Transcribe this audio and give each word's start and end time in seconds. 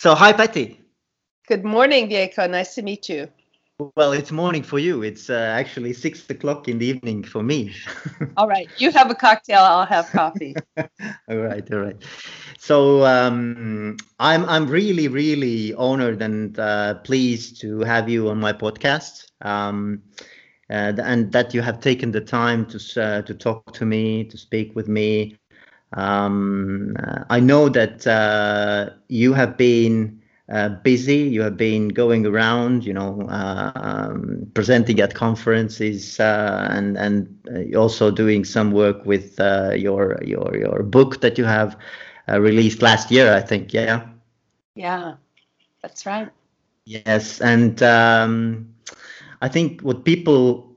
So, 0.00 0.14
hi, 0.14 0.32
Patty. 0.32 0.80
Good 1.46 1.62
morning, 1.62 2.08
Diego. 2.08 2.46
Nice 2.46 2.74
to 2.76 2.80
meet 2.80 3.10
you. 3.10 3.28
Well, 3.96 4.14
it's 4.14 4.32
morning 4.32 4.62
for 4.62 4.78
you. 4.78 5.02
It's 5.02 5.28
uh, 5.28 5.34
actually 5.34 5.92
six 5.92 6.24
o'clock 6.30 6.68
in 6.68 6.78
the 6.78 6.86
evening 6.86 7.22
for 7.22 7.42
me. 7.42 7.74
all 8.38 8.48
right. 8.48 8.70
You 8.78 8.92
have 8.92 9.10
a 9.10 9.14
cocktail. 9.14 9.60
I'll 9.60 9.84
have 9.84 10.06
coffee. 10.06 10.56
all 10.78 11.36
right. 11.36 11.70
All 11.70 11.80
right. 11.80 12.02
So 12.56 13.04
um, 13.04 13.98
I'm 14.18 14.46
I'm 14.46 14.68
really 14.68 15.08
really 15.08 15.74
honored 15.74 16.22
and 16.22 16.58
uh, 16.58 16.94
pleased 17.04 17.60
to 17.60 17.80
have 17.80 18.08
you 18.08 18.30
on 18.30 18.40
my 18.40 18.54
podcast. 18.54 19.26
Um, 19.42 20.02
uh, 20.70 20.94
and 21.02 21.30
that 21.32 21.52
you 21.52 21.60
have 21.60 21.78
taken 21.80 22.10
the 22.10 22.22
time 22.22 22.64
to 22.68 23.02
uh, 23.02 23.20
to 23.20 23.34
talk 23.34 23.74
to 23.74 23.84
me, 23.84 24.24
to 24.24 24.38
speak 24.38 24.74
with 24.74 24.88
me, 24.88 25.36
um, 25.92 26.96
uh, 26.98 27.24
I 27.30 27.40
know 27.40 27.68
that 27.68 28.06
uh, 28.06 28.90
you 29.08 29.32
have 29.34 29.56
been 29.56 30.20
uh, 30.50 30.70
busy. 30.82 31.16
You 31.18 31.42
have 31.42 31.56
been 31.56 31.88
going 31.88 32.26
around, 32.26 32.84
you 32.84 32.92
know, 32.94 33.22
uh, 33.28 33.70
um, 33.74 34.46
presenting 34.54 35.00
at 35.00 35.14
conferences 35.14 36.18
uh, 36.20 36.68
and 36.70 36.96
and 36.96 37.74
also 37.76 38.10
doing 38.10 38.44
some 38.44 38.70
work 38.72 39.04
with 39.06 39.38
your 39.38 40.18
your 40.24 40.56
your 40.56 40.82
book 40.82 41.20
that 41.20 41.38
you 41.38 41.44
have 41.44 41.76
released 42.28 42.82
last 42.82 43.10
year. 43.10 43.32
I 43.34 43.40
think, 43.40 43.72
yeah. 43.72 44.06
Yeah, 44.74 45.16
that's 45.82 46.06
right. 46.06 46.30
Yes, 46.84 47.40
and 47.40 47.82
um, 47.82 48.74
I 49.40 49.48
think 49.48 49.82
what 49.82 50.04
people 50.04 50.69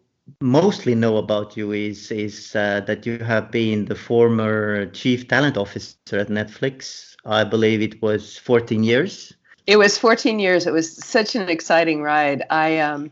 mostly 0.43 0.93
know 0.93 1.15
about 1.17 1.55
you 1.55 1.71
is 1.71 2.11
is 2.11 2.55
uh, 2.55 2.81
that 2.81 3.05
you 3.05 3.17
have 3.19 3.49
been 3.49 3.85
the 3.85 3.95
former 3.95 4.85
chief 4.87 5.27
talent 5.27 5.57
officer 5.57 6.17
at 6.19 6.27
Netflix. 6.27 7.15
I 7.25 7.45
believe 7.45 7.81
it 7.81 8.01
was 8.01 8.37
14 8.37 8.83
years. 8.83 9.33
It 9.65 9.77
was 9.77 9.97
14 9.97 10.39
years. 10.39 10.67
It 10.67 10.73
was 10.73 10.91
such 10.91 11.35
an 11.35 11.47
exciting 11.47 12.03
ride. 12.03 12.43
I 12.49 12.79
um, 12.79 13.09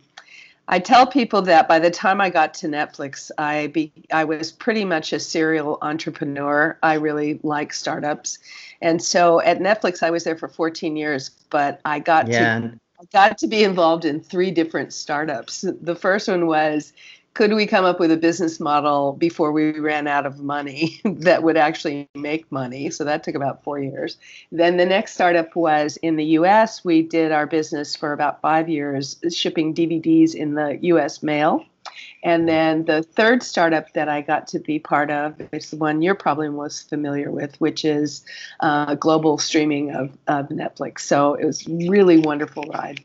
I 0.68 0.80
tell 0.80 1.08
people 1.08 1.42
that 1.44 1.70
by 1.70 1.80
the 1.80 1.90
time 1.90 2.20
I 2.20 2.30
got 2.30 2.54
to 2.56 2.68
Netflix, 2.68 3.32
I 3.38 3.68
be 3.68 3.94
I 4.12 4.26
was 4.26 4.52
pretty 4.52 4.84
much 4.84 5.14
a 5.14 5.20
serial 5.20 5.78
entrepreneur. 5.82 6.78
I 6.84 6.96
really 6.96 7.40
like 7.44 7.72
startups, 7.72 8.40
and 8.82 9.02
so 9.02 9.40
at 9.40 9.60
Netflix 9.60 10.04
I 10.04 10.12
was 10.12 10.26
there 10.26 10.38
for 10.38 10.50
14 10.50 10.98
years. 10.98 11.32
But 11.50 11.80
I 11.86 12.00
got 12.00 12.28
yeah. 12.28 12.60
to 12.60 12.80
I 13.00 13.06
got 13.12 13.38
to 13.40 13.48
be 13.48 13.64
involved 13.64 14.06
in 14.06 14.20
three 14.20 14.52
different 14.52 14.94
startups. 14.94 15.66
The 15.82 15.96
first 15.96 16.28
one 16.28 16.46
was 16.46 16.94
could 17.34 17.54
we 17.54 17.66
come 17.66 17.86
up 17.86 18.00
with 18.00 18.12
a 18.12 18.18
business 18.18 18.60
model 18.60 19.14
before 19.14 19.52
we 19.52 19.80
ran 19.80 20.08
out 20.08 20.26
of 20.26 20.40
money 20.40 21.00
that 21.06 21.44
would 21.44 21.58
actually 21.58 22.10
make 22.14 22.52
money? 22.52 22.90
So 22.90 23.04
that 23.06 23.24
took 23.24 23.36
about 23.36 23.64
four 23.64 23.80
years. 23.80 24.18
Then 24.52 24.78
the 24.78 24.86
next 24.86 25.14
startup 25.14 25.56
was 25.56 25.98
in 25.98 26.18
the 26.18 26.26
US. 26.38 26.84
We 26.84 27.02
did 27.02 27.32
our 27.32 27.48
business 27.48 27.96
for 27.96 28.12
about 28.12 28.42
five 28.42 28.68
years, 28.68 29.18
shipping 29.32 29.74
DVDs 29.74 30.36
in 30.36 30.56
the 30.56 30.78
US 30.82 31.24
mail. 31.24 31.66
And 32.24 32.48
then 32.48 32.86
the 32.86 33.02
third 33.02 33.42
startup 33.42 33.94
that 33.94 34.08
I 34.08 34.22
got 34.22 34.48
to 34.50 34.60
be 34.60 34.78
part 34.78 35.10
of 35.10 35.42
is 35.52 35.72
the 35.72 35.78
one 35.78 36.02
you're 36.02 36.16
probably 36.16 36.50
most 36.50 36.90
familiar 36.90 37.32
with, 37.32 37.60
which 37.60 37.84
is 37.84 38.24
uh, 38.60 38.96
global 38.96 39.38
streaming 39.38 39.92
of, 39.92 40.16
of 40.28 40.50
Netflix. 40.50 41.00
So 41.00 41.34
it 41.34 41.46
was 41.46 41.68
really 41.68 42.20
wonderful 42.20 42.64
ride. 42.64 43.04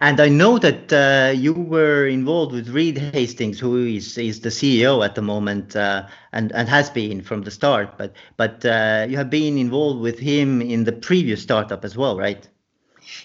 And 0.00 0.20
I 0.20 0.28
know 0.28 0.58
that 0.58 0.92
uh, 0.92 1.32
you 1.32 1.52
were 1.52 2.06
involved 2.06 2.52
with 2.52 2.68
Reed 2.68 2.98
Hastings, 2.98 3.60
who 3.60 3.84
is 3.84 4.18
is 4.18 4.40
the 4.40 4.48
CEO 4.48 5.04
at 5.04 5.14
the 5.14 5.22
moment, 5.22 5.76
uh, 5.76 6.06
and 6.32 6.52
and 6.52 6.68
has 6.68 6.90
been 6.90 7.22
from 7.22 7.42
the 7.42 7.50
start. 7.50 7.96
But 7.96 8.12
but 8.36 8.64
uh, 8.64 9.06
you 9.08 9.16
have 9.16 9.30
been 9.30 9.58
involved 9.58 10.00
with 10.00 10.18
him 10.18 10.60
in 10.60 10.84
the 10.84 10.92
previous 10.92 11.42
startup 11.42 11.84
as 11.84 11.96
well, 11.96 12.16
right? 12.16 12.48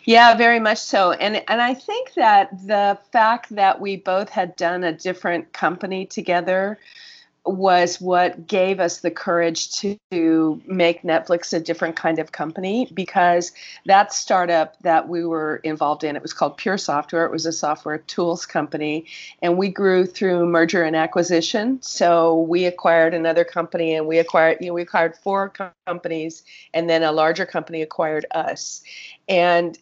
Yeah, 0.04 0.36
very 0.36 0.60
much 0.60 0.78
so. 0.78 1.12
And 1.14 1.44
and 1.48 1.62
I 1.62 1.74
think 1.74 2.14
that 2.14 2.50
the 2.68 2.98
fact 3.12 3.56
that 3.56 3.82
we 3.82 3.98
both 3.98 4.30
had 4.30 4.56
done 4.56 4.84
a 4.84 4.94
different 4.94 5.54
company 5.54 6.06
together 6.06 6.78
was 7.46 8.00
what 8.00 8.46
gave 8.46 8.80
us 8.80 9.00
the 9.00 9.10
courage 9.10 9.72
to 9.72 10.62
make 10.68 11.02
Netflix 11.02 11.54
a 11.54 11.60
different 11.60 11.96
kind 11.96 12.20
of 12.20 12.32
company 12.32 12.88
because 12.94 13.52
that 13.86 14.14
startup 14.14 14.80
that 14.82 15.10
we 15.10 15.26
were 15.26 15.58
involved 15.64 16.04
in, 16.04 16.16
it 16.16 16.22
was 16.22 16.34
called 16.34 16.58
Pure 16.58 16.78
Software. 16.78 17.26
It 17.26 17.32
was 17.32 17.48
a 17.48 17.52
software 17.52 17.98
tools 17.98 18.46
company, 18.46 19.06
and 19.42 19.58
we 19.58 19.70
grew 19.70 20.06
through 20.06 20.46
merger 20.46 20.84
and 20.84 20.96
acquisition. 20.96 21.82
So 21.82 22.42
we 22.42 22.66
acquired 22.66 23.16
another 23.16 23.44
company, 23.44 23.96
and 23.96 24.06
we 24.06 24.20
acquired, 24.20 24.60
you 24.62 24.68
know, 24.68 24.74
we 24.74 24.84
acquired 24.84 25.16
four 25.16 25.52
companies, 25.88 26.44
and 26.76 26.90
then 26.90 27.02
a 27.02 27.12
larger 27.12 27.48
company 27.48 27.82
acquired 27.82 28.28
us, 28.32 28.84
and 29.28 29.80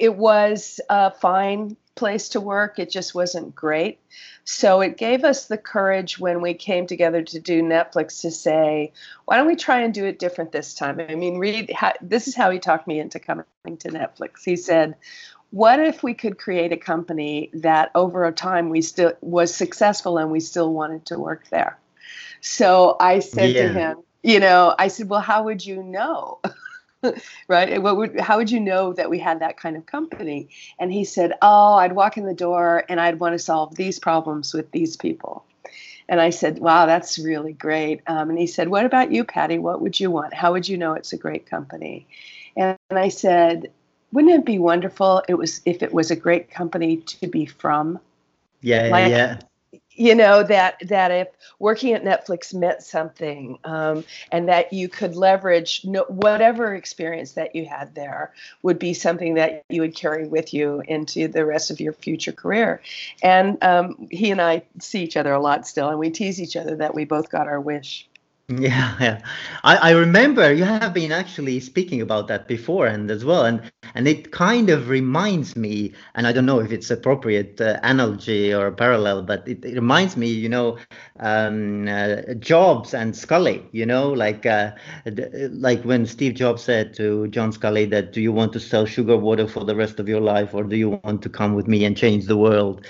it 0.00 0.16
was 0.16 0.80
a 0.88 1.10
fine 1.10 1.76
place 1.94 2.30
to 2.30 2.40
work. 2.40 2.78
It 2.78 2.90
just 2.90 3.14
wasn't 3.14 3.54
great. 3.54 4.00
So 4.44 4.80
it 4.80 4.96
gave 4.96 5.24
us 5.24 5.46
the 5.46 5.58
courage 5.58 6.18
when 6.18 6.40
we 6.40 6.54
came 6.54 6.86
together 6.86 7.22
to 7.22 7.38
do 7.38 7.62
Netflix 7.62 8.22
to 8.22 8.30
say, 8.30 8.92
why 9.26 9.36
don't 9.36 9.46
we 9.46 9.56
try 9.56 9.82
and 9.82 9.92
do 9.92 10.06
it 10.06 10.18
different 10.18 10.52
this 10.52 10.72
time? 10.72 10.98
I 10.98 11.14
mean, 11.14 11.38
this 12.00 12.26
is 12.26 12.34
how 12.34 12.50
he 12.50 12.58
talked 12.58 12.88
me 12.88 12.98
into 12.98 13.18
coming 13.20 13.44
to 13.64 13.88
Netflix. 13.90 14.42
He 14.42 14.56
said, 14.56 14.96
what 15.50 15.78
if 15.78 16.02
we 16.02 16.14
could 16.14 16.38
create 16.38 16.72
a 16.72 16.78
company 16.78 17.50
that 17.52 17.90
over 17.94 18.24
a 18.24 18.32
time 18.32 18.70
we 18.70 18.80
still 18.80 19.12
was 19.20 19.54
successful 19.54 20.16
and 20.16 20.30
we 20.30 20.40
still 20.40 20.72
wanted 20.72 21.04
to 21.06 21.18
work 21.18 21.46
there? 21.50 21.78
So 22.40 22.96
I 22.98 23.18
said 23.18 23.50
yeah. 23.50 23.62
to 23.66 23.72
him, 23.74 23.96
you 24.22 24.40
know, 24.40 24.74
I 24.78 24.88
said, 24.88 25.10
well, 25.10 25.20
how 25.20 25.44
would 25.44 25.64
you 25.64 25.82
know? 25.82 26.38
right? 27.48 27.82
What 27.82 27.96
would, 27.96 28.20
how 28.20 28.36
would 28.38 28.50
you 28.50 28.60
know 28.60 28.92
that 28.92 29.10
we 29.10 29.18
had 29.18 29.40
that 29.40 29.56
kind 29.56 29.76
of 29.76 29.86
company? 29.86 30.48
And 30.78 30.92
he 30.92 31.04
said, 31.04 31.32
Oh, 31.42 31.74
I'd 31.74 31.92
walk 31.92 32.16
in 32.16 32.26
the 32.26 32.34
door 32.34 32.84
and 32.88 33.00
I'd 33.00 33.20
want 33.20 33.34
to 33.34 33.38
solve 33.38 33.74
these 33.74 33.98
problems 33.98 34.54
with 34.54 34.70
these 34.70 34.96
people. 34.96 35.44
And 36.08 36.20
I 36.20 36.30
said, 36.30 36.58
Wow, 36.58 36.86
that's 36.86 37.18
really 37.18 37.52
great. 37.52 38.02
Um, 38.06 38.30
and 38.30 38.38
he 38.38 38.46
said, 38.46 38.68
What 38.68 38.84
about 38.84 39.12
you, 39.12 39.24
Patty? 39.24 39.58
What 39.58 39.80
would 39.80 39.98
you 39.98 40.10
want? 40.10 40.34
How 40.34 40.52
would 40.52 40.68
you 40.68 40.76
know 40.76 40.94
it's 40.94 41.12
a 41.12 41.18
great 41.18 41.46
company? 41.46 42.06
And, 42.56 42.76
and 42.90 42.98
I 42.98 43.08
said, 43.08 43.70
Wouldn't 44.12 44.34
it 44.34 44.44
be 44.44 44.58
wonderful? 44.58 45.22
It 45.28 45.34
was 45.34 45.60
if 45.64 45.82
it 45.82 45.92
was 45.92 46.10
a 46.10 46.16
great 46.16 46.50
company 46.50 46.98
to 46.98 47.26
be 47.26 47.46
from. 47.46 47.98
Yeah, 48.62 48.88
like, 48.88 49.10
yeah 49.10 49.38
you 50.00 50.14
know 50.14 50.42
that 50.42 50.80
that 50.88 51.10
if 51.10 51.28
working 51.58 51.92
at 51.92 52.02
netflix 52.02 52.54
meant 52.54 52.82
something 52.82 53.58
um, 53.64 54.02
and 54.32 54.48
that 54.48 54.72
you 54.72 54.88
could 54.88 55.14
leverage 55.14 55.84
no, 55.84 56.04
whatever 56.08 56.74
experience 56.74 57.32
that 57.32 57.54
you 57.54 57.66
had 57.66 57.94
there 57.94 58.32
would 58.62 58.78
be 58.78 58.94
something 58.94 59.34
that 59.34 59.62
you 59.68 59.82
would 59.82 59.94
carry 59.94 60.26
with 60.26 60.54
you 60.54 60.82
into 60.88 61.28
the 61.28 61.44
rest 61.44 61.70
of 61.70 61.80
your 61.80 61.92
future 61.92 62.32
career. 62.32 62.80
And 63.22 63.62
um, 63.62 64.08
he 64.10 64.30
and 64.30 64.40
i 64.40 64.62
see 64.80 65.02
each 65.02 65.18
other 65.18 65.34
a 65.34 65.40
lot 65.40 65.66
still 65.66 65.90
and 65.90 65.98
we 65.98 66.08
tease 66.08 66.40
each 66.40 66.56
other 66.56 66.76
that 66.76 66.94
we 66.94 67.04
both 67.04 67.28
got 67.28 67.46
our 67.46 67.60
wish 67.60 68.08
yeah, 68.50 68.96
yeah. 69.00 69.20
I, 69.64 69.76
I 69.76 69.90
remember 69.92 70.52
you 70.52 70.64
have 70.64 70.92
been 70.94 71.12
actually 71.12 71.60
speaking 71.60 72.00
about 72.02 72.28
that 72.28 72.48
before 72.48 72.86
and 72.86 73.10
as 73.10 73.24
well, 73.24 73.44
and 73.44 73.62
and 73.94 74.08
it 74.08 74.32
kind 74.32 74.70
of 74.70 74.88
reminds 74.88 75.56
me, 75.56 75.92
and 76.14 76.26
I 76.26 76.32
don't 76.32 76.46
know 76.46 76.60
if 76.60 76.72
it's 76.72 76.90
appropriate 76.90 77.60
uh, 77.60 77.78
analogy 77.82 78.52
or 78.54 78.70
parallel, 78.72 79.22
but 79.22 79.46
it, 79.48 79.64
it 79.64 79.74
reminds 79.74 80.16
me, 80.16 80.28
you 80.28 80.48
know, 80.48 80.78
um, 81.20 81.88
uh, 81.88 82.34
Jobs 82.38 82.94
and 82.94 83.14
Sculley, 83.14 83.62
you 83.72 83.86
know, 83.86 84.10
like 84.10 84.46
uh, 84.46 84.72
like 85.50 85.82
when 85.84 86.06
Steve 86.06 86.34
Jobs 86.34 86.62
said 86.62 86.94
to 86.94 87.28
John 87.28 87.52
Sculley 87.52 87.88
that, 87.90 88.12
"Do 88.12 88.20
you 88.20 88.32
want 88.32 88.52
to 88.54 88.60
sell 88.60 88.86
sugar 88.86 89.16
water 89.16 89.46
for 89.46 89.64
the 89.64 89.76
rest 89.76 90.00
of 90.00 90.08
your 90.08 90.20
life, 90.20 90.54
or 90.54 90.64
do 90.64 90.76
you 90.76 90.90
want 90.90 91.22
to 91.22 91.28
come 91.28 91.54
with 91.54 91.68
me 91.68 91.84
and 91.84 91.96
change 91.96 92.26
the 92.26 92.36
world?" 92.36 92.86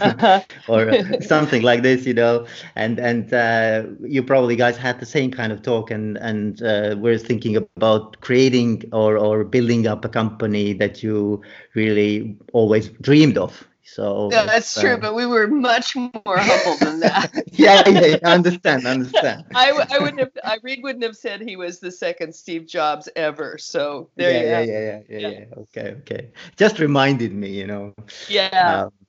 or 0.68 0.96
something 1.20 1.62
like 1.62 1.82
this, 1.82 2.06
you 2.06 2.14
know, 2.14 2.46
and 2.76 2.98
and 2.98 3.32
uh, 3.32 3.84
you 4.02 4.22
probably 4.22 4.56
guys 4.56 4.76
had 4.76 5.03
the 5.04 5.10
same 5.10 5.30
kind 5.30 5.52
of 5.52 5.62
talk, 5.62 5.90
and 5.90 6.16
and 6.18 6.62
uh, 6.62 6.96
we're 6.98 7.18
thinking 7.18 7.56
about 7.76 8.20
creating 8.20 8.84
or 8.92 9.18
or 9.18 9.44
building 9.44 9.86
up 9.86 10.04
a 10.04 10.08
company 10.08 10.72
that 10.74 11.02
you 11.02 11.42
really 11.74 12.36
always 12.52 12.88
dreamed 13.00 13.38
of. 13.38 13.66
So 13.86 14.30
yeah, 14.32 14.46
that's 14.46 14.76
uh, 14.76 14.80
true, 14.80 14.98
but 14.98 15.14
we 15.14 15.26
were 15.26 15.46
much 15.46 15.94
more 15.94 16.38
humble 16.38 16.78
than 16.78 17.00
that. 17.00 17.30
yeah, 17.52 17.86
yeah, 17.86 18.06
yeah, 18.06 18.18
I 18.24 18.32
understand, 18.32 18.88
I 18.88 18.92
understand. 18.92 19.44
I, 19.54 19.70
I 19.90 19.98
wouldn't 19.98 20.20
have, 20.20 20.32
I 20.42 20.56
Reed 20.62 20.82
wouldn't 20.82 21.04
have 21.04 21.16
said 21.16 21.42
he 21.42 21.56
was 21.56 21.80
the 21.80 21.92
second 21.92 22.34
Steve 22.34 22.66
Jobs 22.66 23.08
ever. 23.14 23.58
So 23.58 24.08
there 24.16 24.32
yeah, 24.32 24.40
you 24.40 24.48
yeah, 24.48 24.60
yeah, 24.60 24.80
yeah, 24.80 25.00
yeah, 25.10 25.28
yeah, 25.28 25.38
yeah. 25.38 25.44
Okay, 25.58 25.94
okay. 26.00 26.30
Just 26.56 26.78
reminded 26.78 27.34
me, 27.34 27.50
you 27.50 27.66
know. 27.66 27.92
Yeah. 28.26 28.88
Um, 28.88 29.03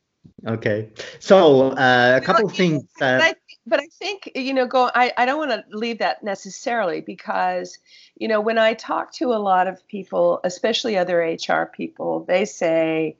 Okay, 0.46 0.90
so 1.20 1.72
uh, 1.72 2.20
a 2.22 2.24
couple 2.24 2.46
of 2.46 2.54
things. 2.54 2.84
Uh, 3.02 3.18
but, 3.18 3.22
I, 3.22 3.34
but 3.66 3.80
I 3.80 3.88
think 3.88 4.32
you 4.36 4.54
know, 4.54 4.68
go. 4.68 4.92
I, 4.94 5.12
I 5.18 5.26
don't 5.26 5.40
want 5.40 5.52
to 5.52 5.78
leave 5.78 5.98
that 6.00 6.24
necessarily 6.24 7.02
because 7.02 7.80
you 8.18 8.28
know 8.28 8.40
when 8.42 8.60
I 8.60 8.76
talk 8.76 9.12
to 9.14 9.34
a 9.34 9.42
lot 9.42 9.68
of 9.68 9.86
people, 9.88 10.42
especially 10.44 10.98
other 10.98 11.20
HR 11.20 11.66
people, 11.66 12.26
they 12.26 12.46
say, 12.46 13.18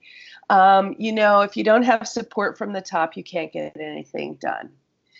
um, 0.52 0.96
you 1.00 1.12
know, 1.12 1.42
if 1.42 1.58
you 1.58 1.64
don't 1.64 1.84
have 1.84 2.08
support 2.08 2.58
from 2.60 2.74
the 2.74 2.82
top, 2.82 3.18
you 3.18 3.24
can't 3.24 3.52
get 3.52 3.76
anything 3.80 4.36
done. 4.36 4.70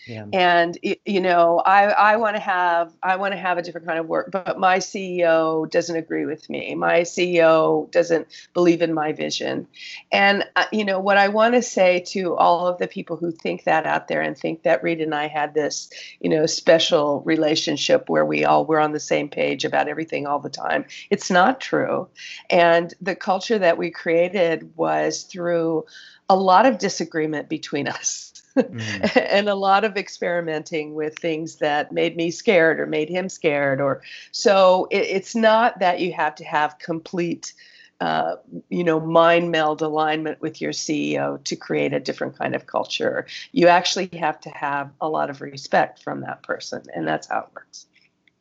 Yeah. 0.06 0.26
And 0.32 0.78
you 1.04 1.20
know, 1.20 1.58
I 1.58 1.86
I 1.86 2.16
want 2.16 2.36
to 2.36 2.40
have 2.40 2.92
I 3.02 3.16
want 3.16 3.32
to 3.32 3.38
have 3.38 3.58
a 3.58 3.62
different 3.62 3.88
kind 3.88 3.98
of 3.98 4.06
work, 4.06 4.30
but 4.30 4.58
my 4.58 4.78
CEO 4.78 5.68
doesn't 5.68 5.96
agree 5.96 6.26
with 6.26 6.48
me. 6.48 6.76
My 6.76 7.00
CEO 7.00 7.90
doesn't 7.90 8.28
believe 8.54 8.82
in 8.82 8.94
my 8.94 9.12
vision. 9.12 9.66
And 10.12 10.44
uh, 10.54 10.66
you 10.70 10.84
know, 10.84 11.00
what 11.00 11.16
I 11.16 11.26
want 11.28 11.54
to 11.54 11.62
say 11.62 12.00
to 12.08 12.36
all 12.36 12.68
of 12.68 12.78
the 12.78 12.86
people 12.86 13.16
who 13.16 13.32
think 13.32 13.64
that 13.64 13.84
out 13.84 14.06
there 14.06 14.20
and 14.20 14.38
think 14.38 14.62
that 14.62 14.82
Reed 14.82 15.00
and 15.00 15.14
I 15.14 15.26
had 15.26 15.54
this, 15.54 15.90
you 16.20 16.30
know, 16.30 16.46
special 16.46 17.22
relationship 17.22 18.08
where 18.08 18.24
we 18.24 18.44
all 18.44 18.64
were 18.64 18.80
on 18.80 18.92
the 18.92 19.00
same 19.00 19.28
page 19.28 19.64
about 19.64 19.88
everything 19.88 20.26
all 20.26 20.38
the 20.38 20.48
time. 20.48 20.84
It's 21.10 21.32
not 21.32 21.60
true. 21.60 22.08
And 22.48 22.94
the 23.00 23.16
culture 23.16 23.58
that 23.58 23.76
we 23.76 23.90
created 23.90 24.70
was 24.76 25.24
through 25.24 25.84
a 26.28 26.36
lot 26.36 26.66
of 26.66 26.78
disagreement 26.78 27.48
between 27.48 27.88
us 27.88 28.25
mm. 28.56 29.16
and 29.30 29.48
a 29.48 29.54
lot 29.54 29.84
of 29.84 29.96
experimenting 29.96 30.94
with 30.94 31.18
things 31.18 31.56
that 31.56 31.92
made 31.92 32.16
me 32.16 32.30
scared 32.30 32.80
or 32.80 32.86
made 32.86 33.08
him 33.08 33.28
scared 33.28 33.80
or 33.80 34.02
so 34.32 34.88
it, 34.90 34.98
it's 34.98 35.34
not 35.34 35.78
that 35.78 36.00
you 36.00 36.12
have 36.12 36.34
to 36.34 36.44
have 36.44 36.78
complete 36.78 37.52
uh, 38.00 38.36
you 38.68 38.84
know 38.84 39.00
mind 39.00 39.50
meld 39.50 39.82
alignment 39.82 40.40
with 40.40 40.60
your 40.60 40.72
ceo 40.72 41.42
to 41.44 41.56
create 41.56 41.92
a 41.92 42.00
different 42.00 42.36
kind 42.38 42.54
of 42.54 42.66
culture 42.66 43.26
you 43.52 43.68
actually 43.68 44.10
have 44.12 44.38
to 44.40 44.50
have 44.50 44.90
a 45.00 45.08
lot 45.08 45.30
of 45.30 45.40
respect 45.40 46.02
from 46.02 46.20
that 46.20 46.42
person 46.42 46.82
and 46.94 47.06
that's 47.06 47.28
how 47.28 47.40
it 47.40 47.48
works 47.54 47.86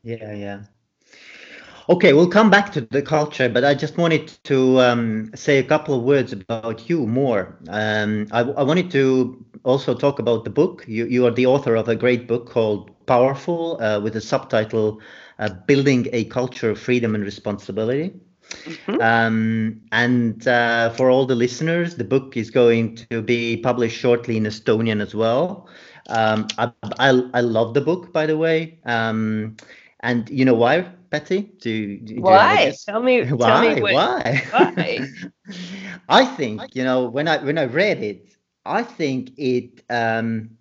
yeah 0.04 0.34
yeah 0.34 0.62
Okay, 1.88 2.14
we'll 2.14 2.30
come 2.30 2.50
back 2.50 2.72
to 2.74 2.82
the 2.82 3.02
culture, 3.04 3.48
but 3.48 3.64
I 3.64 3.76
just 3.76 3.96
wanted 3.96 4.32
to 4.46 4.82
um, 4.82 5.30
say 5.36 5.60
a 5.60 5.64
couple 5.64 5.94
of 5.94 6.02
words 6.02 6.34
about 6.34 6.90
you 6.90 7.06
more. 7.06 7.56
Um, 7.70 8.28
I, 8.32 8.40
I, 8.40 8.64
wanted 8.64 8.90
to 8.92 9.46
also 9.66 9.94
talk 9.94 10.20
about 10.20 10.44
the 10.44 10.50
book. 10.50 10.86
You, 10.88 11.06
you 11.06 11.26
are 11.26 11.32
the 11.32 11.46
author 11.46 11.76
of 11.76 11.90
a 11.90 11.96
great 11.96 12.28
book 12.28 12.50
called 12.50 12.92
Powerful 13.08 13.82
uh, 13.82 14.00
with 14.00 14.14
the 14.14 14.22
subtitle 14.22 15.02
uh, 15.40 15.50
Building 15.68 16.08
a 16.14 16.26
Culture 16.26 16.70
of 16.70 16.80
Freedom 16.80 17.16
and 17.16 17.24
Responsibility. 17.24 18.14
Mm-hmm. 18.64 19.02
Um, 19.02 19.82
and 19.92 20.48
uh, 20.48 20.92
for 20.92 21.10
all 21.10 21.26
the 21.26 21.36
listeners, 21.36 21.96
the 21.96 22.04
book 22.04 22.38
is 22.38 22.52
going 22.52 22.96
to 23.10 23.22
be 23.22 23.58
published 23.58 23.98
shortly 23.98 24.38
in 24.38 24.44
Estonian 24.44 25.02
as 25.02 25.16
well. 25.16 25.68
Um, 26.10 26.48
I, 26.58 26.72
I, 27.00 27.24
I, 27.34 27.42
love 27.42 27.74
the 27.74 27.82
book, 27.82 28.14
by 28.14 28.28
the 28.28 28.38
way. 28.38 28.78
Um, 28.86 29.58
and 30.02 30.30
you 30.30 30.46
know 30.46 30.54
why? 30.54 30.82
Betty? 31.10 31.42
Do, 31.60 31.98
do 31.98 32.22
why? 32.22 32.74
tell 32.86 33.02
me. 33.02 33.24
Why? 33.24 33.48
Tell 33.48 33.76
me 33.76 33.82
what, 33.82 33.94
why? 33.94 34.44
Why? 34.52 35.08
I 36.10 36.26
think 36.26 36.76
you 36.76 36.84
know 36.84 37.06
when 37.06 37.28
I 37.28 37.38
when 37.38 37.58
I 37.58 37.66
read 37.66 38.04
it, 38.04 38.35
I 38.66 38.84
think 38.84 39.32
it 39.38 39.84
um, 39.90 40.52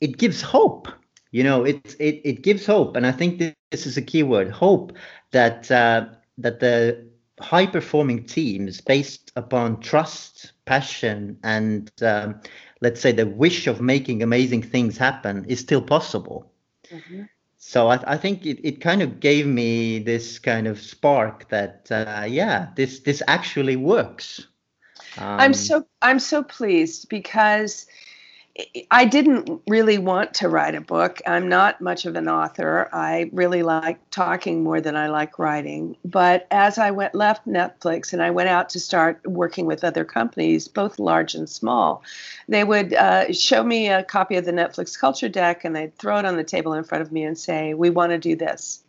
it 0.00 0.18
gives 0.18 0.42
hope. 0.42 0.88
You 1.30 1.44
know, 1.44 1.64
it 1.64 1.96
it 1.98 2.20
it 2.24 2.42
gives 2.42 2.66
hope, 2.66 2.96
and 2.96 3.06
I 3.06 3.12
think 3.12 3.38
this 3.70 3.86
is 3.86 3.96
a 3.96 4.02
key 4.02 4.22
word: 4.22 4.50
hope 4.50 4.92
that 5.32 5.70
uh, 5.70 6.06
that 6.38 6.60
the 6.60 7.06
high 7.40 7.66
performing 7.66 8.24
teams 8.24 8.80
based 8.80 9.30
upon 9.36 9.80
trust, 9.80 10.52
passion, 10.64 11.38
and 11.44 11.90
um, 12.02 12.40
let's 12.80 13.00
say 13.00 13.12
the 13.12 13.26
wish 13.26 13.66
of 13.66 13.80
making 13.80 14.22
amazing 14.22 14.62
things 14.62 14.96
happen 14.96 15.44
is 15.46 15.60
still 15.60 15.82
possible. 15.82 16.50
Mm-hmm 16.90 17.24
so 17.58 17.88
I, 17.88 18.12
I, 18.14 18.16
think 18.16 18.46
it, 18.46 18.60
it 18.66 18.80
kind 18.80 19.02
of 19.02 19.18
gave 19.18 19.46
me 19.46 19.98
this 19.98 20.38
kind 20.38 20.66
of 20.68 20.80
spark 20.80 21.48
that 21.48 21.88
uh, 21.90 22.24
yeah 22.26 22.68
this 22.76 23.00
this 23.00 23.20
actually 23.26 23.76
works 23.76 24.46
um, 25.20 25.40
i'm 25.40 25.54
so 25.54 25.84
i'm 26.02 26.18
so 26.18 26.42
pleased 26.42 27.08
because 27.08 27.86
I 28.90 29.04
didn't 29.04 29.62
really 29.68 29.98
want 29.98 30.34
to 30.34 30.48
write 30.48 30.74
a 30.74 30.80
book. 30.80 31.20
I'm 31.26 31.48
not 31.48 31.80
much 31.80 32.06
of 32.06 32.16
an 32.16 32.28
author. 32.28 32.88
I 32.92 33.30
really 33.32 33.62
like 33.62 33.98
talking 34.10 34.64
more 34.64 34.80
than 34.80 34.96
I 34.96 35.06
like 35.06 35.38
writing. 35.38 35.96
But 36.04 36.48
as 36.50 36.76
I 36.76 36.90
went 36.90 37.14
left 37.14 37.46
Netflix 37.46 38.12
and 38.12 38.20
I 38.20 38.32
went 38.32 38.48
out 38.48 38.68
to 38.70 38.80
start 38.80 39.20
working 39.24 39.66
with 39.66 39.84
other 39.84 40.04
companies, 40.04 40.66
both 40.66 40.98
large 40.98 41.36
and 41.36 41.48
small, 41.48 42.02
they 42.48 42.64
would 42.64 42.94
uh, 42.94 43.32
show 43.32 43.62
me 43.62 43.88
a 43.88 44.02
copy 44.02 44.34
of 44.34 44.44
the 44.44 44.52
Netflix 44.52 44.98
culture 44.98 45.28
deck 45.28 45.64
and 45.64 45.76
they'd 45.76 45.96
throw 45.96 46.18
it 46.18 46.24
on 46.24 46.36
the 46.36 46.44
table 46.44 46.72
in 46.72 46.82
front 46.82 47.02
of 47.02 47.12
me 47.12 47.22
and 47.22 47.38
say, 47.38 47.74
"We 47.74 47.90
want 47.90 48.10
to 48.10 48.18
do 48.18 48.34
this," 48.34 48.82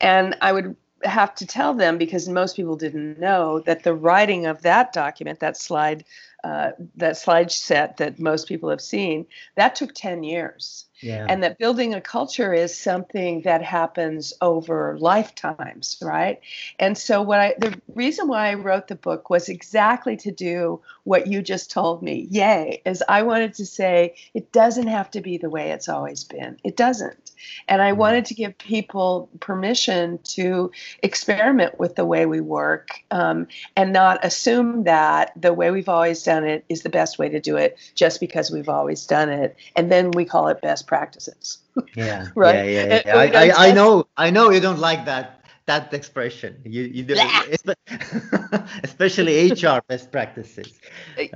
and 0.00 0.36
I 0.40 0.52
would 0.52 0.74
have 1.04 1.34
to 1.36 1.46
tell 1.46 1.74
them 1.74 1.98
because 1.98 2.28
most 2.28 2.56
people 2.56 2.76
didn't 2.76 3.18
know 3.18 3.60
that 3.60 3.82
the 3.82 3.94
writing 3.94 4.46
of 4.46 4.62
that 4.62 4.92
document, 4.92 5.40
that 5.40 5.56
slide 5.56 6.04
uh, 6.42 6.70
that 6.96 7.18
slide 7.18 7.52
set 7.52 7.98
that 7.98 8.18
most 8.18 8.48
people 8.48 8.70
have 8.70 8.80
seen, 8.80 9.26
that 9.56 9.74
took 9.74 9.94
10 9.94 10.22
years. 10.22 10.86
Yeah. 11.00 11.26
And 11.28 11.42
that 11.42 11.58
building 11.58 11.92
a 11.92 12.00
culture 12.00 12.54
is 12.54 12.76
something 12.76 13.42
that 13.42 13.62
happens 13.62 14.32
over 14.40 14.96
lifetimes, 14.98 15.98
right? 16.02 16.40
And 16.78 16.96
so 16.96 17.22
what 17.22 17.40
I 17.40 17.54
the 17.58 17.78
reason 17.94 18.28
why 18.28 18.50
I 18.50 18.54
wrote 18.54 18.88
the 18.88 18.94
book 18.94 19.30
was 19.30 19.48
exactly 19.48 20.16
to 20.18 20.30
do 20.30 20.80
what 21.04 21.26
you 21.26 21.42
just 21.42 21.70
told 21.70 22.02
me. 22.02 22.26
Yay, 22.30 22.82
is 22.84 23.02
I 23.08 23.22
wanted 23.22 23.54
to 23.54 23.66
say 23.66 24.14
it 24.34 24.52
doesn't 24.52 24.86
have 24.86 25.10
to 25.12 25.20
be 25.20 25.38
the 25.38 25.50
way 25.50 25.70
it's 25.70 25.88
always 25.88 26.24
been. 26.24 26.58
It 26.64 26.76
doesn't. 26.76 27.30
And 27.68 27.80
I 27.80 27.90
mm-hmm. 27.90 28.00
wanted 28.00 28.24
to 28.26 28.34
give 28.34 28.58
people 28.58 29.28
permission 29.40 30.18
to 30.24 30.70
experiment 31.02 31.78
with 31.78 31.96
the 31.96 32.04
way 32.04 32.26
we 32.26 32.40
work 32.40 33.02
um, 33.10 33.48
and 33.76 33.92
not 33.92 34.24
assume 34.24 34.84
that 34.84 35.32
the 35.40 35.52
way 35.52 35.70
we've 35.70 35.88
always 35.88 36.22
done 36.22 36.44
it 36.44 36.64
is 36.68 36.82
the 36.82 36.90
best 36.90 37.18
way 37.18 37.28
to 37.28 37.40
do 37.40 37.56
it 37.56 37.78
just 37.94 38.20
because 38.20 38.50
we've 38.50 38.68
always 38.68 39.06
done 39.06 39.30
it. 39.30 39.56
And 39.76 39.90
then 39.90 40.10
we 40.10 40.24
call 40.24 40.48
it 40.48 40.60
best 40.60 40.86
practices. 40.86 41.58
Yeah. 41.94 42.28
right. 42.34 42.56
Yeah, 42.56 42.64
yeah, 42.64 43.02
yeah. 43.06 43.16
I, 43.16 43.24
I, 43.24 43.68
I, 43.68 43.72
know. 43.72 44.06
I 44.16 44.30
know 44.30 44.50
you 44.50 44.60
don't 44.60 44.80
like 44.80 45.06
that 45.06 45.39
that 45.70 45.94
expression. 45.94 46.60
You 46.64 46.82
you 46.82 47.02
do 47.04 47.14
especially 48.82 49.50
HR 49.50 49.80
best 49.88 50.10
practices. 50.10 50.80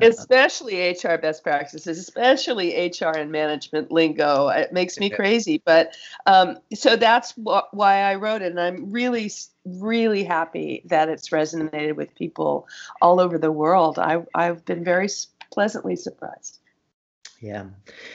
Especially 0.03 0.77
HR 0.91 1.17
best 1.19 1.45
practices, 1.45 1.99
especially 1.99 2.75
HR 2.75 3.17
and 3.17 3.31
management 3.31 3.93
lingo. 3.93 4.49
It 4.49 4.73
makes 4.73 4.99
me 4.99 5.11
crazy, 5.11 5.63
but 5.65 5.97
um, 6.27 6.59
so 6.75 6.97
that's 6.97 7.33
wh- 7.33 7.73
why 7.73 8.03
I 8.11 8.17
wrote 8.17 8.43
it, 8.43 8.51
and 8.51 8.61
I'm 8.61 8.91
really 8.91 9.31
really 9.65 10.25
happy 10.25 10.83
that 10.87 11.09
it's 11.09 11.31
resonated 11.31 11.97
with 11.97 12.15
people 12.15 12.67
all 13.01 13.21
over 13.21 13.39
the 13.39 13.53
world. 13.53 13.99
I 13.99 14.23
I've 14.35 14.65
been 14.65 14.85
very 14.85 15.09
pleasantly 15.53 15.97
surprised. 15.97 16.59
Yeah, 17.41 17.67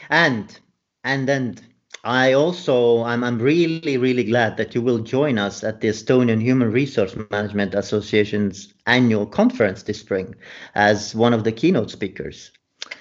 and 0.10 0.60
and 1.04 1.28
then 1.28 1.56
I 2.04 2.34
also 2.34 3.04
I'm 3.04 3.24
I'm 3.24 3.40
really 3.40 3.98
really 3.98 4.24
glad 4.24 4.58
that 4.58 4.74
you 4.74 4.82
will 4.82 5.00
join 5.00 5.38
us 5.38 5.64
at 5.64 5.82
the 5.82 5.90
Estonian 5.90 6.42
Human 6.42 6.72
Resource 6.72 7.16
Management 7.30 7.76
Association's 7.76 8.74
annual 8.86 9.26
conference 9.26 9.84
this 9.84 10.00
spring 10.00 10.36
as 10.76 11.14
one 11.14 11.34
of 11.34 11.44
the 11.44 11.52
keynote 11.52 11.92
speakers. 11.92 12.52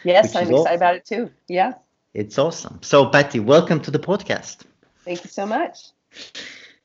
Yes, 0.02 0.34
I'm 0.34 0.42
excited 0.42 0.54
awesome. 0.54 0.74
about 0.74 0.94
it 0.96 1.04
too. 1.04 1.30
Yeah. 1.48 1.74
It's 2.14 2.38
awesome. 2.38 2.80
So 2.82 3.06
Patty, 3.06 3.38
welcome 3.38 3.80
to 3.80 3.90
the 3.90 4.00
podcast. 4.00 4.64
Thank 5.04 5.22
you 5.22 5.30
so 5.30 5.46
much. 5.46 5.78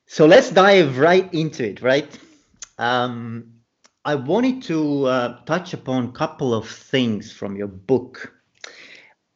So 0.05 0.27
let's 0.27 0.51
dive 0.51 0.99
right 0.99 1.33
into 1.33 1.67
it, 1.67 1.81
right? 1.81 2.19
Um, 2.77 3.53
I 4.05 4.15
wanted 4.15 4.61
to 4.63 5.05
uh, 5.05 5.39
touch 5.45 5.73
upon 5.73 6.05
a 6.05 6.11
couple 6.11 6.53
of 6.53 6.69
things 6.69 7.31
from 7.31 7.55
your 7.55 7.67
book 7.67 8.33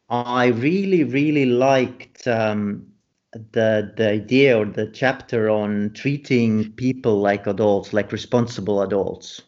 I 0.10 0.48
really, 0.48 1.04
really 1.04 1.46
liked 1.46 2.28
um, 2.28 2.88
the 3.34 3.94
the 3.98 4.10
idea 4.10 4.58
or 4.58 4.66
the 4.66 4.88
chapter 4.88 5.50
on 5.50 5.92
treating 5.94 6.72
people 6.74 7.20
like 7.20 7.46
adults, 7.46 7.94
like 7.94 8.12
responsible 8.12 8.82
adults, 8.82 9.42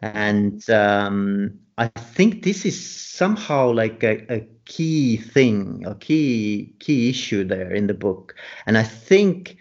and 0.00 0.68
um, 0.70 1.58
I 1.78 1.88
think 1.88 2.44
this 2.44 2.64
is 2.64 2.78
somehow 3.12 3.72
like 3.72 4.04
a, 4.04 4.32
a 4.32 4.46
key 4.66 5.16
thing, 5.16 5.82
a 5.84 5.96
key 5.96 6.74
key 6.78 7.10
issue 7.10 7.42
there 7.42 7.72
in 7.72 7.88
the 7.88 7.94
book, 7.94 8.36
and 8.66 8.78
I 8.78 8.84
think 8.84 9.56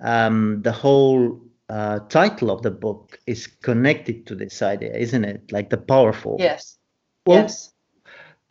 um, 0.00 0.62
the 0.62 0.72
whole 0.72 1.38
uh, 1.68 1.98
title 2.08 2.50
of 2.50 2.62
the 2.62 2.70
book 2.70 3.18
is 3.26 3.46
connected 3.46 4.26
to 4.28 4.34
this 4.34 4.62
idea, 4.62 4.96
isn't 4.96 5.24
it? 5.26 5.52
Like 5.52 5.68
the 5.68 5.76
powerful. 5.76 6.36
Yes. 6.40 6.78
Well, 7.26 7.42
yes 7.42 7.71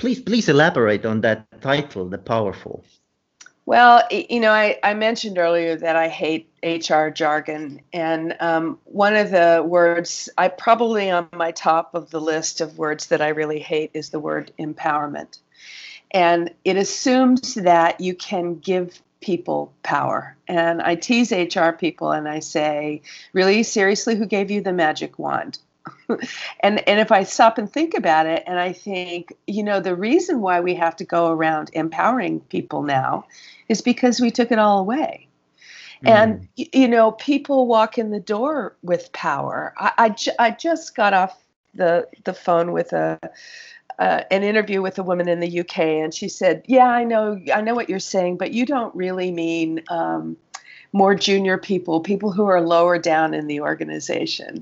Please, 0.01 0.19
please 0.19 0.49
elaborate 0.49 1.05
on 1.05 1.21
that 1.21 1.61
title, 1.61 2.09
The 2.09 2.17
Powerful. 2.17 2.83
Well, 3.67 4.01
you 4.09 4.39
know, 4.39 4.49
I, 4.49 4.79
I 4.81 4.95
mentioned 4.95 5.37
earlier 5.37 5.75
that 5.75 5.95
I 5.95 6.07
hate 6.07 6.49
HR 6.63 7.09
jargon. 7.09 7.81
And 7.93 8.35
um, 8.39 8.79
one 8.85 9.15
of 9.15 9.29
the 9.29 9.63
words, 9.63 10.27
I 10.39 10.47
probably 10.47 11.11
on 11.11 11.29
my 11.33 11.51
top 11.51 11.93
of 11.93 12.09
the 12.09 12.19
list 12.19 12.61
of 12.61 12.79
words 12.79 13.05
that 13.09 13.21
I 13.21 13.27
really 13.27 13.59
hate 13.59 13.91
is 13.93 14.09
the 14.09 14.19
word 14.19 14.51
empowerment. 14.57 15.37
And 16.09 16.51
it 16.65 16.77
assumes 16.77 17.53
that 17.53 18.01
you 18.01 18.15
can 18.15 18.55
give 18.55 18.99
people 19.21 19.71
power. 19.83 20.35
And 20.47 20.81
I 20.81 20.95
tease 20.95 21.31
HR 21.31 21.73
people 21.73 22.11
and 22.11 22.27
I 22.27 22.39
say, 22.39 23.03
really 23.33 23.61
seriously, 23.61 24.15
who 24.15 24.25
gave 24.25 24.49
you 24.49 24.61
the 24.61 24.73
magic 24.73 25.19
wand? 25.19 25.59
and 26.59 26.87
and 26.87 26.99
if 26.99 27.11
I 27.11 27.23
stop 27.23 27.57
and 27.57 27.71
think 27.71 27.93
about 27.93 28.25
it, 28.25 28.43
and 28.45 28.59
I 28.59 28.73
think, 28.73 29.33
you 29.47 29.63
know, 29.63 29.79
the 29.79 29.95
reason 29.95 30.41
why 30.41 30.59
we 30.59 30.75
have 30.75 30.95
to 30.97 31.03
go 31.03 31.31
around 31.31 31.69
empowering 31.73 32.39
people 32.41 32.83
now 32.83 33.25
is 33.69 33.81
because 33.81 34.19
we 34.19 34.31
took 34.31 34.51
it 34.51 34.59
all 34.59 34.79
away. 34.79 35.27
Mm. 36.05 36.09
And 36.09 36.47
you 36.55 36.87
know, 36.87 37.11
people 37.11 37.67
walk 37.67 37.97
in 37.97 38.11
the 38.11 38.19
door 38.19 38.75
with 38.81 39.11
power. 39.13 39.73
I 39.77 39.91
I, 39.97 40.09
ju- 40.09 40.31
I 40.39 40.51
just 40.51 40.95
got 40.95 41.13
off 41.13 41.37
the 41.73 42.07
the 42.23 42.33
phone 42.33 42.71
with 42.71 42.93
a 42.93 43.19
uh, 43.99 44.23
an 44.31 44.43
interview 44.43 44.81
with 44.81 44.97
a 44.97 45.03
woman 45.03 45.27
in 45.27 45.39
the 45.39 45.59
UK, 45.59 45.79
and 45.79 46.13
she 46.13 46.27
said, 46.27 46.63
"Yeah, 46.65 46.87
I 46.87 47.03
know, 47.03 47.39
I 47.53 47.61
know 47.61 47.75
what 47.75 47.89
you're 47.89 47.99
saying, 47.99 48.37
but 48.37 48.51
you 48.51 48.65
don't 48.65 48.93
really 48.95 49.31
mean 49.31 49.83
um, 49.89 50.37
more 50.91 51.13
junior 51.13 51.57
people, 51.57 51.99
people 51.99 52.31
who 52.31 52.47
are 52.47 52.61
lower 52.61 52.97
down 52.97 53.33
in 53.33 53.47
the 53.47 53.61
organization." 53.61 54.61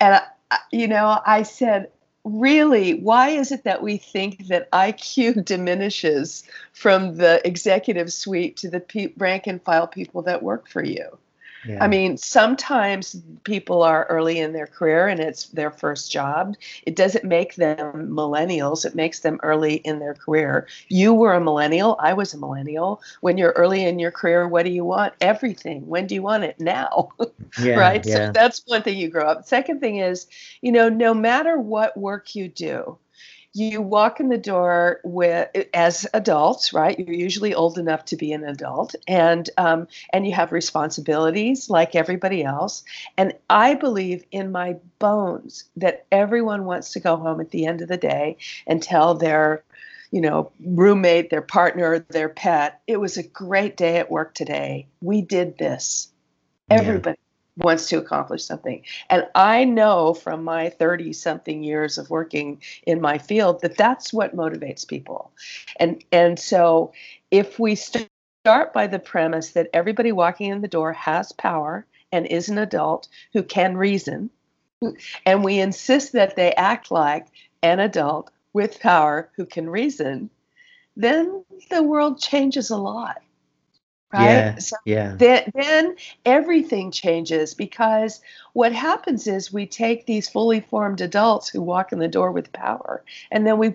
And 0.00 0.20
Uh, 0.50 0.58
you 0.72 0.88
know, 0.88 1.20
I 1.26 1.42
said, 1.42 1.90
really, 2.24 2.94
why 2.94 3.30
is 3.30 3.52
it 3.52 3.64
that 3.64 3.82
we 3.82 3.96
think 3.98 4.46
that 4.48 4.70
IQ 4.72 5.44
diminishes 5.44 6.44
from 6.72 7.16
the 7.16 7.46
executive 7.46 8.12
suite 8.12 8.56
to 8.58 8.70
the 8.70 8.80
pe- 8.80 9.12
rank 9.16 9.46
and 9.46 9.62
file 9.62 9.86
people 9.86 10.22
that 10.22 10.42
work 10.42 10.68
for 10.68 10.82
you? 10.84 11.18
Yeah. 11.66 11.82
I 11.82 11.88
mean, 11.88 12.16
sometimes 12.16 13.16
people 13.44 13.82
are 13.82 14.06
early 14.06 14.38
in 14.38 14.52
their 14.52 14.66
career 14.66 15.08
and 15.08 15.20
it's 15.20 15.46
their 15.48 15.70
first 15.70 16.10
job. 16.12 16.56
It 16.84 16.96
doesn't 16.96 17.24
make 17.24 17.56
them 17.56 18.10
millennials, 18.10 18.84
it 18.84 18.94
makes 18.94 19.20
them 19.20 19.40
early 19.42 19.76
in 19.76 19.98
their 19.98 20.14
career. 20.14 20.66
You 20.88 21.14
were 21.14 21.32
a 21.34 21.40
millennial, 21.40 21.96
I 22.00 22.12
was 22.12 22.34
a 22.34 22.38
millennial. 22.38 23.00
When 23.20 23.38
you're 23.38 23.52
early 23.52 23.84
in 23.84 23.98
your 23.98 24.10
career, 24.10 24.46
what 24.46 24.64
do 24.64 24.70
you 24.70 24.84
want? 24.84 25.14
Everything. 25.20 25.86
When 25.86 26.06
do 26.06 26.14
you 26.14 26.22
want 26.22 26.44
it? 26.44 26.58
Now. 26.60 27.10
Yeah, 27.62 27.76
right? 27.76 28.04
Yeah. 28.04 28.14
So 28.14 28.32
that's 28.32 28.62
one 28.66 28.82
thing 28.82 28.98
you 28.98 29.08
grow 29.08 29.28
up. 29.28 29.44
Second 29.46 29.78
thing 29.78 29.98
is, 29.98 30.26
you 30.60 30.72
know, 30.72 30.88
no 30.88 31.14
matter 31.14 31.56
what 31.56 31.96
work 31.96 32.34
you 32.34 32.48
do, 32.48 32.98
you 33.54 33.80
walk 33.80 34.18
in 34.18 34.28
the 34.28 34.36
door 34.36 35.00
with 35.04 35.48
as 35.72 36.06
adults 36.12 36.72
right? 36.72 36.98
You're 36.98 37.14
usually 37.14 37.54
old 37.54 37.78
enough 37.78 38.04
to 38.06 38.16
be 38.16 38.32
an 38.32 38.44
adult 38.44 38.94
and 39.06 39.48
um, 39.56 39.86
and 40.12 40.26
you 40.26 40.34
have 40.34 40.52
responsibilities 40.52 41.70
like 41.70 41.94
everybody 41.94 42.42
else. 42.42 42.84
And 43.16 43.32
i 43.48 43.74
believe 43.74 44.24
in 44.32 44.50
my 44.50 44.76
bones 44.98 45.64
that 45.76 46.04
everyone 46.10 46.64
wants 46.64 46.92
to 46.92 47.00
go 47.00 47.16
home 47.16 47.40
at 47.40 47.50
the 47.50 47.66
end 47.66 47.80
of 47.80 47.88
the 47.88 47.96
day 47.96 48.36
and 48.66 48.82
tell 48.82 49.14
their 49.14 49.62
you 50.10 50.20
know 50.20 50.50
roommate 50.64 51.30
their 51.30 51.42
partner 51.42 52.00
their 52.08 52.28
pet 52.28 52.80
it 52.86 53.00
was 53.00 53.16
a 53.16 53.22
great 53.22 53.76
day 53.76 53.96
at 53.98 54.10
work 54.10 54.34
today. 54.34 54.86
We 55.00 55.22
did 55.22 55.58
this. 55.58 56.08
Everybody 56.70 57.18
wants 57.56 57.88
to 57.88 57.98
accomplish 57.98 58.44
something. 58.44 58.82
And 59.10 59.26
I 59.34 59.64
know 59.64 60.14
from 60.14 60.44
my 60.44 60.70
30 60.70 61.12
something 61.12 61.62
years 61.62 61.98
of 61.98 62.10
working 62.10 62.60
in 62.84 63.00
my 63.00 63.18
field 63.18 63.60
that 63.62 63.76
that's 63.76 64.12
what 64.12 64.36
motivates 64.36 64.86
people. 64.86 65.30
And 65.78 66.02
and 66.10 66.38
so 66.38 66.92
if 67.30 67.58
we 67.58 67.74
start 67.74 68.72
by 68.72 68.86
the 68.86 68.98
premise 68.98 69.50
that 69.50 69.70
everybody 69.72 70.12
walking 70.12 70.50
in 70.50 70.62
the 70.62 70.68
door 70.68 70.92
has 70.92 71.32
power 71.32 71.86
and 72.12 72.26
is 72.26 72.48
an 72.48 72.58
adult 72.58 73.08
who 73.32 73.42
can 73.42 73.76
reason 73.76 74.30
and 75.24 75.44
we 75.44 75.60
insist 75.60 76.12
that 76.12 76.36
they 76.36 76.52
act 76.54 76.90
like 76.90 77.26
an 77.62 77.80
adult 77.80 78.30
with 78.52 78.80
power 78.80 79.30
who 79.36 79.46
can 79.46 79.68
reason, 79.68 80.30
then 80.96 81.44
the 81.70 81.82
world 81.82 82.20
changes 82.20 82.70
a 82.70 82.76
lot 82.76 83.22
right? 84.14 84.24
Yeah, 84.24 84.58
so 84.58 84.76
yeah. 84.84 85.16
Then, 85.16 85.52
then 85.54 85.96
everything 86.24 86.90
changes 86.90 87.54
because 87.54 88.20
what 88.52 88.72
happens 88.72 89.26
is 89.26 89.52
we 89.52 89.66
take 89.66 90.06
these 90.06 90.28
fully 90.28 90.60
formed 90.60 91.00
adults 91.00 91.48
who 91.48 91.60
walk 91.60 91.92
in 91.92 91.98
the 91.98 92.08
door 92.08 92.30
with 92.30 92.52
power, 92.52 93.02
and 93.30 93.46
then 93.46 93.58
we 93.58 93.74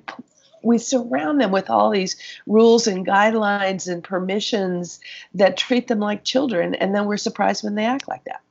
we 0.64 0.78
surround 0.78 1.40
them 1.40 1.52
with 1.52 1.70
all 1.70 1.90
these 1.90 2.16
rules 2.48 2.88
and 2.88 3.06
guidelines 3.06 3.92
and 3.92 4.04
permissions 4.04 5.00
that 5.34 5.58
treat 5.58 5.88
them 5.88 6.00
like 6.00 6.24
children, 6.24 6.76
and 6.76 6.96
then 6.96 7.06
we're 7.06 7.18
surprised 7.18 7.64
when 7.64 7.76
they 7.76 7.86
act 7.86 8.08
like 8.08 8.24
that. 8.26 8.42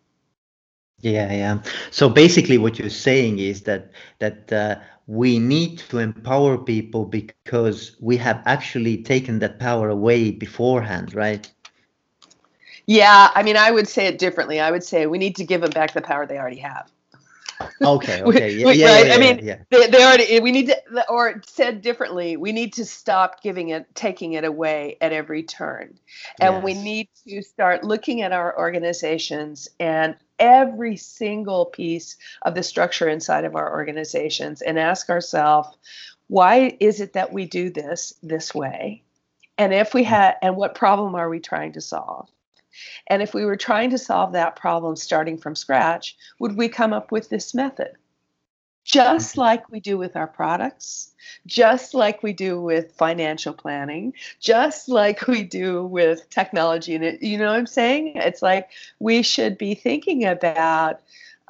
Yeah, 1.01 1.33
yeah. 1.33 1.63
So 1.91 2.09
basically, 2.09 2.59
what 2.59 2.79
you're 2.79 2.91
saying 2.91 3.39
is 3.39 3.63
that 3.63 3.93
that 4.19 4.53
uh, 4.53 4.77
we 5.07 5.39
need 5.39 5.79
to 5.79 5.99
empower 5.99 6.59
people 6.59 7.07
because 7.07 7.97
we 8.01 8.17
have 8.19 8.43
actually 8.45 9.03
taken 9.03 9.39
that 9.39 9.59
power 9.59 9.89
away 9.89 10.31
beforehand, 10.31 11.15
right? 11.15 11.51
Yeah, 12.89 13.31
I 13.35 13.43
mean, 13.43 13.59
I 13.59 13.71
would 13.71 13.87
say 13.87 14.07
it 14.07 14.19
differently. 14.19 14.61
I 14.61 14.71
would 14.71 14.83
say 14.83 15.07
we 15.07 15.19
need 15.19 15.37
to 15.37 15.45
give 15.45 15.61
them 15.61 15.71
back 15.71 15.93
the 15.93 16.01
power 16.01 16.27
they 16.27 16.39
already 16.39 16.61
have. 16.61 16.91
Okay. 17.83 18.23
Okay. 18.29 18.51
Yeah. 18.55 18.71
yeah, 18.71 18.87
right? 18.87 19.07
yeah, 19.07 19.15
I 19.15 19.19
mean, 19.19 19.41
yeah. 19.43 19.59
They, 19.69 19.89
they 19.89 20.03
already. 20.03 20.41
We 20.41 20.53
need 20.53 20.69
to, 20.69 21.11
or 21.11 21.43
said 21.47 21.83
differently, 21.83 22.39
we 22.39 22.51
need 22.51 22.73
to 22.75 22.87
stop 22.87 23.43
giving 23.43 23.69
it, 23.69 23.95
taking 23.95 24.33
it 24.33 24.45
away 24.45 24.97
at 25.03 25.13
every 25.13 25.43
turn, 25.43 25.99
and 26.41 26.55
yes. 26.55 26.65
we 26.65 26.73
need 26.73 27.09
to 27.27 27.43
start 27.43 27.85
looking 27.85 28.23
at 28.23 28.33
our 28.33 28.59
organizations 28.59 29.69
and 29.79 30.17
every 30.39 30.97
single 30.97 31.67
piece 31.67 32.17
of 32.43 32.55
the 32.55 32.63
structure 32.63 33.09
inside 33.09 33.45
of 33.45 33.55
our 33.55 33.71
organizations 33.71 34.63
and 34.63 34.79
ask 34.79 35.11
ourselves, 35.11 35.77
why 36.29 36.75
is 36.81 37.01
it 37.01 37.13
that 37.13 37.35
we 37.35 37.45
do 37.45 37.69
this 37.69 38.15
this 38.23 38.55
way? 38.55 39.03
And 39.59 39.75
if 39.75 39.93
we 39.93 40.05
mm. 40.05 40.07
had, 40.07 40.37
and 40.41 40.57
what 40.57 40.75
problem 40.75 41.15
are 41.17 41.29
we 41.29 41.41
trying 41.41 41.73
to 41.73 41.83
solve? 41.83 42.29
And 43.07 43.23
if 43.23 43.35
we 43.35 43.45
were 43.45 43.57
trying 43.57 43.91
to 43.91 43.99
solve 43.99 44.33
that 44.33 44.57
problem 44.57 44.97
starting 44.97 45.39
from 45.39 45.57
scratch, 45.57 46.17
would 46.39 46.57
we 46.57 46.69
come 46.69 46.93
up 46.93 47.13
with 47.13 47.29
this 47.29 47.55
method? 47.55 47.93
Just 48.85 49.33
mm-hmm. 49.33 49.41
like 49.41 49.71
we 49.71 49.81
do 49.81 49.99
with 49.99 50.17
our 50.17 50.27
products, 50.27 51.13
just 51.47 51.93
like 51.93 52.23
we 52.23 52.33
do 52.33 52.61
with 52.61 52.93
financial 52.93 53.53
planning, 53.53 54.15
just 54.41 54.89
like 54.89 55.27
we 55.27 55.43
do 55.43 55.85
with 55.85 56.29
technology. 56.31 56.95
And 56.95 57.05
it, 57.05 57.23
you 57.23 57.37
know 57.37 57.49
what 57.49 57.59
I'm 57.59 57.67
saying? 57.67 58.13
It's 58.15 58.41
like 58.41 58.71
we 58.99 59.23
should 59.23 59.59
be 59.59 59.75
thinking 59.75 60.25
about 60.25 61.01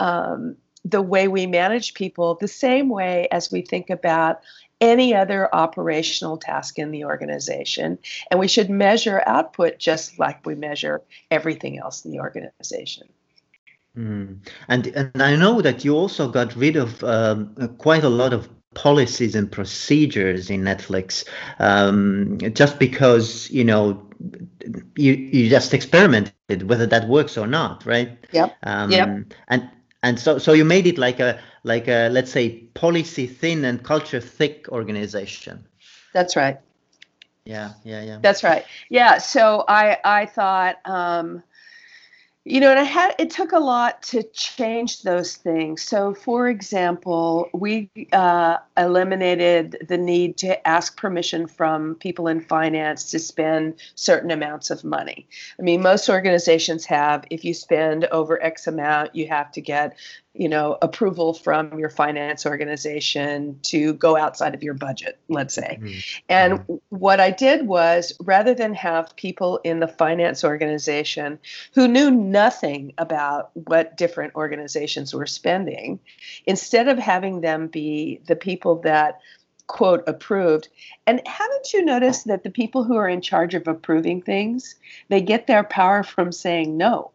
um, 0.00 0.56
the 0.84 1.02
way 1.02 1.28
we 1.28 1.46
manage 1.46 1.94
people 1.94 2.36
the 2.40 2.48
same 2.48 2.88
way 2.88 3.28
as 3.30 3.52
we 3.52 3.62
think 3.62 3.88
about 3.88 4.40
any 4.80 5.14
other 5.14 5.52
operational 5.54 6.36
task 6.36 6.78
in 6.78 6.90
the 6.90 7.04
organization. 7.04 7.98
And 8.30 8.38
we 8.38 8.48
should 8.48 8.70
measure 8.70 9.22
output 9.26 9.78
just 9.78 10.18
like 10.18 10.44
we 10.46 10.54
measure 10.54 11.02
everything 11.30 11.78
else 11.78 12.04
in 12.04 12.12
the 12.12 12.20
organization. 12.20 13.08
Mm. 13.96 14.38
And 14.68 14.86
and 14.88 15.22
I 15.22 15.34
know 15.34 15.60
that 15.60 15.84
you 15.84 15.96
also 15.96 16.28
got 16.28 16.54
rid 16.54 16.76
of 16.76 17.02
um, 17.02 17.54
quite 17.78 18.04
a 18.04 18.08
lot 18.08 18.32
of 18.32 18.48
policies 18.74 19.34
and 19.34 19.50
procedures 19.50 20.50
in 20.50 20.62
Netflix, 20.62 21.24
um, 21.58 22.38
just 22.52 22.78
because 22.78 23.50
you 23.50 23.64
know 23.64 24.06
you 24.96 25.14
you 25.14 25.50
just 25.50 25.74
experimented 25.74 26.68
whether 26.68 26.86
that 26.86 27.08
works 27.08 27.36
or 27.36 27.46
not, 27.46 27.84
right? 27.86 28.16
Yep. 28.32 28.56
Um, 28.62 28.90
yep. 28.92 29.08
And 29.48 29.68
and 30.02 30.20
so 30.20 30.38
so 30.38 30.52
you 30.52 30.64
made 30.64 30.86
it 30.86 30.98
like 30.98 31.18
a 31.18 31.40
like 31.68 31.86
a 31.86 32.08
let's 32.08 32.32
say 32.32 32.48
policy 32.74 33.26
thin 33.26 33.64
and 33.64 33.84
culture 33.84 34.20
thick 34.20 34.68
organization. 34.70 35.64
That's 36.12 36.34
right. 36.34 36.58
Yeah 37.44 37.74
yeah 37.84 38.02
yeah. 38.02 38.18
That's 38.20 38.42
right. 38.42 38.64
Yeah 38.88 39.18
so 39.18 39.64
i 39.68 39.98
i 40.04 40.26
thought 40.26 40.76
um 40.84 41.42
you 42.44 42.60
know 42.60 42.70
and 42.70 42.78
i 42.80 42.84
had 42.84 43.14
it 43.18 43.30
took 43.30 43.52
a 43.52 43.58
lot 43.58 44.02
to 44.02 44.22
change 44.32 45.02
those 45.02 45.36
things. 45.36 45.82
So 45.82 46.14
for 46.14 46.48
example 46.48 47.50
we 47.52 47.90
uh, 48.12 48.56
eliminated 48.76 49.86
the 49.86 49.98
need 49.98 50.38
to 50.38 50.66
ask 50.66 50.96
permission 50.96 51.46
from 51.46 51.94
people 51.96 52.28
in 52.28 52.40
finance 52.40 53.10
to 53.10 53.18
spend 53.18 53.74
certain 53.94 54.30
amounts 54.30 54.70
of 54.70 54.84
money. 54.84 55.28
I 55.60 55.62
mean 55.62 55.82
most 55.82 56.08
organizations 56.08 56.86
have 56.86 57.24
if 57.30 57.44
you 57.44 57.52
spend 57.52 58.06
over 58.06 58.42
x 58.42 58.66
amount 58.66 59.14
you 59.14 59.28
have 59.28 59.52
to 59.52 59.60
get 59.60 59.96
you 60.38 60.48
know 60.48 60.78
approval 60.80 61.34
from 61.34 61.78
your 61.78 61.90
finance 61.90 62.46
organization 62.46 63.58
to 63.62 63.92
go 63.94 64.16
outside 64.16 64.54
of 64.54 64.62
your 64.62 64.72
budget 64.72 65.18
let's 65.28 65.52
say 65.52 65.78
mm-hmm. 65.80 65.98
and 66.28 66.60
mm-hmm. 66.60 66.74
what 66.90 67.20
i 67.20 67.30
did 67.30 67.66
was 67.66 68.12
rather 68.20 68.54
than 68.54 68.72
have 68.72 69.14
people 69.16 69.60
in 69.64 69.80
the 69.80 69.88
finance 69.88 70.44
organization 70.44 71.38
who 71.74 71.88
knew 71.88 72.10
nothing 72.10 72.92
about 72.98 73.50
what 73.54 73.96
different 73.96 74.34
organizations 74.36 75.12
were 75.12 75.26
spending 75.26 75.98
instead 76.46 76.88
of 76.88 76.98
having 76.98 77.40
them 77.40 77.66
be 77.66 78.20
the 78.26 78.36
people 78.36 78.76
that 78.80 79.20
quote 79.66 80.02
approved 80.06 80.68
and 81.06 81.20
haven't 81.26 81.72
you 81.74 81.84
noticed 81.84 82.26
that 82.26 82.42
the 82.42 82.50
people 82.50 82.84
who 82.84 82.96
are 82.96 83.08
in 83.08 83.20
charge 83.20 83.54
of 83.54 83.66
approving 83.68 84.22
things 84.22 84.76
they 85.08 85.20
get 85.20 85.46
their 85.46 85.64
power 85.64 86.02
from 86.02 86.32
saying 86.32 86.76
no 86.76 87.10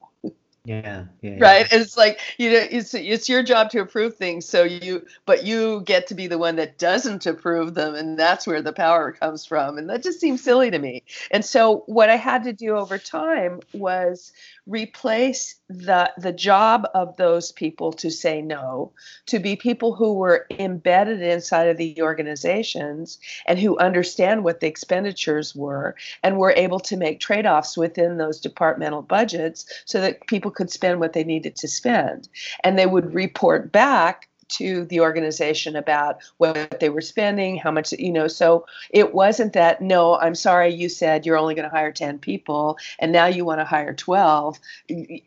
yeah, 0.65 1.03
yeah, 1.21 1.37
right 1.39 1.67
yeah. 1.71 1.79
it's 1.79 1.97
like 1.97 2.19
you 2.37 2.49
know 2.49 2.65
it's 2.71 2.93
it's 2.93 3.27
your 3.27 3.43
job 3.43 3.69
to 3.69 3.81
approve 3.81 4.15
things 4.15 4.45
so 4.47 4.63
you 4.63 5.05
but 5.25 5.43
you 5.43 5.81
get 5.81 6.07
to 6.07 6.15
be 6.15 6.25
the 6.25 6.37
one 6.37 6.55
that 6.55 6.77
doesn't 6.77 7.25
approve 7.25 7.73
them 7.73 7.95
and 7.95 8.17
that's 8.17 8.47
where 8.47 8.61
the 8.61 8.71
power 8.71 9.11
comes 9.11 9.45
from 9.45 9.77
and 9.77 9.89
that 9.89 10.01
just 10.01 10.21
seems 10.21 10.41
silly 10.41 10.71
to 10.71 10.79
me 10.79 11.03
and 11.31 11.43
so 11.43 11.83
what 11.87 12.09
i 12.09 12.15
had 12.15 12.45
to 12.45 12.53
do 12.53 12.77
over 12.77 12.97
time 12.97 13.59
was 13.73 14.31
replace 14.65 15.55
the 15.67 16.09
the 16.17 16.31
job 16.31 16.87
of 16.93 17.17
those 17.17 17.51
people 17.51 17.91
to 17.91 18.09
say 18.09 18.41
no 18.41 18.91
to 19.25 19.37
be 19.37 19.57
people 19.57 19.93
who 19.93 20.13
were 20.13 20.45
embedded 20.51 21.21
inside 21.21 21.67
of 21.67 21.75
the 21.75 22.01
organizations 22.01 23.19
and 23.45 23.59
who 23.59 23.77
understand 23.79 24.43
what 24.43 24.61
the 24.61 24.67
expenditures 24.67 25.53
were 25.53 25.95
and 26.23 26.37
were 26.37 26.53
able 26.55 26.79
to 26.79 26.95
make 26.95 27.19
trade-offs 27.19 27.77
within 27.77 28.17
those 28.17 28.39
departmental 28.39 29.01
budgets 29.01 29.65
so 29.85 29.99
that 29.99 30.25
people 30.27 30.51
could 30.51 30.71
spend 30.71 30.99
what 30.99 31.11
they 31.11 31.25
needed 31.25 31.55
to 31.57 31.67
spend. 31.67 32.29
And 32.63 32.79
they 32.79 32.85
would 32.85 33.13
report 33.13 33.71
back 33.71 34.29
to 34.49 34.85
the 34.85 34.99
organization 34.99 35.75
about 35.75 36.19
what 36.37 36.79
they 36.79 36.89
were 36.89 37.01
spending, 37.01 37.57
how 37.57 37.71
much, 37.71 37.91
you 37.93 38.11
know. 38.11 38.27
So 38.27 38.65
it 38.89 39.13
wasn't 39.13 39.53
that, 39.53 39.81
no, 39.81 40.17
I'm 40.17 40.35
sorry, 40.35 40.73
you 40.73 40.89
said 40.89 41.25
you're 41.25 41.37
only 41.37 41.55
going 41.55 41.69
to 41.69 41.75
hire 41.75 41.91
10 41.91 42.19
people 42.19 42.77
and 42.99 43.11
now 43.11 43.25
you 43.25 43.45
want 43.45 43.59
to 43.59 43.65
hire 43.65 43.93
12. 43.93 44.59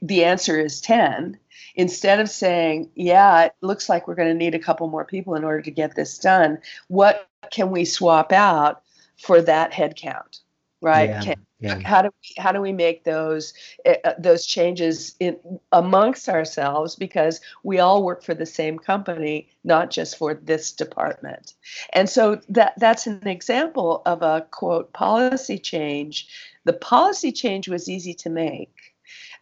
The 0.02 0.24
answer 0.24 0.58
is 0.58 0.80
10. 0.80 1.38
Instead 1.74 2.20
of 2.20 2.30
saying, 2.30 2.90
yeah, 2.94 3.44
it 3.44 3.54
looks 3.60 3.88
like 3.88 4.06
we're 4.06 4.14
going 4.14 4.28
to 4.28 4.34
need 4.34 4.54
a 4.54 4.58
couple 4.58 4.88
more 4.88 5.04
people 5.04 5.34
in 5.34 5.44
order 5.44 5.62
to 5.62 5.70
get 5.70 5.94
this 5.94 6.18
done, 6.18 6.58
what 6.88 7.28
can 7.50 7.70
we 7.70 7.84
swap 7.84 8.32
out 8.32 8.82
for 9.18 9.40
that 9.42 9.72
headcount? 9.72 10.40
Right? 10.80 11.10
Yeah. 11.10 11.22
Can, 11.22 11.45
Yeah. 11.58 11.80
how 11.84 12.02
do 12.02 12.10
we 12.10 12.42
how 12.42 12.52
do 12.52 12.60
we 12.60 12.74
make 12.74 13.04
those 13.04 13.54
uh, 13.86 14.12
those 14.18 14.44
changes 14.44 15.14
in 15.18 15.38
amongst 15.72 16.28
ourselves 16.28 16.96
because 16.96 17.40
we 17.62 17.78
all 17.78 18.02
work 18.02 18.22
for 18.22 18.34
the 18.34 18.44
same 18.44 18.78
company 18.78 19.48
not 19.64 19.90
just 19.90 20.18
for 20.18 20.34
this 20.34 20.70
department 20.72 21.54
and 21.94 22.10
so 22.10 22.40
that 22.50 22.74
that's 22.76 23.06
an 23.06 23.26
example 23.26 24.02
of 24.04 24.20
a 24.20 24.46
quote 24.50 24.92
policy 24.92 25.58
change 25.58 26.28
the 26.64 26.74
policy 26.74 27.32
change 27.32 27.68
was 27.68 27.88
easy 27.88 28.12
to 28.12 28.28
make 28.28 28.92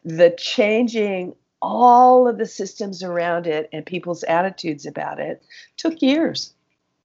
the 0.05 0.31
changing 0.39 1.35
all 1.61 2.29
of 2.29 2.39
the 2.39 2.47
systems 2.47 3.03
around 3.03 3.49
it 3.49 3.69
and 3.73 3.87
people's 3.87 4.23
attitudes 4.25 4.87
about 4.87 5.19
it 5.19 5.43
took 5.77 6.01
years 6.01 6.53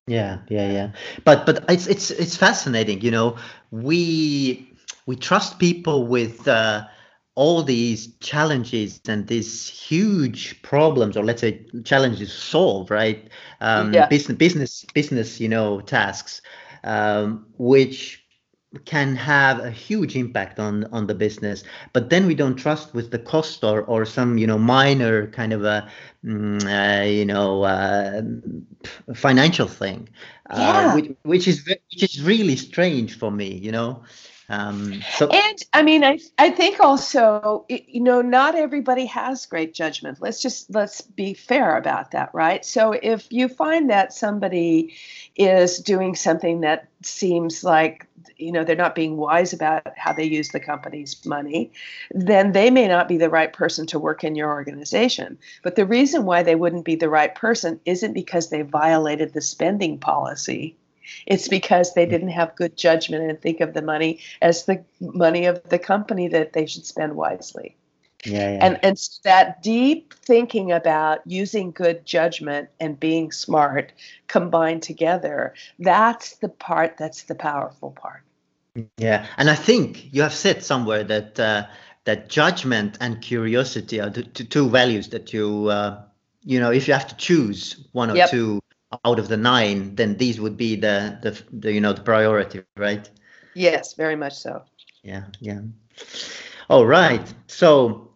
Yeah, 0.08 0.40
yeah, 0.50 0.72
yeah. 0.72 0.92
But 1.24 1.46
but 1.46 1.64
it's 1.70 1.86
it's 1.86 2.10
it's 2.10 2.36
fascinating, 2.36 3.02
you 3.02 3.12
know. 3.12 3.38
We 3.70 4.69
we 5.10 5.26
trust 5.28 5.60
people 5.60 6.08
with 6.08 6.48
uh, 6.48 6.88
all 7.36 7.64
these 7.64 8.18
challenges 8.20 9.02
and 9.08 9.28
these 9.28 9.70
huge 9.70 10.62
problems, 10.64 11.18
or 11.18 11.24
let's 11.26 11.42
say 11.42 11.66
challenges 11.86 12.34
solve, 12.34 12.92
right? 12.92 13.30
Um, 13.62 13.92
Yeah. 13.94 14.08
Business 14.08 14.38
business 14.38 14.86
business, 14.94 15.42
you 15.42 15.50
know, 15.50 15.82
tasks, 15.82 16.42
um, 16.84 17.48
which 17.58 18.26
can 18.86 19.16
have 19.16 19.60
a 19.60 19.72
huge 19.72 20.16
impact 20.16 20.60
on 20.60 20.86
on 20.92 21.08
the 21.08 21.16
business 21.16 21.64
but 21.94 22.10
then 22.10 22.28
we 22.28 22.36
don't 22.36 22.56
trust 22.56 22.94
with 22.94 23.12
the 23.12 23.20
cost 23.20 23.64
or 23.64 23.82
or 23.84 24.06
some 24.06 24.38
you 24.38 24.48
know 24.48 24.60
minor 24.60 25.28
kind 25.28 25.54
of 25.54 25.64
a 25.64 25.88
mm, 26.24 26.64
uh, 26.66 27.04
you 27.06 27.26
know 27.26 27.64
uh, 27.64 28.22
financial 29.16 29.68
thing 29.68 30.10
uh, 30.52 30.84
which, 30.88 31.12
which 31.24 31.48
is 31.48 31.66
which 31.68 32.04
is 32.04 32.22
really 32.24 32.56
strange 32.56 33.18
for 33.18 33.32
me 33.32 33.54
you 33.54 33.72
know 33.72 34.04
um 34.50 35.02
so 35.14 35.30
And 35.32 35.64
I 35.74 35.84
mean, 35.84 36.04
I 36.04 36.20
I 36.40 36.50
think 36.50 36.80
also, 36.80 37.66
you 37.70 38.02
know, 38.02 38.22
not 38.22 38.56
everybody 38.56 39.06
has 39.06 39.46
great 39.46 39.76
judgment. 39.76 40.20
Let's 40.22 40.42
just 40.42 40.74
let's 40.74 41.02
be 41.02 41.36
fair 41.36 41.78
about 41.78 42.12
that, 42.12 42.32
right? 42.34 42.66
So 42.66 42.94
if 42.94 43.28
you 43.32 43.48
find 43.48 43.92
that 43.92 44.12
somebody 44.12 44.96
is 45.36 45.78
doing 45.80 46.16
something 46.16 46.62
that 46.62 46.88
seems 47.04 47.64
like 47.64 48.08
you 48.38 48.52
know 48.52 48.64
they're 48.64 48.76
not 48.76 48.96
being 48.96 49.18
wise 49.18 49.54
about 49.54 49.84
how 49.98 50.14
they 50.14 50.24
use 50.26 50.50
the 50.50 50.60
company's 50.60 51.24
money, 51.26 51.72
then 52.12 52.52
they 52.52 52.72
may 52.72 52.88
not 52.88 53.08
be 53.08 53.18
the 53.18 53.30
right 53.30 53.54
person 53.54 53.86
to 53.88 54.00
work 54.00 54.24
in 54.24 54.36
your 54.36 54.50
organization. 54.50 55.38
But 55.62 55.76
the 55.76 55.86
reason 55.86 56.26
why 56.26 56.42
they 56.42 56.56
wouldn't 56.56 56.86
be 56.86 56.96
the 56.96 57.10
right 57.10 57.36
person 57.36 57.80
isn't 57.86 58.14
because 58.14 58.50
they 58.50 58.64
violated 58.64 59.34
the 59.34 59.42
spending 59.42 60.00
policy. 60.00 60.76
It's 61.26 61.48
because 61.48 61.94
they 61.94 62.06
didn't 62.06 62.30
have 62.30 62.56
good 62.56 62.78
judgment 62.78 63.30
and 63.30 63.42
think 63.42 63.62
of 63.62 63.74
the 63.74 63.82
money 63.82 64.20
as 64.42 64.66
the 64.66 64.84
money 65.00 65.46
of 65.46 65.64
the 65.70 65.80
company 65.80 66.28
that 66.30 66.54
they 66.54 66.66
should 66.68 66.86
spend 66.86 67.16
wisely. 67.16 67.76
yeah, 68.26 68.50
yeah. 68.52 68.62
And 68.62 68.80
and 68.84 68.98
that 69.24 69.62
deep 69.64 70.14
thinking 70.14 70.72
about 70.72 71.22
using 71.26 71.72
good 71.72 72.06
judgment 72.06 72.70
and 72.80 73.00
being 73.00 73.32
smart 73.32 73.92
combined 74.28 74.84
together, 74.84 75.54
that's 75.80 76.36
the 76.38 76.50
part 76.50 76.98
that's 76.98 77.24
the 77.24 77.36
powerful 77.36 77.92
part. 77.92 78.24
Yeah, 78.98 79.26
and 79.38 79.50
I 79.50 79.56
think 79.56 80.14
you 80.14 80.22
have 80.22 80.34
said 80.34 80.64
somewhere 80.64 81.04
that 81.04 81.40
uh, 81.40 81.68
that 82.06 82.30
judgment 82.30 82.98
and 83.02 83.22
curiosity 83.22 84.00
are 84.00 84.10
the 84.10 84.24
two 84.24 84.70
values 84.70 85.10
that 85.10 85.34
you 85.34 85.68
uh, 85.68 86.02
you 86.44 86.60
know 86.60 86.72
if 86.72 86.88
you 86.88 86.94
have 86.94 87.08
to 87.08 87.16
choose 87.16 87.88
one 87.92 88.10
or 88.12 88.18
Yep. 88.18 88.30
two 88.30 88.60
out 89.06 89.20
of 89.20 89.28
the 89.28 89.38
nine, 89.38 89.96
then 89.96 90.18
these 90.18 90.40
would 90.40 90.58
be 90.58 90.76
the 90.76 91.18
the, 91.22 91.42
the 91.52 91.74
you 91.74 91.82
know 91.82 91.94
the 91.94 92.02
priority, 92.02 92.62
right? 92.78 93.10
Yes, 93.54 93.94
very 93.94 94.16
much 94.16 94.36
so. 94.38 94.64
Yeah, 95.04 95.26
yeah. 95.40 95.62
All 96.70 96.86
right. 96.86 97.34
So 97.48 98.09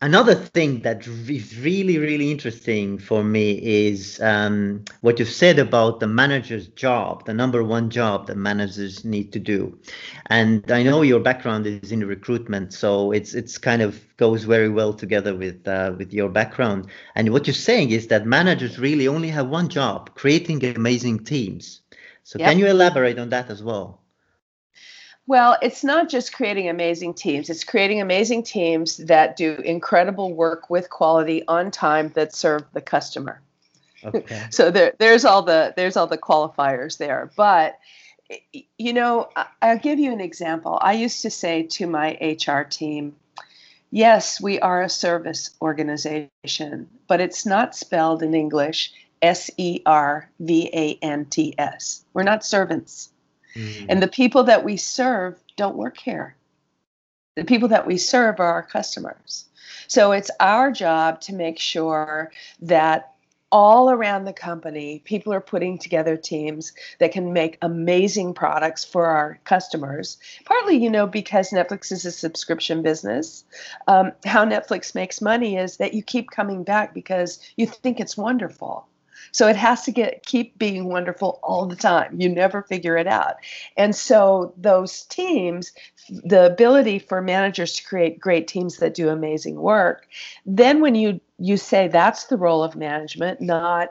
another 0.00 0.34
thing 0.34 0.80
that 0.82 1.06
is 1.06 1.58
really, 1.58 1.98
really 1.98 2.30
interesting 2.30 2.98
for 2.98 3.22
me 3.24 3.52
is 3.62 4.20
um, 4.20 4.84
what 5.00 5.18
you've 5.18 5.28
said 5.28 5.58
about 5.58 6.00
the 6.00 6.06
manager's 6.08 6.68
job, 6.68 7.24
the 7.26 7.34
number 7.34 7.62
one 7.64 7.90
job 7.90 8.26
that 8.28 8.36
managers 8.36 9.04
need 9.04 9.32
to 9.32 9.38
do. 9.40 9.78
And 10.26 10.70
I 10.70 10.82
know 10.82 11.02
your 11.02 11.20
background 11.20 11.66
is 11.66 11.92
in 11.92 12.00
recruitment, 12.06 12.72
so 12.72 13.12
it's 13.12 13.34
it's 13.34 13.58
kind 13.58 13.82
of 13.82 14.00
goes 14.16 14.44
very 14.44 14.68
well 14.68 14.92
together 14.92 15.34
with 15.34 15.66
uh, 15.66 15.94
with 15.98 16.12
your 16.12 16.28
background. 16.28 16.86
And 17.14 17.30
what 17.32 17.46
you're 17.46 17.54
saying 17.54 17.90
is 17.90 18.08
that 18.08 18.26
managers 18.26 18.78
really 18.78 19.08
only 19.08 19.28
have 19.28 19.48
one 19.48 19.68
job: 19.68 20.14
creating 20.14 20.64
amazing 20.64 21.24
teams. 21.24 21.80
So 22.24 22.38
Yep. 22.38 22.50
can 22.50 22.58
you 22.58 22.66
elaborate 22.66 23.18
on 23.18 23.30
that 23.30 23.50
as 23.50 23.62
well? 23.62 24.00
Well, 25.26 25.56
it's 25.62 25.84
not 25.84 26.08
just 26.08 26.32
creating 26.32 26.68
amazing 26.68 27.14
teams, 27.14 27.50
it's 27.50 27.64
creating 27.64 28.00
amazing 28.00 28.42
teams 28.42 28.96
that 28.96 29.36
do 29.36 29.54
incredible 29.64 30.34
work 30.34 30.70
with 30.70 30.90
quality 30.90 31.46
on 31.46 31.70
time 31.70 32.10
that 32.14 32.34
serve 32.34 32.64
the 32.72 32.80
customer. 32.80 33.40
Okay. 34.02 34.46
so 34.50 34.70
there 34.70 34.94
there's 34.98 35.24
all 35.24 35.42
the 35.42 35.74
there's 35.76 35.96
all 35.96 36.06
the 36.06 36.18
qualifiers 36.18 36.98
there 36.98 37.30
but 37.36 37.78
you 38.78 38.92
know 38.92 39.28
I- 39.36 39.46
i'll 39.60 39.78
give 39.78 39.98
you 39.98 40.12
an 40.12 40.20
example 40.20 40.78
i 40.80 40.94
used 40.94 41.20
to 41.22 41.30
say 41.30 41.64
to 41.64 41.86
my 41.86 42.16
hr 42.46 42.62
team 42.62 43.14
yes 43.90 44.40
we 44.40 44.58
are 44.60 44.82
a 44.82 44.88
service 44.88 45.50
organization 45.60 46.88
but 47.08 47.20
it's 47.20 47.44
not 47.44 47.76
spelled 47.76 48.22
in 48.22 48.34
english 48.34 48.92
S 49.22 49.50
E 49.58 49.82
R 49.84 50.30
V 50.40 50.70
A 50.72 50.98
N 51.02 51.26
T 51.26 51.54
S. 51.58 52.04
we're 52.14 52.22
not 52.22 52.42
servants 52.44 53.09
Mm. 53.54 53.86
and 53.88 54.02
the 54.02 54.08
people 54.08 54.44
that 54.44 54.64
we 54.64 54.76
serve 54.76 55.38
don't 55.56 55.76
work 55.76 55.98
here. 55.98 56.36
The 57.36 57.44
people 57.44 57.68
that 57.68 57.86
we 57.86 57.96
serve 57.96 58.40
are 58.40 58.52
our 58.52 58.62
customers. 58.62 59.46
So 59.88 60.12
it's 60.12 60.30
our 60.40 60.70
job 60.70 61.20
to 61.22 61.34
make 61.34 61.58
sure 61.58 62.30
that 62.60 63.14
all 63.52 63.90
around 63.90 64.24
the 64.24 64.32
company, 64.32 65.00
people 65.04 65.32
are 65.32 65.40
putting 65.40 65.78
together 65.78 66.16
teams 66.16 66.72
that 66.98 67.12
can 67.12 67.32
make 67.32 67.58
amazing 67.62 68.34
products 68.34 68.84
for 68.84 69.06
our 69.06 69.40
customers. 69.44 70.18
Partly, 70.44 70.76
you 70.76 70.90
know, 70.90 71.06
because 71.06 71.50
Netflix 71.50 71.90
is 71.90 72.04
a 72.04 72.12
subscription 72.12 72.82
business. 72.82 73.44
Um, 73.88 74.12
how 74.24 74.44
Netflix 74.44 74.94
makes 74.94 75.20
money 75.20 75.56
is 75.56 75.78
that 75.78 75.94
you 75.94 76.02
keep 76.02 76.30
coming 76.30 76.62
back 76.62 76.94
because 76.94 77.40
you 77.56 77.66
think 77.66 77.98
it's 77.98 78.16
wonderful. 78.16 78.86
So 79.32 79.48
it 79.48 79.56
has 79.56 79.82
to 79.82 79.92
get 79.92 80.24
keep 80.26 80.58
being 80.58 80.86
wonderful 80.86 81.40
all 81.42 81.66
the 81.66 81.76
time. 81.76 82.20
You 82.20 82.28
never 82.28 82.62
figure 82.62 82.96
it 82.96 83.06
out. 83.06 83.36
And 83.76 83.94
so 83.94 84.54
those 84.56 85.02
teams, 85.02 85.72
the 86.08 86.46
ability 86.46 86.98
for 86.98 87.20
managers 87.20 87.74
to 87.76 87.84
create 87.84 88.20
great 88.20 88.48
teams 88.48 88.78
that 88.78 88.94
do 88.94 89.08
amazing 89.08 89.56
work, 89.56 90.06
then 90.46 90.80
when 90.80 90.94
you 90.94 91.20
you 91.38 91.56
say 91.56 91.88
that's 91.88 92.24
the 92.24 92.36
role 92.36 92.62
of 92.62 92.76
management, 92.76 93.40
not 93.40 93.90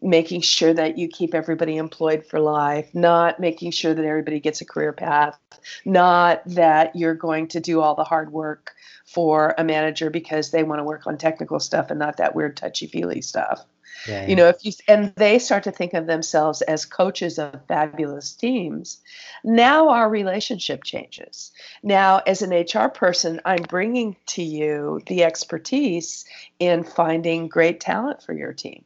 making 0.00 0.40
sure 0.40 0.72
that 0.72 0.96
you 0.96 1.08
keep 1.08 1.34
everybody 1.34 1.76
employed 1.76 2.24
for 2.24 2.38
life, 2.38 2.94
not 2.94 3.40
making 3.40 3.70
sure 3.72 3.94
that 3.94 4.04
everybody 4.04 4.38
gets 4.40 4.60
a 4.60 4.64
career 4.64 4.92
path, 4.92 5.38
not 5.84 6.42
that 6.46 6.94
you're 6.94 7.14
going 7.14 7.48
to 7.48 7.60
do 7.60 7.80
all 7.80 7.94
the 7.94 8.04
hard 8.04 8.32
work 8.32 8.74
for 9.04 9.54
a 9.58 9.64
manager 9.64 10.10
because 10.10 10.50
they 10.50 10.62
want 10.62 10.78
to 10.78 10.84
work 10.84 11.06
on 11.06 11.18
technical 11.18 11.58
stuff 11.58 11.90
and 11.90 11.98
not 11.98 12.18
that 12.18 12.34
weird 12.34 12.56
touchy-feely 12.56 13.22
stuff 13.22 13.64
Yeah, 14.06 14.26
you 14.26 14.36
know 14.36 14.48
if 14.48 14.64
you 14.64 14.72
and 14.86 15.12
they 15.16 15.38
start 15.38 15.64
to 15.64 15.70
think 15.72 15.94
of 15.94 16.06
themselves 16.06 16.62
as 16.62 16.84
coaches 16.84 17.38
of 17.38 17.60
fabulous 17.66 18.32
teams 18.34 19.00
now 19.44 19.88
our 19.88 20.08
relationship 20.08 20.84
changes 20.84 21.52
now 21.82 22.18
as 22.26 22.42
an 22.42 22.50
hr 22.52 22.88
person 22.88 23.40
i'm 23.44 23.62
bringing 23.62 24.16
to 24.26 24.42
you 24.42 25.00
the 25.06 25.24
expertise 25.24 26.24
in 26.58 26.84
finding 26.84 27.48
great 27.48 27.80
talent 27.80 28.22
for 28.22 28.32
your 28.32 28.52
team 28.52 28.84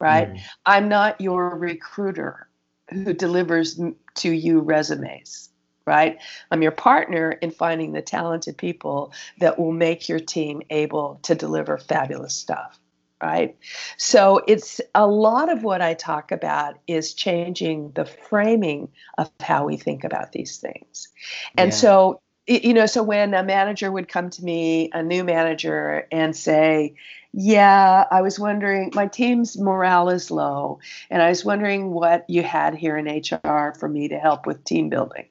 right 0.00 0.32
Mm. 0.32 0.40
i'm 0.66 0.88
not 0.88 1.20
your 1.20 1.56
recruiter 1.56 2.48
who 2.90 3.12
delivers 3.12 3.80
to 4.14 4.30
you 4.30 4.60
resumes 4.60 5.50
right? 5.86 6.18
I'm 6.50 6.62
your 6.62 6.72
partner 6.72 7.30
in 7.30 7.50
finding 7.50 7.92
the 7.92 8.00
talented 8.00 8.56
people 8.56 9.12
that 9.40 9.58
will 9.58 9.72
make 9.72 10.08
your 10.08 10.18
team 10.18 10.62
able 10.70 11.20
to 11.24 11.34
deliver 11.34 11.76
fabulous 11.76 12.34
stuff, 12.34 12.78
right? 13.24 13.56
So 13.96 14.42
it's 14.46 14.80
a 14.94 15.06
lot 15.06 15.50
of 15.50 15.62
what 15.62 15.80
I 15.80 15.94
talk 15.94 16.30
about 16.30 16.78
is 16.86 17.14
changing 17.14 17.92
the 17.92 18.04
framing 18.04 18.90
of 19.16 19.30
how 19.40 19.64
we 19.64 19.78
think 19.78 20.04
about 20.04 20.32
these 20.32 20.58
things. 20.58 21.08
And 21.56 21.70
yeah. 21.70 21.76
so 21.76 22.20
you 22.46 22.74
know, 22.74 22.84
so 22.84 23.02
when 23.02 23.32
a 23.32 23.42
manager 23.42 23.90
would 23.90 24.06
come 24.06 24.28
to 24.28 24.44
me, 24.44 24.90
a 24.92 25.02
new 25.02 25.24
manager, 25.24 26.06
and 26.12 26.36
say, 26.36 26.94
Yeah, 27.32 28.04
I 28.10 28.20
was 28.20 28.38
wondering, 28.38 28.90
my 28.94 29.06
team's 29.06 29.58
morale 29.58 30.10
is 30.10 30.30
low, 30.30 30.80
and 31.08 31.22
I 31.22 31.30
was 31.30 31.42
wondering 31.42 31.90
what 31.90 32.28
you 32.28 32.42
had 32.42 32.74
here 32.74 32.98
in 32.98 33.06
HR 33.06 33.72
for 33.78 33.88
me 33.88 34.08
to 34.08 34.18
help 34.18 34.44
with 34.44 34.62
team 34.64 34.90
building. 34.90 35.26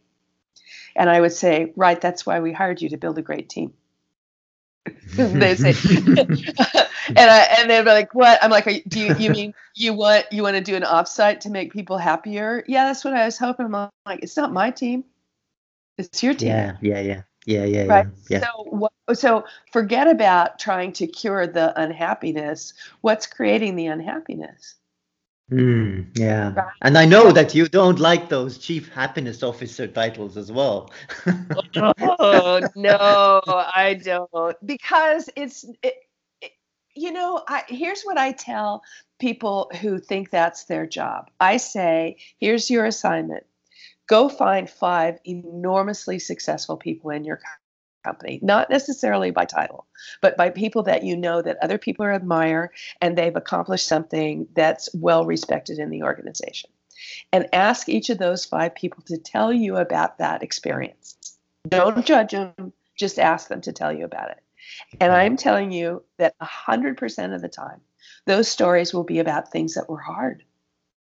And 0.96 1.08
I 1.08 1.22
would 1.22 1.34
say, 1.34 1.72
Right, 1.76 2.02
that's 2.02 2.26
why 2.26 2.40
we 2.40 2.52
hired 2.52 2.82
you 2.82 2.90
to 2.90 2.98
build 2.98 3.20
a 3.20 3.22
great 3.22 3.48
team. 3.48 3.74
they 5.16 5.54
say, 5.54 5.74
and 7.08 7.20
I 7.20 7.40
and 7.60 7.70
they'd 7.70 7.84
be 7.84 7.90
like, 7.90 8.14
"What?" 8.14 8.44
I'm 8.44 8.52
like, 8.52 8.66
"Do 8.88 9.00
you 9.00 9.16
you 9.18 9.30
mean 9.30 9.54
you 9.76 9.94
want 9.94 10.26
you 10.32 10.44
want 10.44 10.56
to 10.56 10.62
do 10.62 10.76
an 10.76 10.84
offsite 10.84 11.40
to 11.42 11.50
make 11.50 11.74
people 11.74 11.98
happier?" 11.98 12.64
Yeah, 12.68 12.86
that's 12.86 13.04
what 13.04 13.14
I 13.14 13.26
was 13.26 13.38
hoping. 13.38 13.74
I'm 13.74 13.90
like, 14.06 14.24
"It's 14.24 14.38
not 14.38 14.52
my 14.52 14.72
team. 14.72 15.04
It's 15.98 16.24
your 16.24 16.34
team. 16.34 16.50
Yeah, 16.50 16.78
yeah, 16.82 17.00
yeah. 17.00 17.22
Yeah, 17.46 17.66
yeah, 17.66 17.84
right. 17.86 18.08
Yeah, 18.30 18.40
yeah. 18.40 18.48
So, 18.48 19.14
so 19.14 19.46
forget 19.72 20.08
about 20.08 20.60
trying 20.60 20.94
to 20.94 21.08
cure 21.08 21.46
the 21.46 21.80
unhappiness. 21.80 22.74
What's 23.02 23.28
creating 23.28 23.76
the 23.76 23.88
unhappiness? 23.88 24.76
Mm, 25.52 26.18
yeah, 26.18 26.54
right. 26.56 26.72
and 26.82 26.98
I 26.98 27.06
know 27.06 27.32
that 27.34 27.54
you 27.54 27.68
don't 27.68 28.00
like 28.00 28.30
those 28.30 28.58
chief 28.58 28.92
happiness 28.94 29.44
officer 29.44 29.88
titles 29.88 30.38
as 30.38 30.52
well. 30.52 30.90
oh 31.76 32.62
no, 32.76 33.42
I 33.46 34.00
don't 34.02 34.66
because 34.66 35.30
it's 35.36 35.66
it, 35.66 35.78
it, 35.84 35.94
you 36.96 37.12
know 37.12 37.44
I, 37.48 37.64
here's 37.68 38.04
what 38.04 38.18
I 38.18 38.32
tell 38.32 38.84
people 39.20 39.72
who 39.82 40.00
think 40.00 40.30
that's 40.30 40.66
their 40.66 40.86
job. 40.86 41.30
I 41.40 41.58
say, 41.58 42.18
here's 42.40 42.70
your 42.70 42.86
assignment 42.86 43.46
go 44.08 44.28
find 44.28 44.70
five 44.70 45.18
enormously 45.26 46.20
successful 46.20 46.76
people 46.76 47.10
in 47.10 47.24
your 47.24 47.40
company, 48.04 48.40
not 48.42 48.70
necessarily 48.70 49.32
by 49.32 49.46
title, 49.46 49.88
but 50.22 50.36
by 50.36 50.50
people 50.50 50.84
that 50.84 51.04
you 51.04 51.16
know 51.16 51.42
that 51.42 51.58
other 51.62 51.78
people 51.78 52.06
admire 52.06 52.72
and 53.02 53.18
they've 53.18 53.36
accomplished 53.36 53.88
something 53.88 54.48
that's 54.54 54.90
well 54.94 55.26
respected 55.26 55.80
in 55.80 55.90
the 55.90 56.04
organization. 56.04 56.70
And 57.32 57.48
ask 57.54 57.90
each 57.90 58.10
of 58.10 58.18
those 58.18 58.46
five 58.46 58.76
people 58.76 59.04
to 59.08 59.18
tell 59.18 59.52
you 59.52 59.78
about 59.78 60.18
that 60.20 60.44
experience. 60.44 61.38
Don't 61.68 62.06
judge 62.06 62.32
them, 62.32 62.74
just 62.98 63.20
ask 63.20 63.48
them 63.48 63.62
to 63.62 63.72
tell 63.72 63.92
you 63.92 64.06
about 64.06 64.32
it. 64.32 64.43
And 65.00 65.12
I'm 65.12 65.38
telling 65.38 65.72
you 65.72 66.04
that 66.18 66.36
100% 66.40 67.36
of 67.36 67.42
the 67.42 67.50
time, 67.50 67.82
those 68.26 68.48
stories 68.48 68.94
will 68.94 69.04
be 69.04 69.20
about 69.20 69.52
things 69.52 69.76
that 69.76 69.90
were 69.90 70.00
hard 70.00 70.44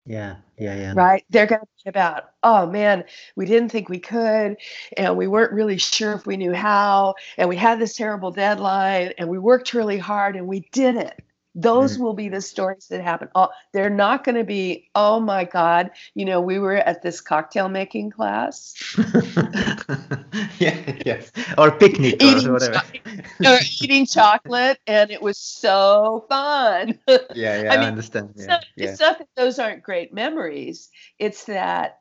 yeah, 0.07 0.37
yeah, 0.59 0.75
yeah. 0.75 0.93
Right? 0.97 1.25
They're 1.31 1.47
going 1.47 1.61
to 1.61 1.85
be 1.85 1.89
about, 1.89 2.31
oh 2.43 2.67
man, 2.67 3.05
we 3.37 3.47
didn't 3.47 3.69
think 3.69 3.89
we 3.89 3.99
could, 3.99 4.57
and 4.97 5.17
we 5.17 5.27
weren't 5.27 5.53
really 5.53 5.79
sure 5.79 6.15
if 6.15 6.27
we 6.27 6.37
knew 6.37 6.53
how, 6.53 7.15
and 7.37 7.49
we 7.49 7.57
had 7.57 7.79
this 7.79 7.95
terrible 7.95 8.31
deadline, 8.31 9.13
and 9.19 9.29
we 9.29 9.39
worked 9.39 9.75
really 9.75 9.99
hard, 9.99 10.37
and 10.37 10.47
we 10.47 10.69
did 10.73 10.97
it. 10.97 11.23
Those 11.55 11.95
mm-hmm. 11.95 12.03
will 12.03 12.15
be 12.15 12.29
the 12.29 12.41
stories 12.41 12.87
that 12.91 13.03
happen. 13.03 13.29
Oh, 13.35 13.49
they're 13.73 13.91
not 13.91 14.23
going 14.23 14.37
to 14.37 14.45
be, 14.45 14.89
oh 14.95 15.19
my 15.19 15.45
God, 15.45 15.91
you 16.15 16.25
know, 16.25 16.41
we 16.41 16.61
were 16.61 16.77
at 16.77 17.03
this 17.03 17.21
cocktail 17.21 17.69
making 17.69 18.11
class. 18.11 18.75
yeah, 20.59 20.77
yes. 21.05 21.33
Or 21.59 21.73
picnic 21.73 22.23
eating 22.23 22.49
or 22.49 22.53
whatever. 22.53 22.83
Cho- 23.43 23.53
or 23.53 23.59
eating 23.81 24.07
chocolate, 24.07 24.79
and 24.87 25.11
it 25.11 25.21
was 25.21 25.39
so 25.39 26.25
fun. 26.29 26.99
yeah, 27.09 27.19
yeah, 27.35 27.73
I, 27.73 27.77
mean, 27.77 27.85
I 27.85 27.89
understand. 27.89 28.31
Yeah, 28.37 28.43
it's, 28.43 28.49
not, 28.49 28.67
yeah. 28.77 28.91
it's 28.91 29.01
not 29.01 29.19
that 29.19 29.29
those 29.37 29.59
aren't 29.59 29.83
great 29.83 30.15
memories. 30.15 30.89
It's 31.19 31.45
that 31.45 31.99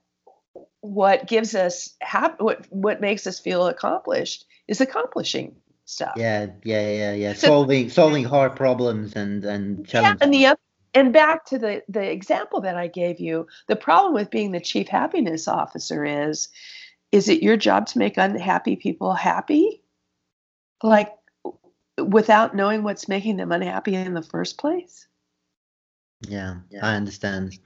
what 0.82 1.28
gives 1.28 1.56
us 1.56 1.96
hap- 2.02 2.40
what 2.40 2.66
what 2.70 3.02
makes 3.02 3.28
us 3.28 3.40
feel 3.40 3.68
accomplished 3.68 4.46
is 4.68 4.80
accomplishing 4.80 5.56
stuff. 5.89 6.13
Yeah, 6.15 6.47
yeah, 6.63 6.89
yeah, 6.89 7.13
yeah. 7.13 7.34
So, 7.34 7.47
solving 7.47 7.89
solving 7.89 8.23
hard 8.23 8.56
problems 8.56 9.15
and 9.15 9.43
and 9.43 9.88
challenges. 9.88 10.19
Yeah, 10.21 10.25
and 10.25 10.34
the 10.34 10.45
other 10.47 10.60
and 10.93 11.13
back 11.13 11.45
to 11.45 11.58
the 11.58 11.84
the 11.89 12.10
example 12.10 12.62
that 12.62 12.78
I 12.78 12.88
gave 12.88 13.19
you, 13.19 13.47
the 13.67 13.75
problem 13.75 14.13
with 14.13 14.30
being 14.30 14.52
the 14.52 14.60
chief 14.60 14.88
happiness 14.88 15.47
officer 15.47 16.06
is 16.06 16.49
is 17.12 17.28
it 17.28 17.41
your 17.41 17.58
job 17.58 17.88
to 17.88 17.99
make 17.99 18.17
unhappy 18.17 18.75
people 18.75 19.13
happy? 19.13 19.82
Like 20.84 21.12
without 21.97 22.56
knowing 22.56 22.84
what's 22.84 23.08
making 23.08 23.38
them 23.38 23.52
unhappy 23.52 23.95
in 23.95 24.13
the 24.13 24.21
first 24.21 24.58
place? 24.58 25.08
Yeah, 26.28 26.58
yeah. 26.69 26.86
I 26.86 26.95
understand. 26.95 27.58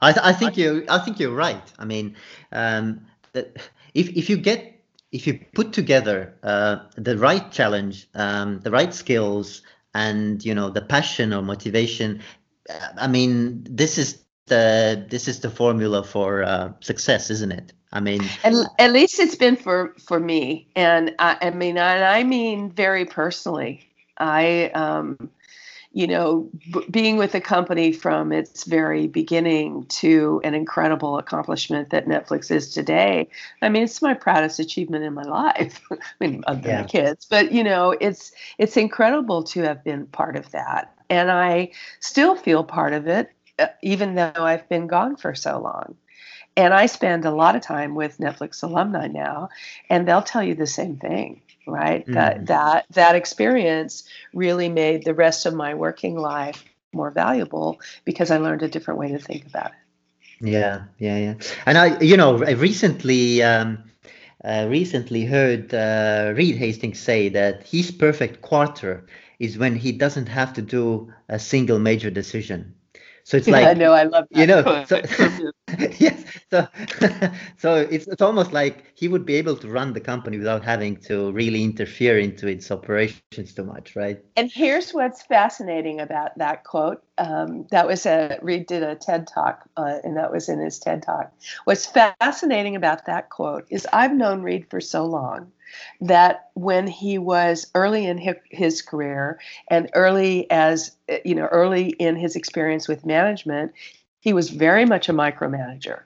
I 0.00 0.12
th- 0.12 0.24
I 0.24 0.32
think 0.32 0.56
you 0.56 0.84
I 0.88 0.98
think 0.98 1.20
you're 1.20 1.34
right. 1.34 1.72
I 1.78 1.84
mean, 1.84 2.16
um, 2.50 3.06
that 3.32 3.56
if 3.94 4.08
if 4.08 4.28
you 4.28 4.36
get 4.36 4.79
if 5.12 5.26
you 5.26 5.40
put 5.54 5.72
together 5.72 6.34
uh, 6.42 6.78
the 6.96 7.18
right 7.18 7.50
challenge, 7.50 8.08
um, 8.14 8.60
the 8.60 8.70
right 8.70 8.94
skills, 8.94 9.62
and 9.94 10.44
you 10.44 10.54
know 10.54 10.70
the 10.70 10.82
passion 10.82 11.32
or 11.32 11.42
motivation, 11.42 12.22
I 12.96 13.06
mean, 13.06 13.66
this 13.68 13.98
is 13.98 14.24
the 14.46 15.06
this 15.08 15.28
is 15.28 15.40
the 15.40 15.50
formula 15.50 16.04
for 16.04 16.42
uh, 16.42 16.72
success, 16.80 17.30
isn't 17.30 17.52
it? 17.52 17.72
I 17.92 18.00
mean, 18.00 18.22
at, 18.44 18.52
at 18.78 18.92
least 18.92 19.18
it's 19.18 19.34
been 19.34 19.56
for 19.56 19.94
for 19.98 20.20
me, 20.20 20.68
and 20.76 21.14
I, 21.18 21.36
I 21.40 21.50
mean, 21.50 21.76
and 21.78 22.04
I 22.04 22.22
mean 22.22 22.70
very 22.70 23.04
personally. 23.04 23.86
I 24.18 24.70
um, 24.74 25.30
you 25.92 26.06
know, 26.06 26.48
b- 26.72 26.84
being 26.90 27.16
with 27.16 27.32
the 27.32 27.40
company 27.40 27.92
from 27.92 28.32
its 28.32 28.64
very 28.64 29.08
beginning 29.08 29.86
to 29.86 30.40
an 30.44 30.54
incredible 30.54 31.18
accomplishment 31.18 31.90
that 31.90 32.06
Netflix 32.06 32.50
is 32.50 32.72
today. 32.72 33.28
I 33.60 33.68
mean, 33.68 33.82
it's 33.82 34.00
my 34.00 34.14
proudest 34.14 34.60
achievement 34.60 35.04
in 35.04 35.14
my 35.14 35.22
life. 35.22 35.80
I 35.90 35.96
mean, 36.20 36.44
other 36.46 36.60
yeah. 36.68 36.76
than 36.76 36.82
the 36.82 36.88
kids, 36.88 37.26
but 37.28 37.52
you 37.52 37.64
know, 37.64 37.96
it's 38.00 38.32
it's 38.58 38.76
incredible 38.76 39.42
to 39.44 39.62
have 39.62 39.82
been 39.82 40.06
part 40.06 40.36
of 40.36 40.50
that, 40.52 40.94
and 41.08 41.30
I 41.30 41.72
still 41.98 42.36
feel 42.36 42.62
part 42.62 42.92
of 42.92 43.08
it, 43.08 43.32
uh, 43.58 43.66
even 43.82 44.14
though 44.14 44.32
I've 44.36 44.68
been 44.68 44.86
gone 44.86 45.16
for 45.16 45.34
so 45.34 45.60
long. 45.60 45.96
And 46.60 46.74
I 46.74 46.86
spend 46.86 47.24
a 47.24 47.30
lot 47.30 47.56
of 47.56 47.62
time 47.62 47.94
with 47.94 48.18
Netflix 48.18 48.62
alumni 48.62 49.06
now, 49.06 49.48
and 49.88 50.06
they'll 50.06 50.22
tell 50.22 50.42
you 50.42 50.54
the 50.54 50.66
same 50.66 50.96
thing 50.96 51.42
right? 51.66 52.06
Mm. 52.06 52.14
That 52.14 52.46
that 52.46 52.86
that 52.90 53.14
experience 53.14 54.04
really 54.34 54.68
made 54.68 55.04
the 55.04 55.14
rest 55.14 55.46
of 55.46 55.54
my 55.54 55.74
working 55.74 56.16
life 56.16 56.64
more 56.92 57.10
valuable 57.10 57.80
because 58.04 58.30
I 58.30 58.38
learned 58.38 58.62
a 58.62 58.68
different 58.68 58.98
way 58.98 59.12
to 59.12 59.18
think 59.18 59.46
about 59.46 59.66
it. 59.66 60.46
Yeah, 60.50 60.84
yeah, 60.98 61.18
yeah. 61.18 61.34
And 61.66 61.78
I, 61.78 62.00
you 62.00 62.16
know, 62.16 62.42
I 62.42 62.52
recently 62.52 63.42
um, 63.42 63.84
uh, 64.44 64.66
recently 64.68 65.24
heard 65.24 65.74
uh, 65.74 66.32
Reed 66.34 66.56
Hastings 66.56 66.98
say 66.98 67.28
that 67.28 67.66
his 67.66 67.90
perfect 67.90 68.40
quarter 68.40 69.06
is 69.38 69.58
when 69.58 69.76
he 69.76 69.92
doesn't 69.92 70.28
have 70.28 70.52
to 70.54 70.62
do 70.62 71.12
a 71.28 71.38
single 71.38 71.78
major 71.78 72.10
decision. 72.10 72.74
So 73.24 73.36
it's 73.36 73.48
like 73.56 73.66
I 73.66 73.74
know 73.74 73.92
I 73.92 74.04
love 74.04 74.26
that. 74.30 74.40
You 74.40 74.46
know, 74.46 74.84
so, 74.86 75.02
yes. 75.98 76.24
So 76.50 76.66
so 77.58 77.74
it's 77.76 78.06
it's 78.06 78.22
almost 78.22 78.52
like 78.52 78.92
he 78.94 79.08
would 79.08 79.24
be 79.24 79.34
able 79.36 79.56
to 79.56 79.68
run 79.68 79.92
the 79.92 80.00
company 80.00 80.38
without 80.38 80.64
having 80.64 80.96
to 81.08 81.32
really 81.32 81.62
interfere 81.62 82.18
into 82.18 82.46
its 82.48 82.70
operations 82.70 83.54
too 83.54 83.64
much, 83.64 83.96
right? 83.96 84.22
And 84.36 84.50
here's 84.50 84.92
what's 84.92 85.22
fascinating 85.22 86.00
about 86.00 86.36
that 86.38 86.64
quote. 86.64 87.02
Um, 87.18 87.66
that 87.70 87.86
was 87.86 88.06
a 88.06 88.38
Reed 88.42 88.66
did 88.66 88.82
a 88.82 88.94
TED 88.94 89.26
talk, 89.26 89.68
uh, 89.76 89.98
and 90.02 90.16
that 90.16 90.32
was 90.32 90.48
in 90.48 90.58
his 90.58 90.78
TED 90.78 91.02
talk. 91.02 91.32
What's 91.64 91.86
fascinating 91.86 92.76
about 92.76 93.06
that 93.06 93.30
quote 93.30 93.66
is 93.70 93.86
I've 93.92 94.14
known 94.14 94.42
Reed 94.42 94.66
for 94.70 94.80
so 94.80 95.04
long 95.04 95.52
that 96.00 96.50
when 96.54 96.86
he 96.86 97.18
was 97.18 97.66
early 97.74 98.06
in 98.06 98.18
his 98.50 98.82
career 98.82 99.38
and 99.68 99.90
early 99.94 100.50
as 100.50 100.96
you 101.24 101.34
know 101.34 101.46
early 101.46 101.90
in 101.90 102.16
his 102.16 102.36
experience 102.36 102.88
with 102.88 103.06
management 103.06 103.72
he 104.20 104.32
was 104.32 104.50
very 104.50 104.84
much 104.84 105.08
a 105.08 105.12
micromanager. 105.12 106.02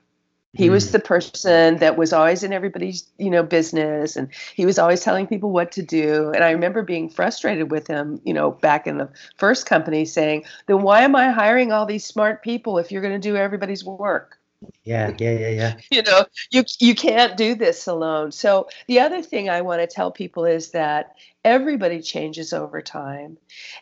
He 0.53 0.69
mm. 0.69 0.71
was 0.71 0.93
the 0.93 1.01
person 1.01 1.79
that 1.79 1.99
was 1.99 2.13
always 2.13 2.43
in 2.45 2.53
everybody's 2.53 3.09
you 3.19 3.31
know 3.31 3.43
business 3.43 4.17
and 4.17 4.29
he 4.55 4.65
was 4.65 4.79
always 4.79 5.01
telling 5.01 5.27
people 5.27 5.51
what 5.51 5.73
to 5.73 5.83
do. 5.83 6.31
And 6.35 6.45
i 6.45 6.51
remember 6.51 6.83
being 6.83 7.09
frustrated 7.09 7.71
with 7.71 7.87
him 7.87 8.21
you 8.25 8.33
know 8.33 8.53
back 8.53 8.87
in 8.87 8.99
the 8.99 9.09
first 9.37 9.67
company 9.67 10.05
saying 10.05 10.45
then 10.67 10.83
why 10.83 11.03
am 11.03 11.17
i 11.17 11.31
hiring 11.31 11.73
all 11.73 11.87
these 11.87 12.07
smart 12.07 12.43
people 12.43 12.79
if 12.79 12.93
you're 12.93 13.03
going 13.03 13.21
to 13.21 13.29
do 13.29 13.37
everybody's 13.37 13.85
work 13.85 14.39
Yeah, 14.85 15.13
yeah, 15.19 15.39
yeah, 15.39 15.49
yeah. 15.49 15.77
you 15.91 16.03
know, 16.03 16.27
you 16.51 16.65
you 16.79 16.95
can't 16.95 17.37
do 17.37 17.55
this 17.55 17.87
alone. 17.87 18.33
So 18.33 18.69
the 18.87 19.01
other 19.01 19.23
thing 19.23 19.49
I 19.49 19.63
want 19.63 19.81
to 19.81 19.87
tell 19.87 20.11
people 20.11 20.45
is 20.45 20.71
that 20.71 21.17
everybody 21.45 22.01
changes 22.01 22.53
over 22.53 22.81
time 22.81 23.37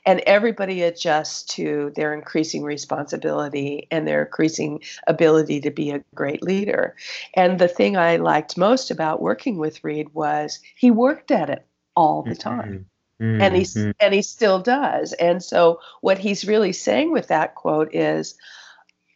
and 0.05 0.21
everybody 0.21 0.83
adjusts 0.83 1.55
to 1.55 1.93
their 1.95 2.13
increasing 2.13 2.63
responsibility 2.65 3.87
and 3.91 4.07
their 4.07 4.25
increasing 4.25 4.83
ability 5.07 5.61
to 5.61 5.71
be 5.71 5.91
a 5.91 6.03
great 6.15 6.43
leader. 6.43 6.97
And 7.35 7.59
the 7.59 7.69
thing 7.69 7.97
I 7.97 8.17
liked 8.17 8.57
most 8.57 8.91
about 8.91 9.23
working 9.23 9.59
with 9.59 9.85
Reed 9.85 10.09
was 10.13 10.59
he 10.77 10.91
worked 10.91 11.31
at 11.31 11.51
it 11.51 11.65
all 11.95 12.23
the 12.23 12.35
time. 12.35 12.87
Mm-hmm. 13.21 13.41
And 13.41 13.55
he 13.55 13.63
mm-hmm. 13.63 13.91
and 14.01 14.15
he 14.15 14.23
still 14.23 14.59
does. 14.59 15.13
And 15.13 15.43
so 15.43 15.81
what 16.01 16.19
he's 16.19 16.45
really 16.45 16.73
saying 16.73 17.13
with 17.13 17.29
that 17.29 17.55
quote 17.55 17.95
is 17.95 18.35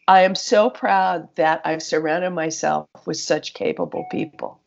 I 0.08 0.22
am 0.22 0.34
so 0.34 0.70
proud 0.70 1.34
that 1.34 1.62
I've 1.64 1.82
surrounded 1.82 2.30
myself 2.30 2.86
with 3.06 3.16
such 3.16 3.54
capable 3.54 4.06
people. 4.10 4.60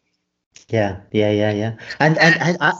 Yeah, 0.67 0.99
yeah, 1.11 1.31
yeah, 1.31 1.51
yeah. 1.51 1.77
And 1.99 2.17
and, 2.17 2.35
and 2.41 2.57
I 2.59 2.73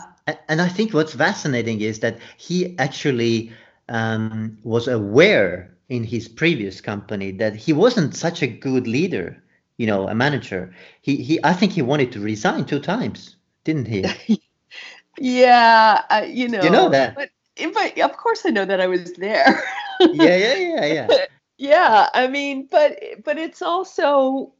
and 0.48 0.62
I 0.62 0.68
think 0.68 0.94
what's 0.94 1.14
fascinating 1.14 1.82
is 1.82 2.00
that 2.00 2.20
he 2.38 2.78
actually 2.78 3.52
um, 3.88 4.58
was 4.64 4.88
aware 4.88 5.76
in 5.88 6.04
his 6.04 6.28
previous 6.28 6.82
company 6.82 7.32
that 7.32 7.56
he 7.56 7.74
wasn't 7.74 8.16
such 8.16 8.44
a 8.44 8.48
good 8.48 8.88
leader, 8.88 9.42
you 9.78 9.88
know, 9.88 10.08
a 10.08 10.14
manager. 10.14 10.74
He 11.02 11.16
he 11.18 11.40
I 11.44 11.54
think 11.54 11.72
he 11.72 11.82
wanted 11.82 12.12
to 12.12 12.20
resign 12.20 12.66
two 12.66 12.80
times, 12.80 13.38
didn't 13.64 13.88
he? 13.88 14.06
yeah, 15.18 16.04
uh, 16.10 16.26
you 16.28 16.50
know. 16.50 16.64
You 16.64 16.70
know 16.70 16.90
that. 16.90 17.16
But, 17.16 17.30
but 17.74 18.00
of 18.00 18.18
course 18.18 18.46
I 18.46 18.50
know 18.50 18.66
that 18.66 18.82
I 18.82 18.88
was 18.88 19.14
there. 19.14 19.64
yeah, 20.12 20.36
yeah, 20.36 20.56
yeah, 20.56 20.86
yeah 20.86 21.26
yeah 21.60 22.10
i 22.16 22.28
mean 22.28 22.68
but 22.72 22.98
but 23.26 23.38
it's 23.38 23.62
also 23.62 24.54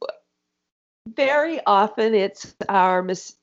very 1.16 1.60
often 1.66 2.14
it's 2.14 2.54
our 2.68 3.02
mis- 3.02 3.36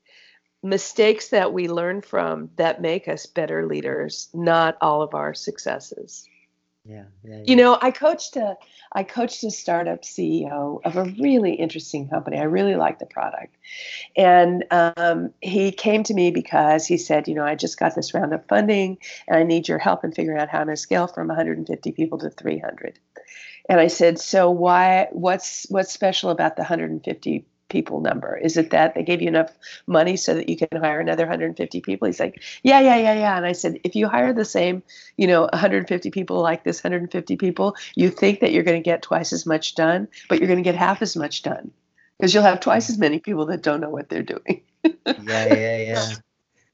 mistakes 0.63 1.29
that 1.29 1.51
we 1.51 1.67
learn 1.67 2.01
from 2.01 2.49
that 2.57 2.81
make 2.81 3.07
us 3.07 3.25
better 3.25 3.65
leaders 3.65 4.29
not 4.33 4.77
all 4.81 5.01
of 5.01 5.15
our 5.15 5.33
successes 5.33 6.27
yeah, 6.87 7.03
yeah, 7.21 7.41
You 7.45 7.57
know, 7.57 7.77
I 7.81 7.91
coached 7.91 8.37
a 8.37 8.55
I 8.93 9.03
coached 9.03 9.43
a 9.43 9.51
startup 9.51 10.03
CEO 10.03 10.79
of 10.85 10.95
a 10.95 11.03
really 11.19 11.53
interesting 11.53 12.07
company. 12.07 12.37
I 12.37 12.43
really 12.43 12.75
liked 12.75 12.99
the 12.99 13.05
product, 13.05 13.57
and 14.15 14.63
um, 14.71 15.33
he 15.41 15.73
came 15.73 16.03
to 16.03 16.13
me 16.13 16.31
because 16.31 16.87
he 16.87 16.97
said, 16.97 17.27
you 17.27 17.35
know, 17.35 17.43
I 17.43 17.55
just 17.55 17.77
got 17.77 17.93
this 17.93 18.13
round 18.13 18.33
of 18.33 18.45
funding, 18.45 18.99
and 19.27 19.37
I 19.37 19.43
need 19.43 19.67
your 19.67 19.79
help 19.79 20.05
in 20.05 20.13
figuring 20.13 20.39
out 20.39 20.47
how 20.47 20.63
to 20.63 20.77
scale 20.77 21.07
from 21.07 21.27
150 21.27 21.91
people 21.91 22.19
to 22.19 22.29
300. 22.29 22.97
And 23.69 23.81
I 23.81 23.87
said, 23.87 24.17
so 24.17 24.49
why? 24.49 25.09
What's 25.11 25.65
what's 25.69 25.91
special 25.91 26.29
about 26.29 26.55
the 26.55 26.61
150 26.61 27.45
people 27.69 28.01
number? 28.01 28.35
Is 28.37 28.57
it 28.57 28.71
that 28.71 28.95
they 28.95 29.03
gave 29.03 29.21
you 29.21 29.27
enough 29.27 29.51
money 29.85 30.17
so 30.17 30.33
that 30.33 30.49
you 30.49 30.57
can 30.57 30.67
hire 30.81 30.99
another 30.99 31.23
150 31.23 31.81
people? 31.81 32.05
He's 32.05 32.19
like, 32.19 32.41
yeah, 32.63 32.79
yeah, 32.79 32.97
yeah, 32.97 33.13
yeah. 33.13 33.37
And 33.37 33.45
I 33.45 33.51
said, 33.51 33.79
if 33.83 33.95
you 33.95 34.07
hire 34.07 34.33
the 34.33 34.45
same, 34.45 34.83
you 35.17 35.27
know, 35.27 35.41
150 35.41 36.11
people 36.11 36.41
like 36.41 36.63
this 36.63 36.83
150 36.83 37.35
people, 37.37 37.75
you 37.95 38.09
think 38.09 38.39
that 38.39 38.51
you're 38.51 38.63
going 38.63 38.81
to 38.81 38.85
get 38.85 39.01
twice 39.01 39.33
as 39.33 39.45
much 39.45 39.75
done, 39.75 40.07
but 40.29 40.39
you're 40.39 40.47
going 40.47 40.63
to 40.63 40.63
get 40.63 40.75
half 40.75 41.01
as 41.01 41.15
much 41.15 41.43
done 41.43 41.71
because 42.17 42.33
you'll 42.33 42.43
have 42.43 42.59
twice 42.59 42.89
as 42.89 42.97
many 42.97 43.19
people 43.19 43.45
that 43.47 43.61
don't 43.61 43.81
know 43.81 43.89
what 43.89 44.09
they're 44.09 44.23
doing. 44.23 44.61
yeah, 44.83 45.53
yeah, 45.53 45.77
yeah. 45.77 46.09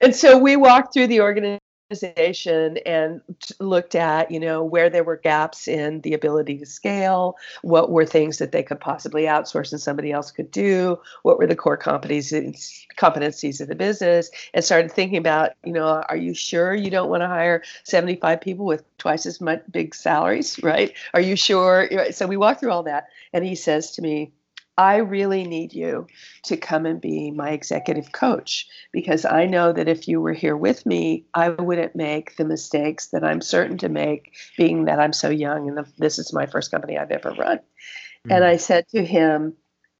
And 0.01 0.13
so 0.13 0.37
we 0.37 0.57
walked 0.57 0.93
through 0.93 1.07
the 1.07 1.21
organization 1.21 1.62
organization 1.91 2.77
and 2.85 3.21
looked 3.59 3.95
at 3.95 4.31
you 4.31 4.39
know 4.39 4.63
where 4.63 4.89
there 4.89 5.03
were 5.03 5.17
gaps 5.17 5.67
in 5.67 6.01
the 6.01 6.13
ability 6.13 6.57
to 6.57 6.65
scale 6.65 7.35
what 7.61 7.91
were 7.91 8.05
things 8.05 8.37
that 8.37 8.51
they 8.51 8.63
could 8.63 8.79
possibly 8.79 9.23
outsource 9.23 9.71
and 9.71 9.81
somebody 9.81 10.11
else 10.11 10.31
could 10.31 10.49
do 10.49 10.97
what 11.23 11.37
were 11.37 11.47
the 11.47 11.55
core 11.55 11.77
competencies 11.77 12.85
competencies 12.97 13.61
of 13.61 13.67
the 13.67 13.75
business 13.75 14.31
and 14.53 14.63
started 14.63 14.91
thinking 14.91 15.17
about 15.17 15.51
you 15.63 15.73
know 15.73 16.03
are 16.09 16.17
you 16.17 16.33
sure 16.33 16.73
you 16.73 16.89
don't 16.89 17.09
want 17.09 17.21
to 17.21 17.27
hire 17.27 17.61
75 17.83 18.41
people 18.41 18.65
with 18.65 18.83
twice 18.97 19.25
as 19.25 19.41
much 19.41 19.61
big 19.71 19.93
salaries? 19.93 20.59
Right? 20.63 20.93
Are 21.13 21.19
you 21.19 21.35
sure? 21.35 21.89
So 22.11 22.25
we 22.25 22.37
walked 22.37 22.61
through 22.61 22.71
all 22.71 22.83
that 22.83 23.07
and 23.33 23.43
he 23.43 23.53
says 23.53 23.91
to 23.91 24.01
me 24.01 24.31
I 24.77 24.97
really 24.97 25.43
need 25.43 25.73
you 25.73 26.07
to 26.43 26.57
come 26.57 26.85
and 26.85 26.99
be 26.99 27.29
my 27.29 27.51
executive 27.51 28.11
coach 28.11 28.67
because 28.91 29.23
I 29.23 29.45
know 29.45 29.71
that 29.71 29.87
if 29.87 30.07
you 30.07 30.19
were 30.19 30.33
here 30.33 30.57
with 30.57 30.85
me, 30.85 31.25
I 31.33 31.49
wouldn't 31.49 31.95
make 31.95 32.35
the 32.37 32.45
mistakes 32.45 33.07
that 33.07 33.23
I'm 33.23 33.41
certain 33.41 33.77
to 33.79 33.89
make, 33.89 34.33
being 34.57 34.85
that 34.85 34.99
I'm 34.99 35.13
so 35.13 35.29
young 35.29 35.67
and 35.67 35.77
the, 35.77 35.85
this 35.97 36.17
is 36.17 36.33
my 36.33 36.47
first 36.47 36.71
company 36.71 36.97
I've 36.97 37.11
ever 37.11 37.31
run. 37.31 37.57
Mm-hmm. 37.57 38.31
And 38.31 38.43
I 38.43 38.57
said 38.57 38.87
to 38.89 39.05
him, 39.05 39.53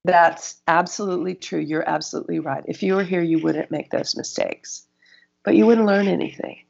That's 0.05 0.55
absolutely 0.67 1.35
true. 1.35 1.59
You're 1.59 1.87
absolutely 1.87 2.39
right. 2.39 2.63
If 2.67 2.81
you 2.81 2.95
were 2.95 3.03
here, 3.03 3.21
you 3.21 3.39
wouldn't 3.39 3.69
make 3.69 3.91
those 3.91 4.17
mistakes, 4.17 4.87
but 5.43 5.55
you 5.55 5.67
wouldn't 5.67 5.85
learn 5.85 6.07
anything. 6.07 6.63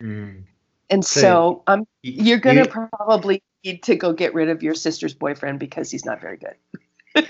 Mm-hmm. 0.00 0.40
And 0.88 1.04
so, 1.04 1.20
so 1.20 1.62
um, 1.66 1.86
you're 2.02 2.38
going 2.38 2.62
to 2.62 2.68
probably 2.68 3.42
need 3.64 3.82
to 3.84 3.96
go 3.96 4.12
get 4.12 4.32
rid 4.32 4.48
of 4.48 4.62
your 4.62 4.74
sister's 4.74 5.14
boyfriend 5.14 5.58
because 5.58 5.90
he's 5.90 6.04
not 6.04 6.20
very 6.20 6.36
good 6.36 6.54
and, 7.14 7.26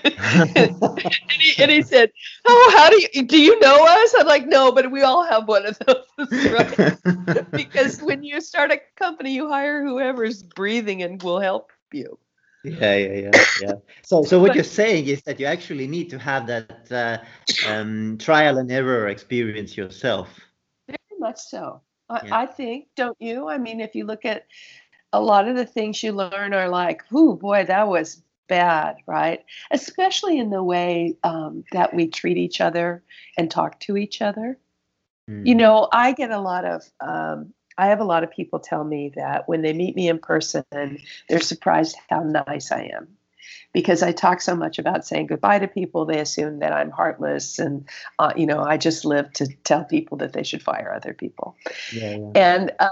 he, 1.40 1.62
and, 1.62 1.70
he, 1.70 1.82
said, 1.82 2.10
"Oh, 2.46 2.72
how 2.76 2.88
do 2.88 3.06
you 3.12 3.22
do? 3.26 3.38
You 3.38 3.58
know 3.60 3.84
us?" 3.86 4.14
I'm 4.18 4.26
like, 4.26 4.46
"No, 4.46 4.72
but 4.72 4.90
we 4.90 5.02
all 5.02 5.24
have 5.24 5.46
one 5.46 5.66
of 5.66 5.78
those, 5.80 6.06
right?" 6.50 7.50
because 7.52 8.00
when 8.00 8.22
you 8.22 8.40
start 8.40 8.70
a 8.70 8.80
company, 8.96 9.34
you 9.34 9.48
hire 9.48 9.84
whoever's 9.84 10.42
breathing 10.42 11.02
and 11.02 11.22
will 11.22 11.40
help 11.40 11.70
you. 11.92 12.18
Yeah, 12.64 12.96
yeah, 12.96 13.12
yeah, 13.12 13.44
yeah. 13.60 13.72
So, 14.02 14.22
so 14.22 14.40
what 14.40 14.54
you're 14.54 14.64
saying 14.64 15.06
is 15.06 15.20
that 15.22 15.38
you 15.38 15.44
actually 15.44 15.86
need 15.86 16.08
to 16.10 16.18
have 16.18 16.46
that 16.46 16.90
uh, 16.90 17.18
um, 17.68 18.16
trial 18.16 18.56
and 18.56 18.72
error 18.72 19.08
experience 19.08 19.76
yourself. 19.76 20.40
Very 20.88 21.18
much 21.18 21.40
so. 21.40 21.82
I, 22.08 22.20
yeah. 22.24 22.38
I 22.38 22.46
think, 22.46 22.88
don't 22.96 23.20
you? 23.20 23.48
I 23.48 23.58
mean, 23.58 23.80
if 23.80 23.94
you 23.94 24.06
look 24.06 24.24
at 24.24 24.46
a 25.12 25.20
lot 25.20 25.46
of 25.46 25.56
the 25.56 25.66
things 25.66 26.02
you 26.02 26.12
learn 26.12 26.54
are 26.54 26.68
like, 26.68 27.02
"Ooh, 27.12 27.36
boy, 27.36 27.66
that 27.66 27.86
was 27.86 28.22
bad, 28.48 28.96
right? 29.07 29.44
Especially 29.70 30.38
in 30.38 30.50
the 30.50 30.62
way 30.62 31.16
um, 31.22 31.64
that 31.72 31.94
we 31.94 32.09
treat 32.09 32.37
each 32.37 32.61
other 32.61 33.02
and 33.37 33.50
talk 33.50 33.80
to 33.80 33.96
each 33.96 34.22
other. 34.22 34.59
Mm. 35.30 35.46
You 35.46 35.54
know, 35.54 35.88
I 35.92 36.12
get 36.12 36.30
a 36.30 36.40
lot 36.40 36.64
of, 36.64 36.83
um, 37.00 37.52
I 37.76 37.87
have 37.87 38.00
a 38.00 38.04
lot 38.04 38.22
of 38.22 38.30
people 38.30 38.59
tell 38.59 38.85
me 38.85 39.12
that 39.16 39.48
when 39.48 39.62
they 39.62 39.72
meet 39.72 39.96
me 39.96 40.09
in 40.09 40.18
person, 40.18 40.64
they're 41.28 41.40
surprised 41.40 41.96
how 42.09 42.20
nice 42.20 42.70
I 42.70 42.90
am. 42.94 43.09
Because 43.72 44.04
I 44.04 44.12
talk 44.12 44.40
so 44.40 44.54
much 44.54 44.78
about 44.78 45.04
saying 45.04 45.26
goodbye 45.26 45.59
to 45.59 45.66
people, 45.66 46.04
they 46.04 46.20
assume 46.20 46.61
that 46.61 46.72
I'm 46.72 46.90
heartless, 46.90 47.59
and 47.59 47.87
uh, 48.20 48.33
you 48.37 48.46
know 48.46 48.62
I 48.62 48.76
just 48.76 49.04
live 49.04 49.33
to 49.33 49.48
tell 49.64 49.85
people 49.85 50.16
that 50.18 50.33
they 50.33 50.44
should 50.44 50.62
fire 50.62 50.92
other 50.94 51.12
people. 51.12 51.57
Yeah, 51.92 52.16
yeah. 52.16 52.30
And 52.37 52.72
um, 52.78 52.90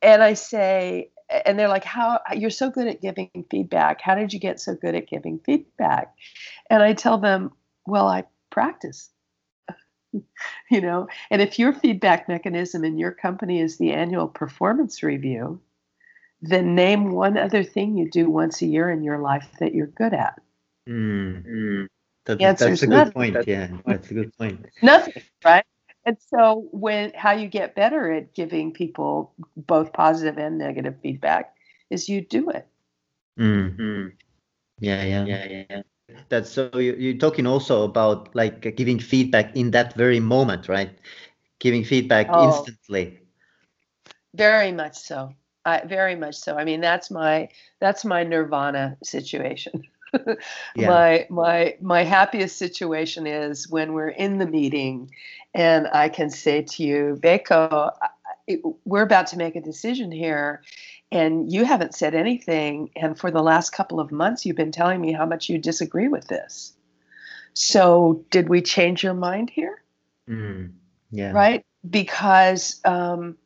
and 0.00 0.22
I 0.22 0.32
say, 0.32 1.10
and 1.44 1.58
they're 1.58 1.68
like 1.68 1.84
how 1.84 2.20
you're 2.34 2.50
so 2.50 2.70
good 2.70 2.86
at 2.86 3.00
giving 3.00 3.30
feedback. 3.50 4.00
How 4.00 4.14
did 4.14 4.32
you 4.32 4.40
get 4.40 4.60
so 4.60 4.74
good 4.74 4.94
at 4.94 5.08
giving 5.08 5.38
feedback? 5.38 6.14
And 6.70 6.82
i 6.82 6.92
tell 6.92 7.18
them 7.18 7.52
well 7.86 8.08
i 8.08 8.24
practice. 8.50 9.10
You 10.70 10.82
know 10.82 11.08
and 11.30 11.40
if 11.40 11.58
your 11.58 11.72
feedback 11.72 12.28
mechanism 12.28 12.84
in 12.84 12.98
your 12.98 13.12
company 13.12 13.60
is 13.60 13.78
the 13.78 13.92
annual 13.92 14.28
performance 14.28 15.02
review 15.02 15.60
then 16.42 16.74
name 16.74 17.12
one 17.12 17.38
other 17.38 17.62
thing 17.62 17.96
you 17.96 18.10
do 18.10 18.28
once 18.28 18.60
a 18.60 18.66
year 18.66 18.90
in 18.90 19.02
your 19.02 19.18
life 19.18 19.48
that 19.60 19.74
you're 19.74 19.86
good 19.86 20.12
at. 20.12 20.40
Mm. 20.88 21.86
That, 22.26 22.38
that's 22.38 22.62
a 22.62 22.86
good 22.86 22.90
nothing. 22.90 23.12
point. 23.12 23.36
Yeah 23.46 23.68
that's 23.86 24.10
a 24.10 24.14
good 24.14 24.36
point. 24.36 24.66
Nothing 24.82 25.22
right 25.44 25.64
and 26.04 26.16
so 26.30 26.68
when 26.72 27.12
how 27.14 27.32
you 27.32 27.48
get 27.48 27.74
better 27.74 28.12
at 28.12 28.34
giving 28.34 28.72
people 28.72 29.32
both 29.56 29.92
positive 29.92 30.38
and 30.38 30.58
negative 30.58 30.96
feedback 31.02 31.54
is 31.90 32.08
you 32.08 32.20
do 32.20 32.50
it. 32.50 32.66
Mm-hmm. 33.38 34.08
Yeah, 34.80 35.04
yeah, 35.04 35.24
yeah, 35.24 35.64
yeah. 35.70 35.82
That's 36.28 36.50
so 36.50 36.70
you're 36.76 37.18
talking 37.18 37.46
also 37.46 37.84
about 37.84 38.34
like 38.34 38.76
giving 38.76 38.98
feedback 38.98 39.56
in 39.56 39.70
that 39.70 39.94
very 39.94 40.20
moment, 40.20 40.68
right? 40.68 40.90
Giving 41.60 41.84
feedback 41.84 42.26
oh, 42.30 42.44
instantly. 42.44 43.20
Very 44.34 44.72
much 44.72 44.96
so. 44.96 45.34
I, 45.64 45.84
very 45.86 46.16
much 46.16 46.34
so. 46.34 46.56
I 46.56 46.64
mean, 46.64 46.80
that's 46.80 47.10
my 47.10 47.48
that's 47.80 48.04
my 48.04 48.24
nirvana 48.24 48.96
situation. 49.02 49.84
yeah. 50.76 50.88
my 50.88 51.26
my 51.30 51.76
my 51.80 52.02
happiest 52.02 52.56
situation 52.56 53.26
is 53.26 53.68
when 53.68 53.92
we're 53.92 54.08
in 54.08 54.38
the 54.38 54.46
meeting 54.46 55.10
and 55.54 55.88
I 55.88 56.08
can 56.08 56.30
say 56.30 56.62
to 56.62 56.82
you, 56.82 57.18
Beko, 57.20 57.92
we're 58.84 59.02
about 59.02 59.26
to 59.28 59.36
make 59.36 59.56
a 59.56 59.60
decision 59.60 60.10
here 60.10 60.62
and 61.10 61.52
you 61.52 61.64
haven't 61.64 61.94
said 61.94 62.14
anything 62.14 62.90
and 62.96 63.18
for 63.18 63.30
the 63.30 63.42
last 63.42 63.70
couple 63.70 64.00
of 64.00 64.10
months 64.10 64.46
you've 64.46 64.56
been 64.56 64.72
telling 64.72 65.00
me 65.00 65.12
how 65.12 65.26
much 65.26 65.48
you 65.48 65.58
disagree 65.58 66.08
with 66.08 66.28
this. 66.28 66.74
So, 67.54 68.24
did 68.30 68.48
we 68.48 68.62
change 68.62 69.02
your 69.02 69.12
mind 69.12 69.50
here? 69.50 69.82
Mm, 70.28 70.72
yeah. 71.10 71.32
Right? 71.32 71.66
Because 71.88 72.80
um, 72.86 73.36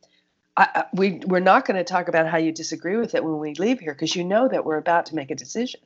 I, 0.55 0.85
we 0.93 1.21
we're 1.25 1.41
not 1.41 1.65
going 1.65 1.75
to 1.75 1.83
talk 1.83 2.07
about 2.07 2.27
how 2.27 2.37
you 2.37 2.53
disagree 2.53 2.95
with 2.95 3.15
it 3.15 3.23
when 3.23 3.37
we 3.37 3.53
leave 3.55 3.79
here 3.79 3.93
because 3.93 4.15
you 4.15 4.23
know 4.23 4.47
that 4.47 4.63
we're 4.63 4.77
about 4.77 5.05
to 5.07 5.15
make 5.15 5.29
a 5.29 5.35
decision 5.35 5.81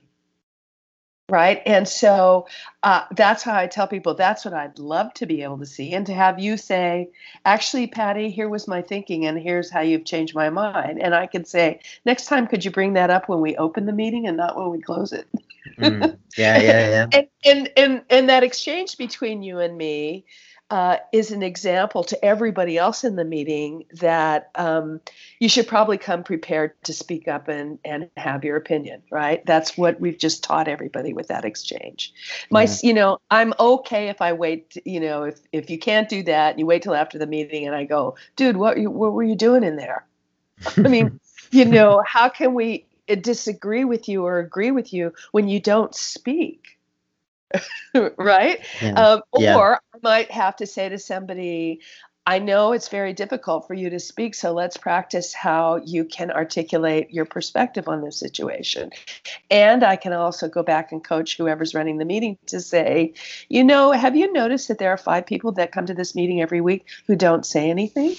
right? 1.32 1.62
And 1.66 1.88
so 1.88 2.46
uh, 2.84 3.04
that's 3.16 3.44
how 3.44 3.56
i 3.56 3.68
tell 3.68 3.88
people 3.88 4.16
that's 4.16 4.44
what 4.44 4.54
i'd 4.54 4.80
love 4.80 5.14
to 5.14 5.26
be 5.26 5.44
able 5.44 5.58
to 5.58 5.66
see 5.66 5.94
and 5.94 6.06
to 6.06 6.14
have 6.14 6.40
you 6.40 6.58
say 6.58 7.08
actually 7.46 7.86
patty 7.86 8.30
here 8.30 8.50
was 8.50 8.68
my 8.68 8.82
thinking 8.82 9.26
and 9.26 9.38
here's 9.38 9.70
how 9.70 9.82
you've 9.82 10.06
changed 10.06 10.34
my 10.34 10.50
mind. 10.50 11.00
And 11.00 11.14
i 11.14 11.28
could 11.28 11.48
say 11.48 11.80
next 12.06 12.26
time 12.26 12.48
could 12.48 12.66
you 12.66 12.72
bring 12.72 12.94
that 12.94 13.10
up 13.10 13.30
when 13.30 13.40
we 13.40 13.56
open 13.58 13.86
the 13.86 13.94
meeting 13.94 14.28
and 14.28 14.36
not 14.36 14.58
when 14.58 14.70
we 14.72 14.82
close 14.82 15.14
it? 15.14 15.28
Mm. 15.78 16.18
yeah 16.38 16.58
yeah 16.60 16.90
yeah. 16.90 17.06
And, 17.14 17.28
and 17.46 17.72
and 17.78 18.02
and 18.10 18.30
that 18.30 18.44
exchange 18.44 18.98
between 18.98 19.44
you 19.44 19.60
and 19.60 19.78
me 19.78 20.26
uh, 20.72 20.98
is 21.12 21.32
an 21.32 21.44
example 21.44 22.02
to 22.02 22.24
everybody 22.24 22.78
else 22.78 23.04
in 23.04 23.18
the 23.18 23.26
meeting 23.26 23.84
that 23.96 24.50
um, 24.56 25.02
you 25.38 25.50
should 25.50 25.68
probably 25.68 25.98
come 25.98 26.24
prepared 26.24 26.72
to 26.84 26.94
speak 26.94 27.28
up 27.28 27.50
and, 27.50 27.78
and 27.84 28.10
have 28.16 28.46
your 28.46 28.56
opinion, 28.56 29.04
right? 29.12 29.46
That's 29.46 29.78
what 29.78 30.00
we've 30.00 30.18
just 30.18 30.46
taught 30.46 30.70
everybody 30.70 31.12
with 31.12 31.28
that 31.28 31.44
exchange. 31.44 32.14
My, 32.50 32.64
yeah. 32.64 32.76
you 32.84 32.94
know, 32.94 33.20
I'm 33.30 33.54
okay 33.60 34.08
if 34.08 34.22
I 34.22 34.32
wait, 34.32 34.78
you 34.86 35.02
know, 35.02 35.24
if, 35.24 35.42
if 35.52 35.70
you 35.70 35.78
can't 35.78 36.08
do 36.08 36.24
that, 36.24 36.58
you 36.58 36.66
wait 36.66 36.84
till 36.84 36.96
after 36.96 37.18
the 37.18 37.28
meeting 37.28 37.68
and 37.68 37.76
I 37.76 37.84
go, 37.84 38.16
dude, 38.38 38.56
what, 38.56 38.78
you, 38.78 38.90
what 38.90 39.12
were 39.12 39.24
you 39.24 39.36
doing 39.36 39.66
in 39.66 39.76
there? 39.76 40.06
I 40.78 40.88
mean, 40.88 41.20
you 41.52 41.66
know, 41.66 42.02
how 42.08 42.30
can 42.30 42.54
we 42.54 42.86
disagree 43.08 43.84
with 43.84 44.08
you 44.08 44.26
or 44.26 44.40
agree 44.40 44.72
with 44.72 44.94
you 44.94 45.12
when 45.34 45.50
you 45.50 45.60
don't 45.60 45.94
speak? 45.94 46.78
right? 48.18 48.60
Yeah. 48.82 48.94
Um, 48.94 49.22
or 49.32 49.42
yeah. 49.42 49.78
I 49.94 49.98
might 50.02 50.32
have 50.32 50.56
to 50.58 50.66
say 50.66 50.90
to 50.90 51.00
somebody, 51.00 51.82
I 52.28 52.38
know 52.38 52.72
it's 52.72 52.88
very 52.88 53.14
difficult 53.14 53.68
for 53.68 53.74
you 53.74 53.90
to 53.90 54.00
speak, 54.00 54.36
so 54.36 54.54
let's 54.54 54.78
practice 54.78 55.34
how 55.34 55.78
you 55.84 56.06
can 56.06 56.30
articulate 56.30 57.10
your 57.10 57.26
perspective 57.26 57.88
on 57.88 58.02
this 58.02 58.18
situation. 58.18 58.92
And 59.50 59.84
I 59.84 59.96
can 59.96 60.14
also 60.14 60.48
go 60.48 60.62
back 60.62 60.92
and 60.92 61.04
coach 61.04 61.36
whoever's 61.36 61.74
running 61.74 61.98
the 61.98 62.06
meeting 62.06 62.38
to 62.48 62.60
say, 62.60 63.16
you 63.50 63.64
know, 63.64 63.92
have 63.92 64.16
you 64.16 64.32
noticed 64.32 64.68
that 64.68 64.78
there 64.78 64.92
are 64.92 64.98
five 64.98 65.26
people 65.26 65.52
that 65.54 65.72
come 65.72 65.88
to 65.88 65.96
this 65.96 66.14
meeting 66.14 66.42
every 66.42 66.62
week 66.62 66.86
who 67.08 67.16
don't 67.16 67.46
say 67.46 67.72
anything? 67.72 68.16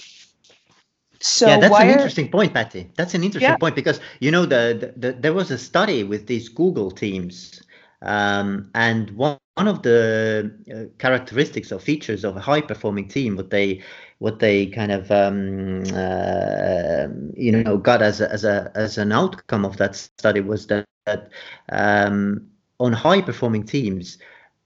So 1.21 1.47
yeah, 1.47 1.61
that's 1.61 1.79
an 1.79 1.89
interesting 1.89 2.29
point, 2.29 2.53
Patty. 2.53 2.89
That's 2.97 3.13
an 3.13 3.23
interesting 3.23 3.51
yeah. 3.51 3.57
point 3.57 3.75
because 3.75 4.01
you 4.19 4.29
know 4.29 4.45
the, 4.45 4.93
the, 4.97 5.07
the, 5.07 5.13
there 5.13 5.31
was 5.31 5.51
a 5.51 5.57
study 5.57 6.03
with 6.03 6.27
these 6.27 6.49
Google 6.49 6.91
teams 6.91 7.63
um, 8.03 8.69
and 8.75 9.09
one, 9.11 9.37
one 9.55 9.67
of 9.67 9.81
the 9.81 10.51
uh, 10.71 10.97
characteristics 10.97 11.71
or 11.71 11.79
features 11.79 12.23
of 12.23 12.35
a 12.35 12.41
high 12.41 12.61
performing 12.61 13.07
team, 13.07 13.35
what 13.35 13.49
they 13.49 13.81
what 14.19 14.39
they 14.39 14.67
kind 14.67 14.91
of 14.91 15.09
um, 15.11 15.83
uh, 15.93 17.07
you 17.35 17.51
know 17.51 17.77
got 17.77 18.01
as 18.01 18.21
a, 18.21 18.31
as 18.31 18.43
a 18.43 18.71
as 18.75 18.97
an 18.97 19.11
outcome 19.11 19.65
of 19.65 19.77
that 19.77 19.95
study 19.95 20.41
was 20.41 20.67
that, 20.67 20.85
that 21.05 21.29
um, 21.69 22.47
on 22.79 22.93
high 22.93 23.21
performing 23.21 23.63
teams, 23.63 24.17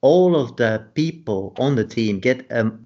all 0.01 0.35
of 0.35 0.55
the 0.57 0.85
people 0.95 1.53
on 1.57 1.75
the 1.75 1.85
team 1.85 2.19
get 2.19 2.45
um, 2.51 2.85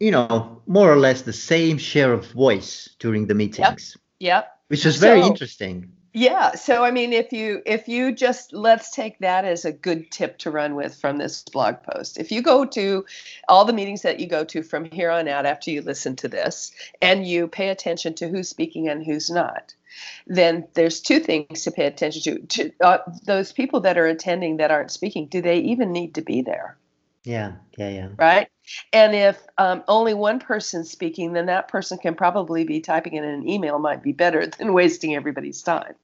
you 0.00 0.10
know 0.10 0.62
more 0.66 0.92
or 0.92 0.96
less 0.96 1.22
the 1.22 1.32
same 1.32 1.78
share 1.78 2.12
of 2.12 2.26
voice 2.32 2.96
during 2.98 3.26
the 3.26 3.34
meetings. 3.34 3.96
Yep. 4.18 4.28
yep. 4.28 4.48
Which 4.68 4.86
is 4.86 4.96
very 4.96 5.20
so, 5.20 5.28
interesting 5.28 5.92
yeah 6.12 6.54
so 6.54 6.84
i 6.84 6.90
mean 6.90 7.12
if 7.12 7.32
you 7.32 7.62
if 7.64 7.88
you 7.88 8.12
just 8.12 8.52
let's 8.52 8.90
take 8.90 9.18
that 9.18 9.44
as 9.44 9.64
a 9.64 9.72
good 9.72 10.10
tip 10.10 10.38
to 10.38 10.50
run 10.50 10.74
with 10.74 10.94
from 10.94 11.16
this 11.16 11.42
blog 11.52 11.76
post 11.82 12.18
if 12.18 12.30
you 12.30 12.42
go 12.42 12.64
to 12.64 13.04
all 13.48 13.64
the 13.64 13.72
meetings 13.72 14.02
that 14.02 14.20
you 14.20 14.26
go 14.26 14.44
to 14.44 14.62
from 14.62 14.84
here 14.84 15.10
on 15.10 15.26
out 15.26 15.46
after 15.46 15.70
you 15.70 15.80
listen 15.80 16.14
to 16.14 16.28
this 16.28 16.72
and 17.00 17.26
you 17.26 17.48
pay 17.48 17.68
attention 17.68 18.14
to 18.14 18.28
who's 18.28 18.48
speaking 18.48 18.88
and 18.88 19.04
who's 19.04 19.30
not 19.30 19.74
then 20.26 20.66
there's 20.74 21.00
two 21.00 21.18
things 21.18 21.62
to 21.62 21.70
pay 21.70 21.86
attention 21.86 22.22
to, 22.22 22.38
to 22.46 22.72
uh, 22.82 22.98
those 23.24 23.52
people 23.52 23.80
that 23.80 23.98
are 23.98 24.06
attending 24.06 24.58
that 24.58 24.70
aren't 24.70 24.90
speaking 24.90 25.26
do 25.26 25.40
they 25.40 25.58
even 25.58 25.92
need 25.92 26.14
to 26.14 26.22
be 26.22 26.42
there 26.42 26.76
yeah, 27.24 27.52
yeah, 27.78 27.88
yeah. 27.88 28.08
Right. 28.18 28.48
And 28.92 29.14
if 29.14 29.40
um, 29.58 29.84
only 29.86 30.14
one 30.14 30.40
person's 30.40 30.90
speaking, 30.90 31.32
then 31.32 31.46
that 31.46 31.68
person 31.68 31.98
can 31.98 32.14
probably 32.14 32.64
be 32.64 32.80
typing 32.80 33.14
in 33.14 33.24
an 33.24 33.48
email 33.48 33.78
might 33.78 34.02
be 34.02 34.12
better 34.12 34.46
than 34.46 34.72
wasting 34.74 35.14
everybody's 35.14 35.62
time. 35.62 35.94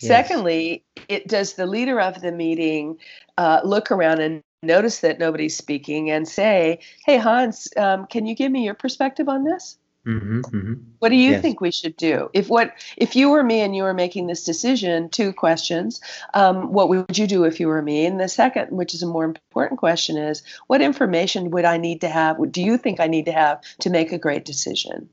Yes. 0.00 0.08
Secondly, 0.08 0.84
it 1.08 1.28
does 1.28 1.54
the 1.54 1.66
leader 1.66 2.00
of 2.00 2.20
the 2.20 2.32
meeting 2.32 2.98
uh, 3.38 3.60
look 3.64 3.90
around 3.90 4.20
and 4.20 4.42
notice 4.62 5.00
that 5.00 5.18
nobody's 5.18 5.56
speaking 5.56 6.10
and 6.10 6.26
say, 6.26 6.80
"Hey 7.04 7.16
Hans, 7.18 7.68
um, 7.76 8.06
can 8.06 8.26
you 8.26 8.34
give 8.34 8.50
me 8.50 8.64
your 8.64 8.74
perspective 8.74 9.28
on 9.28 9.44
this?" 9.44 9.78
Mm-hmm, 10.06 10.40
mm-hmm. 10.40 10.74
What 10.98 11.08
do 11.08 11.16
you 11.16 11.32
yes. 11.32 11.42
think 11.42 11.60
we 11.60 11.70
should 11.70 11.96
do? 11.96 12.28
If 12.34 12.48
what 12.48 12.74
if 12.96 13.16
you 13.16 13.30
were 13.30 13.42
me 13.42 13.60
and 13.60 13.74
you 13.74 13.84
were 13.84 13.94
making 13.94 14.26
this 14.26 14.44
decision? 14.44 15.08
Two 15.08 15.32
questions. 15.32 16.00
Um, 16.34 16.72
what 16.72 16.90
would 16.90 17.16
you 17.16 17.26
do 17.26 17.44
if 17.44 17.58
you 17.58 17.68
were 17.68 17.80
me? 17.80 18.04
And 18.04 18.20
the 18.20 18.28
second, 18.28 18.70
which 18.70 18.92
is 18.92 19.02
a 19.02 19.06
more 19.06 19.24
important 19.24 19.80
question, 19.80 20.18
is 20.18 20.42
what 20.66 20.82
information 20.82 21.50
would 21.50 21.64
I 21.64 21.78
need 21.78 22.02
to 22.02 22.08
have? 22.08 22.38
What 22.38 22.52
do 22.52 22.62
you 22.62 22.76
think 22.76 23.00
I 23.00 23.06
need 23.06 23.26
to 23.26 23.32
have 23.32 23.62
to 23.80 23.90
make 23.90 24.12
a 24.12 24.18
great 24.18 24.44
decision? 24.44 25.08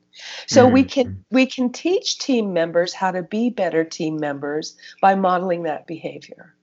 So 0.48 0.66
mm-hmm. 0.66 0.74
we 0.74 0.84
can 0.84 1.26
we 1.32 1.46
can 1.46 1.72
teach 1.72 2.18
team 2.18 2.52
members 2.52 2.94
how 2.94 3.12
to 3.12 3.24
be 3.24 3.50
better 3.50 3.86
team 3.86 4.20
members 4.20 4.76
by 5.02 5.16
modeling 5.16 5.64
that 5.64 5.88
behavior. 5.88 6.54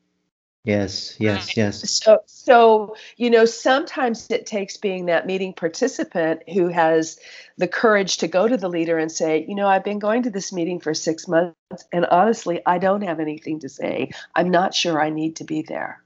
Yes, 0.64 1.16
yes, 1.18 1.56
yes. 1.56 2.02
So, 2.02 2.20
so 2.26 2.96
you 3.16 3.30
know, 3.30 3.44
sometimes 3.44 4.26
it 4.30 4.46
takes 4.46 4.76
being 4.76 5.06
that 5.06 5.26
meeting 5.26 5.52
participant 5.52 6.42
who 6.48 6.68
has 6.68 7.18
the 7.56 7.68
courage 7.68 8.18
to 8.18 8.28
go 8.28 8.46
to 8.46 8.56
the 8.56 8.68
leader 8.68 8.98
and 8.98 9.10
say, 9.10 9.44
you 9.48 9.54
know, 9.54 9.66
I've 9.66 9.84
been 9.84 9.98
going 9.98 10.24
to 10.24 10.30
this 10.30 10.52
meeting 10.52 10.80
for 10.80 10.94
six 10.94 11.26
months, 11.28 11.56
and 11.92 12.06
honestly, 12.06 12.60
I 12.66 12.78
don't 12.78 13.02
have 13.02 13.20
anything 13.20 13.60
to 13.60 13.68
say. 13.68 14.10
I'm 14.34 14.50
not 14.50 14.74
sure 14.74 15.00
I 15.00 15.10
need 15.10 15.36
to 15.36 15.44
be 15.44 15.62
there. 15.62 16.02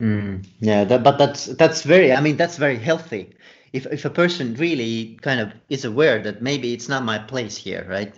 Mm, 0.00 0.46
yeah, 0.60 0.84
that, 0.84 1.02
but 1.02 1.18
that's 1.18 1.46
that's 1.46 1.82
very. 1.82 2.12
I 2.12 2.20
mean, 2.20 2.36
that's 2.36 2.56
very 2.56 2.78
healthy 2.78 3.34
if, 3.72 3.86
if 3.86 4.04
a 4.04 4.10
person 4.10 4.54
really 4.54 5.18
kind 5.22 5.40
of 5.40 5.52
is 5.68 5.84
aware 5.84 6.22
that 6.22 6.42
maybe 6.42 6.72
it's 6.72 6.88
not 6.88 7.04
my 7.04 7.18
place 7.18 7.56
here 7.56 7.86
right 7.88 8.14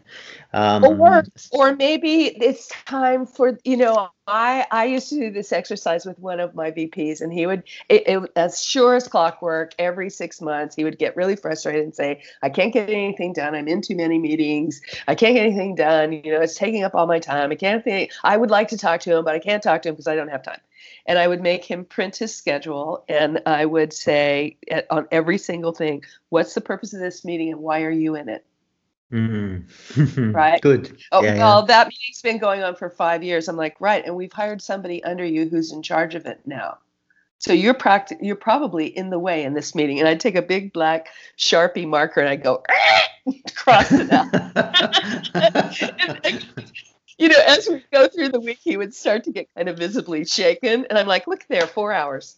um, 0.55 0.85
or 0.85 1.25
or 1.51 1.75
maybe 1.75 2.27
it's 2.27 2.69
time 2.87 3.27
for 3.27 3.59
you 3.65 3.77
know 3.77 4.09
i 4.29 4.65
i 4.71 4.85
used 4.85 5.09
to 5.09 5.17
do 5.17 5.31
this 5.33 5.53
exercise 5.53 6.07
with 6.07 6.17
one 6.21 6.39
of 6.39 6.55
my 6.55 6.71
vps 6.71 7.21
and 7.21 7.33
he 7.33 7.45
would 7.45 7.65
it, 7.89 8.07
it, 8.07 8.31
as 8.37 8.63
sure 8.63 8.95
as 8.95 9.09
clockwork 9.09 9.75
every 9.81 10.09
six 10.09 10.41
months 10.41 10.77
he 10.77 10.85
would 10.85 10.97
get 10.97 11.17
really 11.17 11.35
frustrated 11.35 11.83
and 11.83 11.93
say 11.93 12.23
i 12.43 12.49
can't 12.49 12.73
get 12.73 12.89
anything 12.89 13.33
done. 13.33 13.55
I'm 13.55 13.67
in 13.67 13.83
too 13.83 13.97
many 13.97 14.19
meetings. 14.19 14.81
I 15.09 15.17
can't 15.17 15.35
get 15.35 15.45
anything 15.45 15.75
done. 15.75 16.13
You 16.13 16.33
know 16.33 16.41
it's 16.41 16.55
taking 16.55 16.85
up 16.85 16.95
all 16.95 17.09
my 17.09 17.19
time. 17.19 17.51
I 17.51 17.57
can't 17.57 17.83
think 17.83 18.13
i 18.23 18.37
would 18.37 18.51
like 18.51 18.69
to 18.69 18.79
talk 18.79 19.01
to 19.01 19.17
him 19.17 19.25
but 19.25 19.35
i 19.35 19.41
can't 19.41 19.63
talk 19.63 19.83
to 19.83 19.89
him 19.89 19.97
because 19.97 20.07
i 20.07 20.15
don't 20.15 20.29
have 20.29 20.45
time. 20.45 20.61
And 21.07 21.19
I 21.19 21.27
would 21.27 21.43
make 21.43 21.65
him 21.65 21.85
print 21.85 22.17
his 22.17 22.35
schedule 22.35 23.05
and 23.09 23.43
I 23.47 23.65
would 23.65 23.93
say 23.93 24.57
on 24.91 25.09
every 25.11 25.39
single 25.39 25.73
thing, 25.73 26.05
what's 26.29 26.55
the 26.55 26.61
purpose 26.61 26.93
of 26.93 27.01
this 27.01 27.25
meeting 27.25 27.51
and 27.51 27.61
why 27.61 27.83
are 27.83 27.91
you 27.91 28.15
in 28.15 28.29
it? 28.29 28.45
Mm-hmm. 29.15 30.31
right. 30.33 30.61
Good. 30.61 30.99
Oh, 31.13 31.23
yeah, 31.23 31.37
well, 31.37 31.61
yeah. 31.61 31.67
that 31.67 31.87
meeting's 31.87 32.21
been 32.23 32.39
going 32.39 32.65
on 32.65 32.75
for 32.75 32.91
five 32.91 33.23
years. 33.23 33.49
I'm 33.49 33.57
like, 33.57 33.77
right. 33.81 34.05
And 34.05 34.17
we've 34.17 34.33
hired 34.33 34.61
somebody 34.61 35.03
under 35.05 35.25
you 35.25 35.49
who's 35.49 35.73
in 35.73 35.83
charge 35.83 36.17
of 36.17 36.27
it 36.27 36.41
now. 36.45 36.79
So 37.39 37.53
you're 37.53 37.75
practic- 37.75 38.19
you're 38.21 38.37
probably 38.37 38.87
in 38.87 39.11
the 39.11 39.19
way 39.19 39.45
in 39.45 39.55
this 39.55 39.75
meeting. 39.75 40.01
And 40.01 40.09
I'd 40.09 40.21
take 40.21 40.35
a 40.35 40.43
big 40.43 40.73
black 40.73 41.09
Sharpie 41.39 41.87
marker 41.87 42.21
and 42.21 42.29
I'd 42.29 42.43
go, 42.43 42.65
cross 43.55 43.93
it 43.93 44.13
out. 44.13 44.33
you 47.19 47.29
know, 47.29 47.41
as 47.47 47.69
we 47.69 47.85
go 47.93 48.09
through 48.09 48.31
the 48.31 48.41
week, 48.41 48.59
he 48.63 48.77
would 48.77 48.95
start 48.95 49.25
to 49.25 49.31
get 49.31 49.49
kind 49.55 49.69
of 49.69 49.79
visibly 49.79 50.25
shaken, 50.25 50.87
and 50.91 50.99
I'm 50.99 51.07
like, 51.07 51.27
"Look 51.27 51.45
there, 51.49 51.67
four 51.67 51.93
hours." 51.93 52.37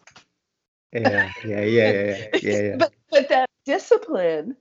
Yeah, 0.93 1.31
yeah, 1.45 1.61
yeah, 1.61 1.65
yeah, 1.65 2.27
yeah. 2.35 2.41
yeah. 2.41 2.77
but 2.77 2.93
but 3.11 3.29
that 3.29 3.49
discipline 3.65 4.57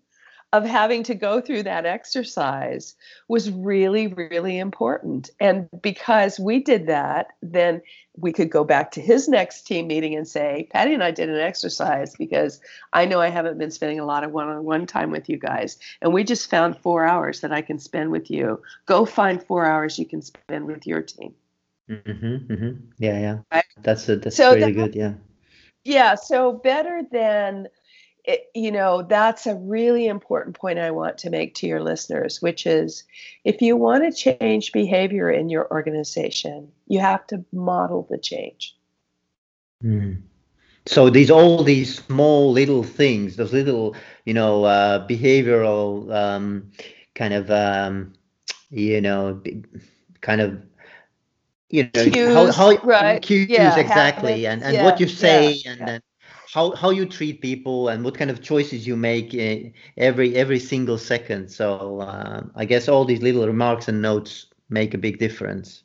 of 0.55 0.63
having 0.63 1.03
to 1.03 1.15
go 1.15 1.41
through 1.41 1.63
that 1.63 1.85
exercise 1.85 2.95
was 3.27 3.51
really, 3.51 4.07
really 4.07 4.57
important. 4.57 5.29
And 5.39 5.67
because 5.81 6.39
we 6.39 6.61
did 6.61 6.87
that, 6.87 7.27
then 7.41 7.81
we 8.15 8.31
could 8.31 8.49
go 8.49 8.63
back 8.63 8.91
to 8.91 9.01
his 9.01 9.27
next 9.27 9.63
team 9.63 9.87
meeting 9.87 10.15
and 10.15 10.25
say, 10.25 10.69
Patty 10.71 10.93
and 10.93 11.03
I 11.03 11.11
did 11.11 11.27
an 11.27 11.39
exercise 11.39 12.15
because 12.15 12.61
I 12.93 13.03
know 13.03 13.19
I 13.19 13.27
haven't 13.27 13.57
been 13.57 13.71
spending 13.71 13.99
a 13.99 14.05
lot 14.05 14.23
of 14.23 14.31
one 14.31 14.47
on 14.47 14.63
one 14.63 14.85
time 14.85 15.11
with 15.11 15.27
you 15.27 15.37
guys. 15.37 15.77
And 16.01 16.13
we 16.13 16.23
just 16.23 16.49
found 16.49 16.77
four 16.77 17.05
hours 17.05 17.41
that 17.41 17.51
I 17.51 17.61
can 17.61 17.77
spend 17.77 18.11
with 18.11 18.31
you. 18.31 18.61
Go 18.85 19.05
find 19.05 19.43
four 19.43 19.65
hours 19.65 19.99
you 19.99 20.05
can 20.05 20.21
spend 20.21 20.67
with 20.67 20.87
your 20.87 21.01
team. 21.01 21.35
Mm-hmm, 21.89 22.53
mm-hmm. 22.53 22.71
Yeah, 22.97 23.19
yeah. 23.19 23.37
Right? 23.51 23.65
That's 23.81 24.07
a, 24.07 24.15
that's 24.15 24.37
so 24.37 24.53
really 24.53 24.71
that, 24.71 24.91
good. 24.91 24.95
Yeah. 24.95 25.13
Yeah. 25.83 26.15
So 26.15 26.53
better 26.53 27.01
than 27.11 27.67
it, 28.27 28.49
you 28.53 28.71
know, 28.71 29.03
that's 29.03 29.45
a 29.45 29.55
really 29.55 30.07
important 30.07 30.55
point 30.55 30.79
I 30.79 30.91
want 30.91 31.17
to 31.19 31.29
make 31.29 31.55
to 31.55 31.67
your 31.67 31.81
listeners, 31.81 32.41
which 32.41 32.65
is 32.65 33.03
if 33.43 33.61
you 33.61 33.77
want 33.77 34.03
to 34.03 34.11
change 34.11 34.71
behavior 34.71 35.29
in 35.29 35.49
your 35.49 35.69
organization, 35.71 36.71
you 36.87 36.99
have 36.99 37.25
to 37.27 37.43
model 37.53 38.07
the 38.09 38.17
change. 38.17 38.75
Mm. 39.83 40.21
So 40.87 41.09
these 41.09 41.31
all 41.31 41.63
these 41.63 42.03
small 42.03 42.51
little 42.51 42.83
things, 42.83 43.35
those 43.35 43.53
little, 43.53 43.95
you 44.25 44.33
know, 44.33 44.65
uh, 44.65 45.07
behavioral 45.07 46.13
um, 46.13 46.71
kind 47.15 47.33
of, 47.33 47.49
um, 47.51 48.13
you 48.69 49.01
know, 49.01 49.41
kind 50.21 50.41
of 50.41 50.61
you 51.69 51.83
know 51.83 52.03
Cues, 52.03 52.33
how, 52.33 52.51
how 52.51 52.77
right. 52.83 53.21
cues 53.21 53.49
Yeah, 53.49 53.77
exactly 53.77 54.43
habits, 54.43 54.45
and 54.45 54.63
and 54.63 54.73
yeah, 54.75 54.83
what 54.83 54.99
you 54.99 55.07
say 55.07 55.53
yeah, 55.53 55.71
and 55.71 55.79
yeah. 55.79 55.99
How 56.53 56.75
how 56.75 56.89
you 56.89 57.05
treat 57.05 57.41
people 57.41 57.89
and 57.89 58.03
what 58.03 58.17
kind 58.17 58.31
of 58.31 58.41
choices 58.41 58.85
you 58.85 58.95
make 58.95 59.33
uh, 59.33 59.69
every 59.97 60.35
every 60.35 60.59
single 60.59 60.97
second 60.97 61.49
so 61.49 61.99
uh, 62.01 62.41
i 62.55 62.65
guess 62.65 62.87
all 62.87 63.05
these 63.05 63.21
little 63.21 63.45
remarks 63.45 63.87
and 63.87 64.01
notes 64.01 64.47
make 64.69 64.93
a 64.93 64.97
big 64.97 65.19
difference 65.19 65.83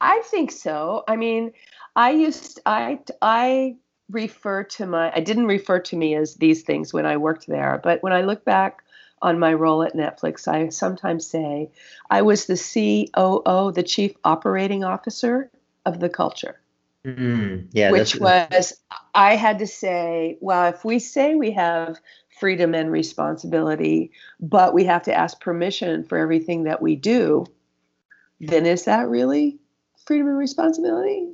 I 0.00 0.22
think 0.26 0.52
so. 0.52 1.04
I 1.08 1.16
mean, 1.16 1.52
I 1.94 2.10
used 2.10 2.60
I 2.66 3.00
I 3.22 3.76
refer 4.10 4.62
to 4.64 4.86
my 4.86 5.12
I 5.14 5.20
didn't 5.20 5.46
refer 5.46 5.80
to 5.80 5.96
me 5.96 6.14
as 6.14 6.34
these 6.34 6.62
things 6.62 6.92
when 6.92 7.06
I 7.06 7.16
worked 7.16 7.46
there, 7.46 7.80
but 7.82 8.02
when 8.02 8.12
I 8.12 8.22
look 8.22 8.44
back 8.44 8.82
on 9.22 9.38
my 9.38 9.54
role 9.54 9.82
at 9.82 9.94
Netflix, 9.94 10.46
I 10.46 10.68
sometimes 10.68 11.26
say 11.26 11.70
I 12.10 12.22
was 12.22 12.46
the 12.46 12.56
COO, 12.56 13.72
the 13.72 13.82
Chief 13.82 14.12
Operating 14.24 14.84
Officer 14.84 15.50
of 15.86 16.00
the 16.00 16.10
culture. 16.10 16.60
Mm, 17.06 17.68
yeah 17.70 17.92
which 17.92 18.16
was 18.16 18.74
I 19.14 19.36
had 19.36 19.60
to 19.60 19.66
say, 19.66 20.38
well, 20.40 20.68
if 20.74 20.84
we 20.84 20.98
say 20.98 21.36
we 21.36 21.52
have 21.52 22.00
freedom 22.40 22.74
and 22.74 22.90
responsibility, 22.90 24.10
but 24.40 24.74
we 24.74 24.84
have 24.84 25.04
to 25.04 25.14
ask 25.14 25.40
permission 25.40 26.04
for 26.04 26.18
everything 26.18 26.64
that 26.64 26.82
we 26.82 26.96
do, 26.96 27.46
then 28.40 28.66
is 28.66 28.84
that 28.86 29.08
really 29.08 29.58
freedom 30.04 30.28
and 30.28 30.36
responsibility? 30.38 31.28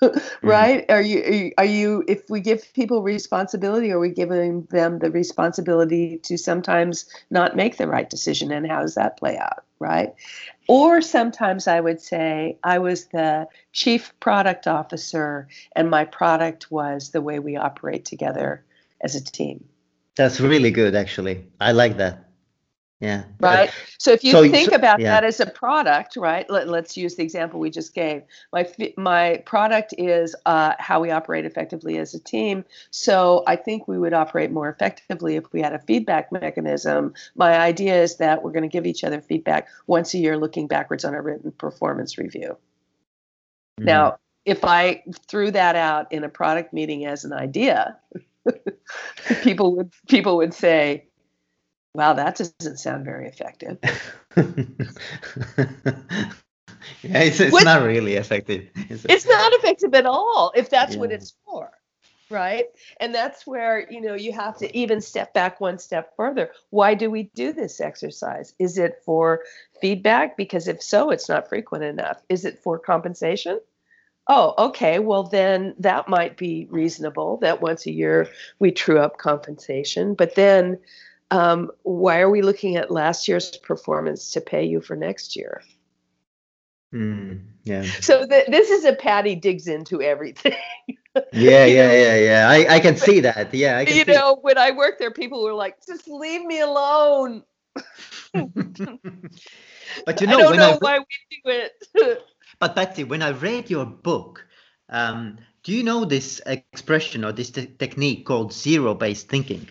right? 0.42 0.84
Are 0.90 1.02
you, 1.02 1.22
are 1.22 1.32
you 1.32 1.52
are 1.58 1.64
you 1.64 2.04
if 2.06 2.28
we 2.28 2.40
give 2.40 2.72
people 2.72 3.02
responsibility 3.02 3.90
are 3.90 3.98
we 3.98 4.10
giving 4.10 4.62
them 4.70 4.98
the 4.98 5.10
responsibility 5.10 6.18
to 6.24 6.36
sometimes 6.36 7.06
not 7.30 7.56
make 7.56 7.76
the 7.76 7.88
right 7.88 8.08
decision 8.08 8.52
and 8.52 8.66
how 8.66 8.82
does 8.82 8.94
that 8.94 9.16
play 9.16 9.38
out, 9.38 9.64
right? 9.78 10.14
Or 10.68 11.00
sometimes 11.02 11.66
I 11.66 11.80
would 11.80 12.00
say 12.00 12.58
I 12.62 12.78
was 12.78 13.06
the 13.06 13.48
chief 13.72 14.12
product 14.20 14.66
officer 14.66 15.48
and 15.74 15.90
my 15.90 16.04
product 16.04 16.70
was 16.70 17.10
the 17.10 17.20
way 17.20 17.38
we 17.38 17.56
operate 17.56 18.04
together 18.04 18.64
as 19.00 19.14
a 19.16 19.24
team. 19.24 19.64
that's 20.14 20.40
really 20.40 20.70
good 20.70 20.94
actually 20.94 21.44
i 21.60 21.72
like 21.72 21.96
that 21.96 22.31
yeah 23.02 23.24
Right. 23.40 23.70
So 23.98 24.12
if 24.12 24.22
you 24.24 24.30
So- 24.32 24.48
think 24.48 24.70
so- 24.70 24.76
about 24.76 25.00
yeah. 25.00 25.10
that 25.12 25.24
as 25.24 25.40
a 25.40 25.46
product, 25.46 26.16
right? 26.16 26.48
Let, 26.48 26.68
let's 26.68 26.96
use 26.96 27.16
the 27.16 27.22
example 27.22 27.58
we 27.60 27.68
just 27.70 27.94
gave. 27.94 28.22
My 28.52 28.62
my 28.96 29.42
product 29.44 29.92
is 29.98 30.34
uh, 30.46 30.72
how 30.78 31.00
we 31.00 31.10
operate 31.10 31.44
effectively 31.44 31.98
as 31.98 32.14
a 32.14 32.20
team. 32.20 32.64
So 32.90 33.42
I 33.46 33.56
think 33.56 33.86
we 33.88 33.98
would 33.98 34.12
operate 34.14 34.50
more 34.52 34.68
effectively 34.68 35.36
if 35.36 35.52
we 35.52 35.60
had 35.60 35.72
a 35.74 35.78
feedback 35.80 36.30
mechanism. 36.32 37.12
My 37.34 37.58
idea 37.58 38.00
is 38.02 38.16
that 38.18 38.42
we're 38.42 38.52
going 38.52 38.68
to 38.70 38.74
give 38.76 38.86
each 38.86 39.02
other 39.04 39.20
feedback 39.20 39.68
once 39.86 40.14
a 40.14 40.18
year, 40.18 40.36
looking 40.38 40.66
backwards 40.68 41.04
on 41.04 41.14
a 41.14 41.20
written 41.20 41.50
performance 41.52 42.16
review. 42.18 42.56
Mhm. 43.80 43.84
Now, 43.84 44.18
if 44.44 44.64
I 44.64 45.02
threw 45.28 45.50
that 45.52 45.76
out 45.76 46.12
in 46.12 46.24
a 46.24 46.28
product 46.28 46.72
meeting 46.72 47.06
as 47.06 47.24
an 47.24 47.32
idea, 47.32 47.96
people 49.42 49.76
would 49.76 49.92
people 50.08 50.36
would 50.36 50.54
say, 50.54 51.04
"Wow, 51.94 52.14
that 52.14 52.36
doesn't 52.36 52.78
sound 52.78 53.04
very 53.04 53.28
effective." 53.28 53.78
yeah 57.02 57.20
it's, 57.20 57.40
it's 57.40 57.52
What- 57.52 57.64
not 57.64 57.82
really 57.82 58.14
effective 58.14 58.68
it? 58.74 59.04
it's 59.08 59.26
not 59.26 59.52
effective 59.54 59.94
at 59.94 60.06
all 60.06 60.52
if 60.56 60.70
that's 60.70 60.96
what 60.96 61.12
it's 61.12 61.34
for 61.44 61.70
right? 62.32 62.64
And 62.98 63.14
that's 63.14 63.46
where 63.46 63.86
you 63.92 64.00
know 64.00 64.14
you 64.14 64.32
have 64.32 64.56
to 64.58 64.76
even 64.76 65.00
step 65.00 65.34
back 65.34 65.60
one 65.60 65.78
step 65.78 66.16
further. 66.16 66.50
Why 66.70 66.94
do 66.94 67.10
we 67.10 67.24
do 67.34 67.52
this 67.52 67.80
exercise? 67.80 68.54
Is 68.58 68.78
it 68.78 69.02
for 69.04 69.42
feedback? 69.80 70.36
Because 70.36 70.66
if 70.66 70.82
so 70.82 71.10
it's 71.10 71.28
not 71.28 71.48
frequent 71.48 71.84
enough. 71.84 72.22
Is 72.28 72.44
it 72.44 72.58
for 72.62 72.78
compensation? 72.78 73.60
Oh 74.28 74.54
okay 74.56 74.98
well 74.98 75.24
then 75.24 75.74
that 75.78 76.08
might 76.08 76.36
be 76.36 76.66
reasonable 76.70 77.36
that 77.38 77.60
once 77.60 77.86
a 77.86 77.92
year 77.92 78.28
we 78.60 78.70
true 78.70 78.98
up 79.00 79.18
compensation 79.18 80.14
but 80.14 80.34
then 80.36 80.78
um, 81.32 81.70
why 81.82 82.20
are 82.20 82.30
we 82.30 82.42
looking 82.42 82.76
at 82.76 82.90
last 82.90 83.26
year's 83.26 83.56
performance 83.56 84.32
to 84.32 84.40
pay 84.40 84.64
you 84.64 84.80
for 84.80 84.96
next 84.96 85.36
year 85.36 85.62
Mm, 86.94 87.40
yeah 87.64 87.82
so 88.00 88.26
th- 88.26 88.48
this 88.48 88.68
is 88.70 88.84
a 88.84 88.92
patty 88.92 89.34
digs 89.34 89.66
into 89.66 90.02
everything 90.02 90.54
yeah 91.32 91.64
yeah 91.64 91.92
yeah 91.92 92.16
yeah 92.16 92.48
i 92.50 92.74
i 92.74 92.80
can 92.80 92.96
see 92.96 93.20
that 93.20 93.54
yeah 93.54 93.78
i 93.78 93.84
can 93.84 93.96
you 93.96 94.04
know, 94.04 94.38
when 94.42 94.58
I 94.58 94.70
worked 94.72 94.98
there, 94.98 95.10
people 95.10 95.42
were 95.42 95.54
like, 95.54 95.84
"Just 95.86 96.08
leave 96.08 96.44
me 96.44 96.60
alone." 96.60 97.42
but 100.04 100.20
you 100.20 100.26
know, 100.26 100.38
I 100.38 100.42
don't 100.42 100.56
know 100.56 100.72
I 100.72 100.78
why 100.80 100.98
we 100.98 101.06
do 101.30 101.50
it. 101.50 102.20
But 102.60 102.76
Betsy, 102.76 103.04
when 103.04 103.22
I 103.22 103.30
read 103.30 103.70
your 103.70 103.86
book, 103.86 104.46
um, 104.88 105.38
do 105.64 105.72
you 105.72 105.82
know 105.82 106.04
this 106.04 106.40
expression 106.46 107.24
or 107.24 107.32
this 107.32 107.50
te- 107.50 107.66
technique 107.66 108.26
called 108.26 108.52
zero-based 108.52 109.28
thinking? 109.28 109.68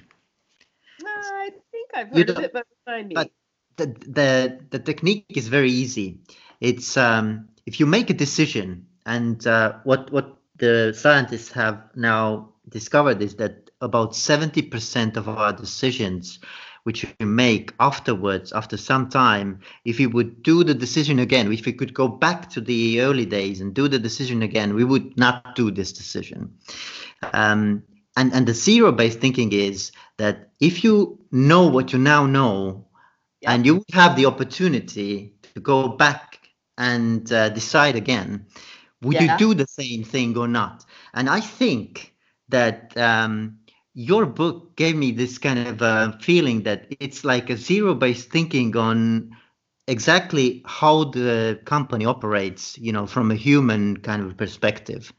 I've 1.94 2.10
heard 2.10 2.30
of 2.30 2.40
it, 2.40 2.54
but 2.54 2.66
remind 2.86 3.08
me. 3.10 3.16
but 3.16 3.32
The, 3.78 3.88
the 3.88 4.60
the 4.70 4.80
technique 4.80 5.26
is 5.38 5.48
very 5.48 5.72
easy. 5.72 6.20
It's 6.60 6.98
um, 6.98 7.48
if 7.66 7.80
you 7.80 7.88
make 7.88 8.10
a 8.12 8.14
decision, 8.14 8.86
and 9.06 9.48
uh, 9.48 9.80
what 9.84 10.12
what 10.12 10.38
the 10.58 10.94
scientists 10.94 11.52
have 11.54 11.78
now 11.96 12.50
discovered 12.70 13.22
is 13.22 13.36
that 13.36 13.72
about 13.80 14.14
seventy 14.14 14.62
percent 14.62 15.18
of 15.18 15.28
our 15.28 15.54
decisions, 15.54 16.40
which 16.84 17.06
we 17.20 17.26
make 17.26 17.74
afterwards, 17.80 18.52
after 18.54 18.78
some 18.78 19.10
time, 19.10 19.60
if 19.86 19.98
we 19.98 20.06
would 20.06 20.44
do 20.44 20.64
the 20.64 20.76
decision 20.76 21.20
again, 21.20 21.52
if 21.52 21.66
we 21.66 21.74
could 21.74 21.94
go 21.94 22.08
back 22.08 22.50
to 22.52 22.62
the 22.62 23.02
early 23.02 23.26
days 23.26 23.62
and 23.62 23.74
do 23.74 23.88
the 23.88 24.00
decision 24.00 24.44
again, 24.44 24.76
we 24.76 24.84
would 24.84 25.18
not 25.18 25.56
do 25.56 25.72
this 25.72 25.94
decision. 25.94 26.54
Um, 27.34 27.84
and 28.16 28.34
and 28.34 28.46
the 28.46 28.54
zero-based 28.54 29.20
thinking 29.20 29.54
is 29.54 29.92
that 30.22 30.54
if 30.62 30.84
you 30.86 31.20
know 31.32 31.68
what 31.68 31.94
you 31.94 32.00
now 32.00 32.28
know, 32.28 32.88
Yeah. 33.42 33.58
and 33.58 33.66
you 33.66 33.84
have 33.94 34.16
the 34.18 34.26
opportunity 34.28 35.36
to 35.54 35.62
go 35.62 35.90
back 35.90 36.40
and 36.78 37.32
uh, 37.32 37.50
decide 37.50 37.96
again, 37.96 38.46
would 39.02 39.20
Yeah. 39.20 39.22
you 39.22 39.30
do 39.30 39.54
the 39.54 39.68
same 39.68 40.04
thing 40.04 40.38
or 40.38 40.48
not? 40.48 40.86
And 41.14 41.30
I 41.30 41.42
think 41.42 42.16
that 42.50 42.98
um, 42.98 43.60
your 43.94 44.26
book 44.26 44.76
gave 44.78 44.96
me 44.96 45.12
this 45.12 45.38
kind 45.40 45.60
of 45.60 45.82
uh, 45.82 46.12
feeling 46.20 46.64
that 46.64 46.88
it's 46.92 47.20
like 47.20 47.50
a 47.50 47.58
zero-based 47.58 48.30
thinking 48.30 48.76
on 48.78 49.36
exactly 49.88 50.62
how 50.66 51.06
the 51.06 51.60
company 51.66 52.06
operates, 52.06 52.78
you 52.78 52.92
know, 52.94 53.06
from 53.08 53.32
a 53.32 53.36
human 53.36 53.98
kind 53.98 54.24
of 54.24 54.38
perspective. 54.38 55.14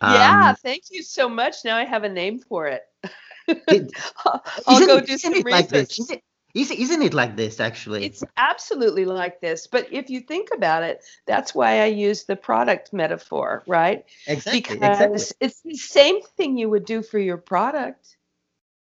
yeah, 0.00 0.28
Um, 0.28 0.56
thank 0.62 0.84
you 0.90 1.02
so 1.02 1.28
much. 1.28 1.64
Now 1.64 1.76
I 1.76 1.84
have 1.84 2.04
a 2.04 2.08
name 2.08 2.38
for 2.38 2.66
it. 2.68 2.82
it- 3.48 3.92
I'll 4.66 4.76
isn't 4.76 4.86
go 4.86 4.96
it- 4.98 5.06
do 5.06 5.18
some 5.18 5.34
it 5.34 5.50
like 5.50 5.68
this? 5.68 5.98
Isn't, 5.98 7.02
it 7.02 7.12
like 7.14 7.36
this 7.36 7.60
actually? 7.60 8.04
It's 8.04 8.24
absolutely 8.38 9.04
like 9.04 9.40
this. 9.40 9.66
But 9.66 9.92
if 9.92 10.08
you 10.08 10.20
think 10.20 10.48
about 10.54 10.82
it, 10.84 11.04
that's 11.26 11.54
why 11.54 11.82
I 11.82 11.86
use 11.86 12.24
the 12.24 12.36
product 12.36 12.92
metaphor, 12.92 13.62
right? 13.66 14.04
exactly, 14.26 14.76
Because 14.76 15.32
exactly. 15.32 15.36
it's 15.40 15.60
the 15.62 15.76
same 15.76 16.22
thing 16.36 16.56
you 16.56 16.70
would 16.70 16.86
do 16.86 17.02
for 17.02 17.18
your 17.18 17.36
product. 17.36 18.16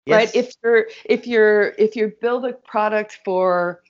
right 0.09 0.34
if 0.34 0.52
you're 0.64 0.86
if 1.04 1.26
you're 1.26 1.74
if 1.78 1.94
you 1.94 2.12
build 2.20 2.44
a 2.46 2.52
product 2.54 3.18
for 3.24 3.82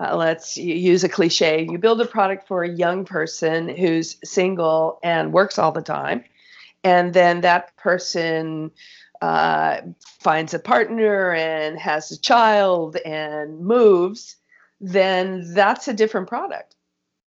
uh, 0.00 0.16
let's 0.16 0.56
use 0.56 1.04
a 1.04 1.08
cliche 1.08 1.66
you 1.70 1.76
build 1.78 2.00
a 2.00 2.06
product 2.06 2.46
for 2.48 2.62
a 2.62 2.68
young 2.68 3.04
person 3.04 3.68
who's 3.68 4.16
single 4.24 4.98
and 5.02 5.32
works 5.34 5.58
all 5.58 5.72
the 5.72 5.82
time 5.82 6.24
and 6.84 7.12
then 7.12 7.42
that 7.42 7.76
person 7.76 8.70
uh, 9.22 9.80
finds 10.20 10.54
a 10.54 10.58
partner 10.58 11.32
and 11.32 11.78
has 11.78 12.10
a 12.10 12.20
child 12.20 12.96
and 13.04 13.60
moves 13.60 14.36
then 14.80 15.52
that's 15.54 15.88
a 15.88 15.92
different 15.92 16.28
product 16.28 16.76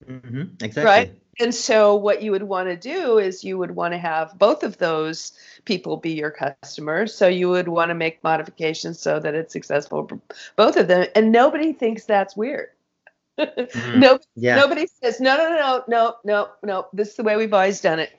Mhm, 0.06 0.62
exactly. 0.62 0.84
Right. 0.84 1.20
and 1.40 1.54
so 1.54 1.94
what 1.96 2.22
you 2.22 2.30
would 2.32 2.42
want 2.44 2.68
to 2.68 2.76
do 2.76 3.18
is 3.18 3.42
you 3.44 3.58
would 3.58 3.72
want 3.72 3.94
to 3.94 3.98
have 3.98 4.38
both 4.38 4.62
of 4.62 4.78
those 4.78 5.32
people 5.64 5.96
be 5.96 6.12
your 6.12 6.30
customers. 6.30 7.14
So 7.14 7.26
you 7.28 7.48
would 7.50 7.68
want 7.68 7.90
to 7.90 7.94
make 7.94 8.22
modifications 8.22 9.00
so 9.00 9.18
that 9.20 9.34
it's 9.34 9.52
successful 9.52 10.06
for 10.06 10.20
both 10.56 10.76
of 10.76 10.88
them. 10.88 11.06
And 11.14 11.32
nobody 11.32 11.72
thinks 11.72 12.04
that's 12.04 12.36
weird. 12.36 12.68
Mhm. 13.38 13.94
Nobody, 13.94 14.24
Yeah. 14.36 14.56
nobody 14.56 14.86
says, 15.02 15.20
no, 15.20 15.36
no, 15.36 15.48
no, 15.50 15.56
no, 15.58 15.84
no, 15.88 16.16
no, 16.24 16.48
no. 16.64 16.86
This 16.92 17.10
is 17.10 17.16
the 17.16 17.22
way 17.24 17.36
we've 17.36 17.54
always 17.54 17.80
done 17.80 17.98
it. 18.00 18.10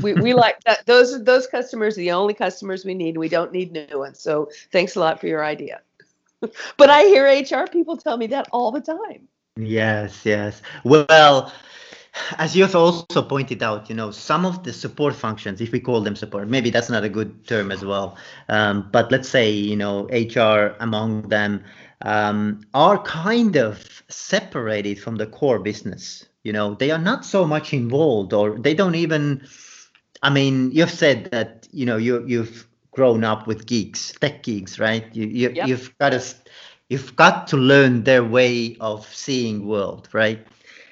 We, 0.00 0.14
we 0.14 0.34
like 0.34 0.62
that. 0.64 0.86
Those 0.86 1.24
those 1.24 1.46
customers 1.46 1.96
are 1.96 2.00
the 2.00 2.12
only 2.12 2.34
customers 2.34 2.84
we 2.84 2.94
need. 2.94 3.16
We 3.16 3.28
don't 3.28 3.52
need 3.52 3.72
new 3.72 3.98
ones. 3.98 4.20
So 4.20 4.50
thanks 4.72 4.96
a 4.96 5.00
lot 5.00 5.20
for 5.20 5.26
your 5.26 5.44
idea. 5.44 5.80
but 6.76 6.90
I 6.90 7.02
hear 7.02 7.26
HR 7.26 7.66
people 7.66 7.96
tell 7.96 8.16
me 8.16 8.26
that 8.28 8.48
all 8.52 8.70
the 8.70 8.80
time. 8.80 9.28
Yes, 9.56 10.24
yes. 10.24 10.62
Well, 10.84 11.52
as 12.38 12.56
you 12.56 12.62
have 12.62 12.74
also 12.74 13.22
pointed 13.22 13.62
out, 13.62 13.88
you 13.88 13.94
know, 13.94 14.10
some 14.10 14.46
of 14.46 14.62
the 14.62 14.72
support 14.72 15.14
functions, 15.14 15.60
if 15.60 15.72
we 15.72 15.80
call 15.80 16.00
them 16.00 16.16
support, 16.16 16.48
maybe 16.48 16.70
that's 16.70 16.88
not 16.88 17.04
a 17.04 17.08
good 17.08 17.46
term 17.46 17.72
as 17.72 17.84
well. 17.84 18.16
Um, 18.48 18.88
but 18.92 19.10
let's 19.10 19.28
say, 19.28 19.50
you 19.50 19.76
know, 19.76 20.08
HR 20.10 20.76
among 20.80 21.28
them 21.28 21.64
um, 22.02 22.60
are 22.74 23.02
kind 23.02 23.56
of 23.56 24.02
separated 24.08 25.00
from 25.00 25.16
the 25.16 25.26
core 25.26 25.58
business. 25.58 26.26
You 26.44 26.52
know, 26.52 26.74
they 26.74 26.90
are 26.90 26.98
not 26.98 27.24
so 27.24 27.46
much 27.46 27.72
involved, 27.72 28.32
or 28.32 28.58
they 28.58 28.74
don't 28.74 28.94
even. 28.94 29.46
I 30.22 30.30
mean, 30.30 30.70
you've 30.72 30.90
said 30.90 31.30
that 31.30 31.68
you 31.72 31.86
know 31.86 31.96
you 31.96 32.24
you've 32.26 32.66
grown 32.90 33.24
up 33.24 33.46
with 33.46 33.66
geeks, 33.66 34.12
tech 34.20 34.42
geeks, 34.42 34.78
right? 34.78 35.04
You, 35.14 35.26
you 35.26 35.50
yep. 35.50 35.68
you've 35.68 35.96
got 35.98 36.10
to 36.10 36.22
you've 36.88 37.14
got 37.16 37.46
to 37.48 37.56
learn 37.56 38.04
their 38.04 38.24
way 38.24 38.76
of 38.80 39.06
seeing 39.14 39.66
world, 39.66 40.08
right? 40.12 40.44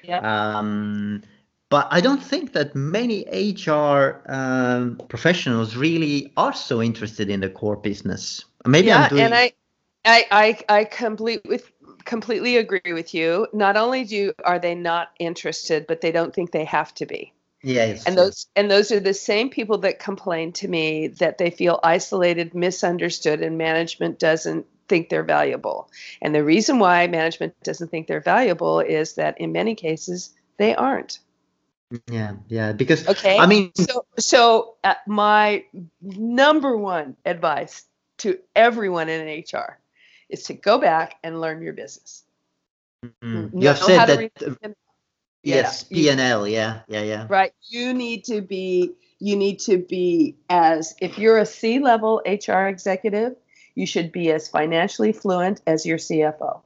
Yeah. 0.03 0.19
Um, 0.19 1.23
but 1.69 1.87
I 1.91 1.99
don't 1.99 2.23
think 2.23 2.53
that 2.53 2.75
many 2.75 3.25
HR 3.27 4.23
um, 4.27 5.01
professionals 5.09 5.75
really 5.75 6.31
are 6.37 6.53
so 6.53 6.81
interested 6.81 7.29
in 7.29 7.41
the 7.41 7.49
core 7.49 7.75
business. 7.75 8.45
Maybe 8.65 8.87
yeah, 8.87 9.03
I'm 9.03 9.09
doing. 9.09 9.23
and 9.23 9.35
I, 9.35 9.53
I, 10.05 10.25
I, 10.31 10.79
I 10.79 10.83
complete 10.85 11.41
with 11.45 11.69
completely 12.05 12.55
agree 12.55 12.93
with 12.93 13.13
you. 13.13 13.47
Not 13.51 13.75
only 13.75 14.05
do 14.05 14.31
are 14.45 14.59
they 14.59 14.75
not 14.75 15.09
interested, 15.19 15.85
but 15.87 15.99
they 15.99 16.11
don't 16.11 16.33
think 16.33 16.51
they 16.51 16.63
have 16.63 16.93
to 16.95 17.05
be. 17.05 17.33
Yes. 17.63 18.05
And 18.05 18.17
those 18.17 18.47
and 18.55 18.69
those 18.69 18.91
are 18.91 18.99
the 18.99 19.13
same 19.13 19.49
people 19.49 19.79
that 19.79 19.99
complain 19.99 20.51
to 20.53 20.67
me 20.67 21.07
that 21.07 21.37
they 21.37 21.49
feel 21.49 21.79
isolated, 21.83 22.53
misunderstood, 22.53 23.41
and 23.41 23.57
management 23.57 24.19
doesn't 24.19 24.65
think 24.87 25.09
they're 25.09 25.23
valuable. 25.23 25.89
And 26.21 26.35
the 26.35 26.43
reason 26.43 26.79
why 26.79 27.07
management 27.07 27.55
doesn't 27.63 27.89
think 27.89 28.07
they're 28.07 28.21
valuable 28.21 28.79
is 28.79 29.13
that 29.15 29.39
in 29.41 29.51
many 29.51 29.75
cases 29.75 30.33
they 30.57 30.75
aren't. 30.75 31.19
Yeah, 32.11 32.33
yeah, 32.47 32.73
because 32.73 33.07
okay. 33.07 33.37
I 33.37 33.45
mean, 33.45 33.71
so 33.73 34.05
so 34.19 34.75
uh, 34.83 34.95
my 35.07 35.63
number 36.01 36.75
one 36.75 37.15
advice 37.25 37.85
to 38.19 38.39
everyone 38.55 39.09
in 39.09 39.25
HR 39.39 39.79
is 40.29 40.43
to 40.43 40.53
go 40.53 40.77
back 40.79 41.15
and 41.23 41.39
learn 41.39 41.61
your 41.61 41.73
business. 41.73 42.23
Mm-hmm. 43.05 43.57
You 43.57 43.67
have 43.69 43.77
said 43.79 44.05
that. 44.05 44.75
Yes, 45.47 45.83
P 45.83 46.09
and 46.09 46.19
L. 46.19 46.47
Yeah, 46.47 46.81
yeah, 46.87 47.03
yeah. 47.03 47.27
Right. 47.29 47.53
You 47.69 47.93
need 47.93 48.25
to 48.25 48.41
be. 48.41 48.93
You 49.19 49.35
need 49.35 49.59
to 49.61 49.79
be 49.79 50.37
as 50.47 50.93
if 51.01 51.17
you're 51.17 51.39
a 51.39 51.45
C 51.45 51.79
level 51.79 52.21
HR 52.25 52.67
executive, 52.67 53.35
you 53.73 53.87
should 53.87 54.11
be 54.11 54.31
as 54.31 54.47
financially 54.47 55.11
fluent 55.11 55.61
as 55.65 55.87
your 55.87 55.97
CFO. 55.97 56.61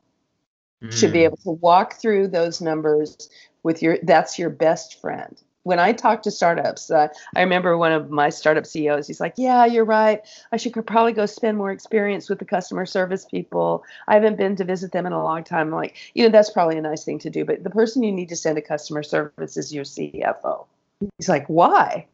Mm. 0.83 0.91
Should 0.91 1.13
be 1.13 1.19
mm. 1.19 1.25
able 1.25 1.37
to 1.37 1.51
walk 1.51 1.93
through 1.93 2.27
those 2.27 2.59
numbers 2.59 3.29
with 3.63 3.81
your 3.81 3.99
that's 4.03 4.37
your 4.37 4.49
best 4.49 4.99
friend 4.99 5.41
when 5.63 5.79
i 5.79 5.91
talk 5.91 6.21
to 6.21 6.31
startups 6.31 6.91
uh, 6.91 7.07
i 7.35 7.41
remember 7.41 7.77
one 7.77 7.91
of 7.91 8.09
my 8.09 8.29
startup 8.29 8.65
ceos 8.65 9.07
he's 9.07 9.19
like 9.19 9.33
yeah 9.37 9.65
you're 9.65 9.85
right. 9.85 10.21
I 10.51 10.57
should 10.57 10.73
probably 10.85 11.13
go 11.13 11.25
spend 11.25 11.57
more 11.57 11.71
experience 11.71 12.29
with 12.29 12.39
the 12.39 12.45
customer 12.45 12.85
service 12.85 13.25
people. 13.25 13.83
I 14.07 14.15
haven't 14.15 14.37
been 14.37 14.55
to 14.57 14.63
visit 14.63 14.91
them 14.91 15.05
in 15.05 15.13
a 15.13 15.23
long 15.23 15.43
time. 15.43 15.67
I'm 15.67 15.73
like 15.73 15.95
you 16.13 16.23
know 16.23 16.29
that's 16.29 16.49
probably 16.49 16.77
a 16.77 16.81
nice 16.81 17.03
thing 17.03 17.19
to 17.19 17.29
do 17.29 17.45
but 17.45 17.63
the 17.63 17.69
person 17.69 18.03
you 18.03 18.11
need 18.11 18.29
to 18.29 18.35
send 18.35 18.55
to 18.57 18.61
customer 18.61 19.03
service 19.03 19.57
is 19.57 19.73
your 19.73 19.83
cfo 19.83 20.65
he's 21.17 21.29
like 21.29 21.47
why? 21.47 22.05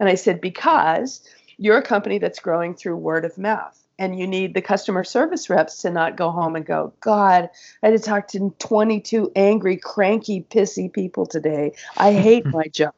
And 0.00 0.08
i 0.08 0.14
said 0.14 0.40
because 0.40 1.22
you're 1.56 1.78
a 1.78 1.82
company 1.82 2.18
that's 2.18 2.40
growing 2.40 2.74
through 2.74 2.96
word 2.96 3.24
of 3.24 3.38
mouth 3.38 3.83
and 3.98 4.18
you 4.18 4.26
need 4.26 4.54
the 4.54 4.62
customer 4.62 5.04
service 5.04 5.48
reps 5.48 5.82
to 5.82 5.90
not 5.90 6.16
go 6.16 6.30
home 6.30 6.56
and 6.56 6.66
go, 6.66 6.92
God, 7.00 7.48
I 7.82 7.88
had 7.88 7.96
to 7.96 8.02
talk 8.02 8.28
to 8.28 8.54
22 8.58 9.30
angry, 9.36 9.76
cranky, 9.76 10.42
pissy 10.42 10.92
people 10.92 11.26
today. 11.26 11.72
I 11.96 12.12
hate 12.26 12.46
my 12.46 12.64
job. 12.64 12.92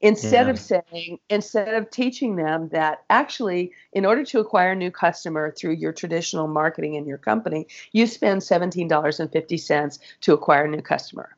Instead 0.00 0.46
yeah. 0.46 0.50
of 0.50 0.58
saying, 0.58 1.20
instead 1.28 1.74
of 1.74 1.90
teaching 1.90 2.36
them 2.36 2.68
that 2.70 3.04
actually, 3.08 3.72
in 3.92 4.04
order 4.04 4.24
to 4.24 4.40
acquire 4.40 4.72
a 4.72 4.76
new 4.76 4.90
customer 4.90 5.52
through 5.52 5.74
your 5.74 5.92
traditional 5.92 6.48
marketing 6.48 6.94
in 6.94 7.06
your 7.06 7.18
company, 7.18 7.66
you 7.92 8.06
spend 8.06 8.40
$17.50 8.40 9.98
to 10.22 10.32
acquire 10.32 10.64
a 10.64 10.68
new 10.68 10.82
customer. 10.82 11.36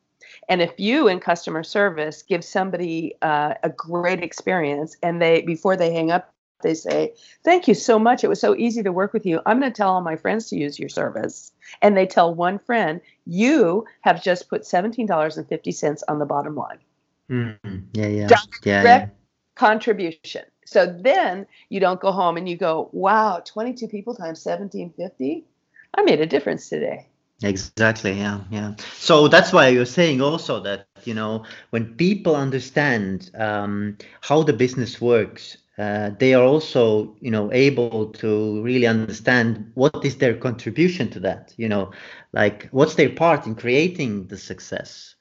And 0.49 0.63
if 0.63 0.73
you 0.79 1.09
in 1.09 1.21
customer 1.21 1.63
service 1.63 2.23
give 2.23 2.43
somebody 2.43 3.15
uh, 3.23 3.55
a 3.63 3.69
great 3.69 4.23
experience 4.23 4.97
and 5.03 5.21
they 5.21 5.43
before 5.43 5.77
they 5.77 5.93
hang 5.93 6.11
up 6.11 6.35
they 6.63 6.75
say, 6.75 7.15
Thank 7.45 7.69
you 7.69 7.75
so 7.75 7.99
much. 7.99 8.25
It 8.25 8.29
was 8.29 8.41
so 8.41 8.57
easy 8.57 8.83
to 8.83 8.93
work 8.93 9.13
with 9.13 9.27
you. 9.27 9.41
I'm 9.47 9.61
going 9.61 9.73
to 9.73 9.77
tell 9.77 9.91
all 9.91 10.01
my 10.01 10.17
friends 10.17 10.49
to 10.49 10.57
use 10.57 10.79
your 10.79 10.89
service. 10.89 11.53
And 11.83 11.97
they 11.97 12.07
tell 12.07 12.35
one 12.35 12.59
friend, 12.59 13.01
You 13.27 13.87
have 14.03 14.23
just 14.23 14.49
put 14.49 14.63
$17.50 14.63 16.03
on 16.09 16.19
the 16.19 16.27
bottom 16.27 16.57
line. 16.57 16.79
Mm-hmm. 17.31 17.77
Yeah, 17.95 18.07
yeah. 18.07 18.27
Direct 18.27 18.59
yeah, 18.65 18.83
yeah. 18.83 19.07
contribution. 19.55 20.45
So 20.65 20.87
then 20.87 21.47
you 21.69 21.81
don't 21.81 22.01
go 22.01 22.13
home 22.13 22.37
and 22.37 22.49
you 22.49 22.57
go, 22.57 22.89
Wow, 22.93 23.43
22 23.45 23.89
people 23.89 24.15
times 24.15 24.45
1750. 24.45 25.45
I 25.95 26.03
made 26.03 26.21
a 26.21 26.27
difference 26.27 26.69
today. 26.69 27.07
Exactly. 27.43 28.13
Yeah. 28.13 28.41
Yeah. 28.51 28.75
So 28.99 29.29
that's 29.29 29.53
why 29.53 29.69
you're 29.69 29.87
saying 29.87 30.21
also 30.21 30.61
that 30.61 30.87
you 31.05 31.15
know 31.15 31.45
when 31.71 31.95
people 31.95 32.37
understand 32.37 33.31
um, 33.35 33.97
how 34.21 34.43
the 34.43 34.53
business 34.53 35.01
works 35.01 35.57
uh, 35.81 36.11
they 36.19 36.35
are 36.35 36.45
also 36.45 37.17
you 37.21 37.31
know 37.31 37.51
able 37.53 38.07
to 38.11 38.63
really 38.63 38.87
understand 38.87 39.71
what 39.75 40.05
is 40.05 40.19
their 40.19 40.35
contribution 40.35 41.09
to 41.09 41.19
that 41.19 41.55
you 41.57 41.69
know 41.69 41.91
like 42.33 42.69
what's 42.71 42.97
their 42.97 43.09
part 43.09 43.47
in 43.47 43.55
creating 43.55 44.27
the 44.27 44.37
success 44.37 45.15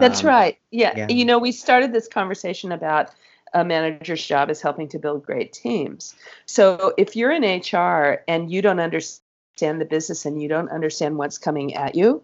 that's 0.00 0.22
um, 0.22 0.26
right 0.26 0.58
yeah. 0.72 0.92
yeah. 0.96 1.08
you 1.08 1.24
know 1.24 1.38
we 1.38 1.52
started 1.52 1.92
this 1.92 2.08
conversation 2.08 2.72
about 2.72 3.10
a 3.54 3.64
manager's 3.64 4.24
job 4.26 4.50
is 4.50 4.60
helping 4.60 4.88
to 4.88 4.98
build 4.98 5.24
great 5.24 5.52
teams 5.52 6.14
so 6.44 6.92
if 6.98 7.14
you're 7.14 7.30
in 7.30 7.44
hr 7.72 8.20
and 8.26 8.50
you 8.50 8.60
don't 8.60 8.80
understand 8.80 9.80
the 9.80 9.84
business 9.84 10.26
and 10.26 10.42
you 10.42 10.48
don't 10.48 10.70
understand 10.70 11.18
what's 11.18 11.38
coming 11.38 11.74
at 11.74 11.94
you 11.94 12.20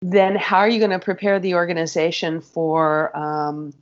then 0.00 0.34
how 0.36 0.58
are 0.58 0.68
you 0.68 0.78
going 0.78 0.92
to 0.92 0.98
prepare 0.98 1.38
the 1.40 1.54
organization 1.54 2.40
for 2.40 3.14
um, 3.16 3.74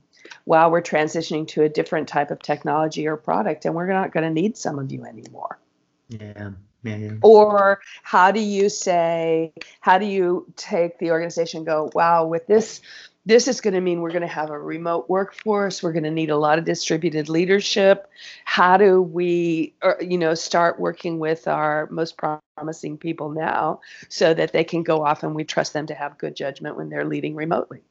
while 0.47 0.71
we're 0.71 0.81
transitioning 0.81 1.45
to 1.45 1.63
a 1.63 1.67
different 1.67 2.07
type 2.07 2.31
of 2.31 2.39
technology 2.39 3.05
or 3.05 3.17
product 3.17 3.65
and 3.65 3.75
we're 3.75 3.85
not 3.85 4.13
going 4.13 4.23
to 4.23 4.29
need 4.29 4.55
some 4.55 4.79
of 4.79 4.89
you 4.89 5.03
anymore 5.03 5.59
yeah. 6.07 6.51
yeah, 6.83 6.95
yeah. 6.95 7.11
or 7.21 7.81
how 8.01 8.31
do 8.31 8.39
you 8.39 8.69
say 8.69 9.51
how 9.81 9.97
do 9.97 10.05
you 10.05 10.51
take 10.55 10.99
the 10.99 11.11
organization 11.11 11.65
go 11.65 11.91
wow 11.93 12.25
with 12.25 12.47
this 12.47 12.81
this 13.25 13.49
is 13.49 13.59
going 13.59 13.73
to 13.73 13.81
mean 13.81 13.99
we're 13.99 14.09
going 14.09 14.21
to 14.21 14.27
have 14.27 14.49
a 14.49 14.57
remote 14.57 15.09
workforce 15.09 15.83
we're 15.83 15.91
going 15.91 16.05
to 16.05 16.11
need 16.11 16.29
a 16.29 16.37
lot 16.37 16.57
of 16.57 16.63
distributed 16.63 17.27
leadership 17.27 18.09
how 18.45 18.77
do 18.77 19.01
we 19.01 19.73
or, 19.83 19.97
you 19.99 20.17
know 20.17 20.33
start 20.33 20.79
working 20.79 21.19
with 21.19 21.45
our 21.49 21.89
most 21.91 22.15
promising 22.55 22.97
people 22.97 23.31
now 23.31 23.81
so 24.07 24.33
that 24.33 24.53
they 24.53 24.63
can 24.63 24.81
go 24.81 25.05
off 25.05 25.23
and 25.23 25.35
we 25.35 25.43
trust 25.43 25.73
them 25.73 25.87
to 25.87 25.93
have 25.93 26.17
good 26.17 26.37
judgment 26.37 26.77
when 26.77 26.87
they're 26.87 27.03
leading 27.03 27.35
remotely 27.35 27.81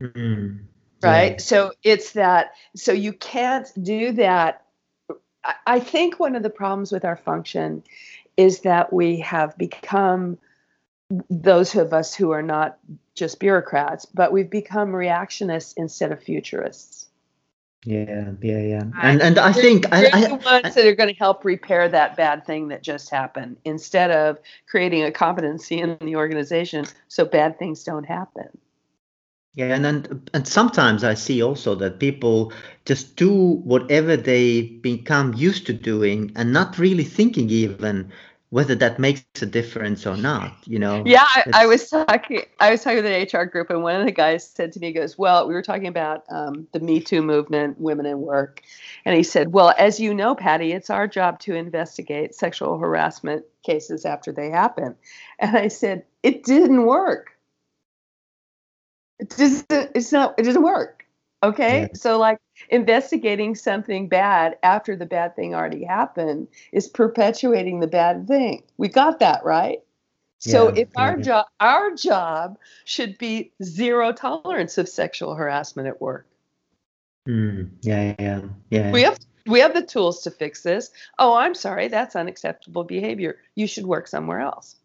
mm-hmm 0.00 0.66
right? 1.04 1.32
Yeah. 1.32 1.38
so 1.38 1.72
it's 1.82 2.12
that 2.12 2.52
so 2.74 2.92
you 2.92 3.12
can't 3.12 3.70
do 3.82 4.12
that. 4.12 4.64
I 5.66 5.78
think 5.80 6.18
one 6.18 6.36
of 6.36 6.42
the 6.42 6.50
problems 6.50 6.90
with 6.90 7.04
our 7.04 7.16
function 7.16 7.82
is 8.36 8.60
that 8.60 8.92
we 8.92 9.20
have 9.20 9.56
become 9.58 10.38
those 11.28 11.74
of 11.76 11.92
us 11.92 12.14
who 12.14 12.30
are 12.30 12.42
not 12.42 12.78
just 13.14 13.38
bureaucrats 13.38 14.06
but 14.06 14.32
we've 14.32 14.50
become 14.50 14.90
reactionists 14.90 15.74
instead 15.76 16.10
of 16.12 16.22
futurists. 16.22 17.08
Yeah 17.84 18.32
yeah 18.40 18.60
yeah. 18.60 18.84
And 19.02 19.20
and 19.20 19.38
i 19.38 19.52
think 19.52 19.92
I, 19.92 20.08
I, 20.10 20.20
the 20.28 20.34
ones 20.36 20.64
I, 20.64 20.70
that 20.70 20.86
are 20.86 20.94
going 20.94 21.10
to 21.12 21.18
help 21.18 21.44
repair 21.44 21.86
that 21.88 22.16
bad 22.16 22.46
thing 22.46 22.68
that 22.68 22.82
just 22.82 23.10
happened 23.10 23.58
instead 23.64 24.10
of 24.10 24.38
creating 24.66 25.04
a 25.04 25.12
competency 25.12 25.80
in 25.80 25.98
the 26.00 26.16
organization 26.16 26.86
so 27.08 27.26
bad 27.26 27.58
things 27.58 27.84
don't 27.84 28.04
happen 28.04 28.48
yeah, 29.54 29.66
and 29.66 29.84
then 29.84 30.22
and 30.34 30.48
sometimes 30.48 31.04
I 31.04 31.14
see 31.14 31.40
also 31.40 31.76
that 31.76 32.00
people 32.00 32.52
just 32.86 33.14
do 33.14 33.32
whatever 33.64 34.16
they 34.16 34.62
become 34.62 35.32
used 35.34 35.66
to 35.66 35.72
doing 35.72 36.32
and 36.34 36.52
not 36.52 36.76
really 36.76 37.04
thinking 37.04 37.48
even 37.50 38.10
whether 38.50 38.74
that 38.74 38.98
makes 38.98 39.22
a 39.42 39.46
difference 39.46 40.06
or 40.06 40.16
not. 40.16 40.52
You 40.64 40.80
know. 40.80 41.04
Yeah, 41.06 41.24
I, 41.24 41.44
I 41.54 41.66
was 41.66 41.88
talking. 41.88 42.42
I 42.58 42.72
was 42.72 42.82
talking 42.82 43.02
with 43.02 43.06
an 43.06 43.40
HR 43.40 43.44
group, 43.44 43.70
and 43.70 43.84
one 43.84 44.00
of 44.00 44.06
the 44.06 44.12
guys 44.12 44.48
said 44.48 44.72
to 44.72 44.80
me, 44.80 44.88
he 44.88 44.92
"Goes, 44.92 45.16
well, 45.16 45.46
we 45.46 45.54
were 45.54 45.62
talking 45.62 45.86
about 45.86 46.24
um, 46.30 46.66
the 46.72 46.80
Me 46.80 46.98
Too 46.98 47.22
movement, 47.22 47.80
women 47.80 48.06
in 48.06 48.22
work, 48.22 48.60
and 49.04 49.16
he 49.16 49.22
said, 49.22 49.52
well, 49.52 49.72
as 49.78 50.00
you 50.00 50.12
know, 50.14 50.34
Patty, 50.34 50.72
it's 50.72 50.90
our 50.90 51.06
job 51.06 51.38
to 51.40 51.54
investigate 51.54 52.34
sexual 52.34 52.78
harassment 52.78 53.44
cases 53.62 54.04
after 54.04 54.32
they 54.32 54.50
happen." 54.50 54.96
And 55.38 55.56
I 55.56 55.68
said, 55.68 56.04
"It 56.24 56.42
didn't 56.42 56.86
work." 56.86 57.33
It 59.18 59.30
doesn't 59.30 59.66
it's 59.70 60.12
not 60.12 60.34
it 60.38 60.44
doesn't 60.44 60.62
work. 60.62 61.04
Okay? 61.42 61.80
Yeah. 61.82 61.88
so 61.94 62.18
like 62.18 62.38
investigating 62.70 63.54
something 63.54 64.08
bad 64.08 64.56
after 64.62 64.96
the 64.96 65.06
bad 65.06 65.36
thing 65.36 65.54
already 65.54 65.84
happened 65.84 66.48
is 66.72 66.88
perpetuating 66.88 67.80
the 67.80 67.86
bad 67.86 68.26
thing. 68.26 68.62
We 68.78 68.88
got 68.88 69.20
that 69.20 69.44
right? 69.44 69.80
So 70.38 70.68
yeah, 70.68 70.82
if 70.82 70.88
yeah, 70.96 71.02
our 71.02 71.16
job 71.16 71.46
our 71.60 71.94
job 71.94 72.58
should 72.84 73.18
be 73.18 73.52
zero 73.62 74.12
tolerance 74.12 74.78
of 74.78 74.88
sexual 74.88 75.34
harassment 75.34 75.88
at 75.88 76.00
work. 76.00 76.26
Mm, 77.28 77.70
yeah 77.82 78.14
yeah 78.18 78.40
yeah. 78.70 78.92
We 78.92 79.02
have 79.02 79.18
we 79.46 79.60
have 79.60 79.74
the 79.74 79.84
tools 79.84 80.22
to 80.22 80.30
fix 80.30 80.62
this. 80.62 80.90
Oh 81.18 81.34
i'm 81.34 81.54
sorry. 81.54 81.88
That's 81.88 82.16
unacceptable 82.16 82.84
behavior. 82.84 83.36
You 83.54 83.66
should 83.66 83.86
work 83.86 84.08
somewhere 84.08 84.40
else. 84.40 84.76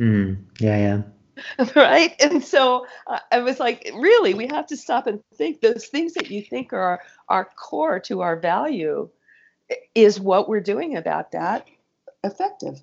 Mm, 0.00 0.44
yeah 0.58 0.78
yeah 0.78 1.02
right? 1.76 2.14
And 2.20 2.42
so 2.42 2.86
uh, 3.06 3.20
I 3.32 3.40
was 3.40 3.60
like, 3.60 3.90
really, 3.94 4.34
we 4.34 4.46
have 4.48 4.66
to 4.68 4.76
stop 4.76 5.06
and 5.06 5.20
think 5.34 5.60
those 5.60 5.86
things 5.86 6.14
that 6.14 6.30
you 6.30 6.42
think 6.42 6.72
are 6.72 7.00
our 7.28 7.46
core 7.56 8.00
to 8.00 8.20
our 8.20 8.36
value 8.38 9.08
is 9.94 10.20
what 10.20 10.48
we're 10.48 10.60
doing 10.60 10.96
about 10.96 11.32
that 11.32 11.66
effective. 12.22 12.80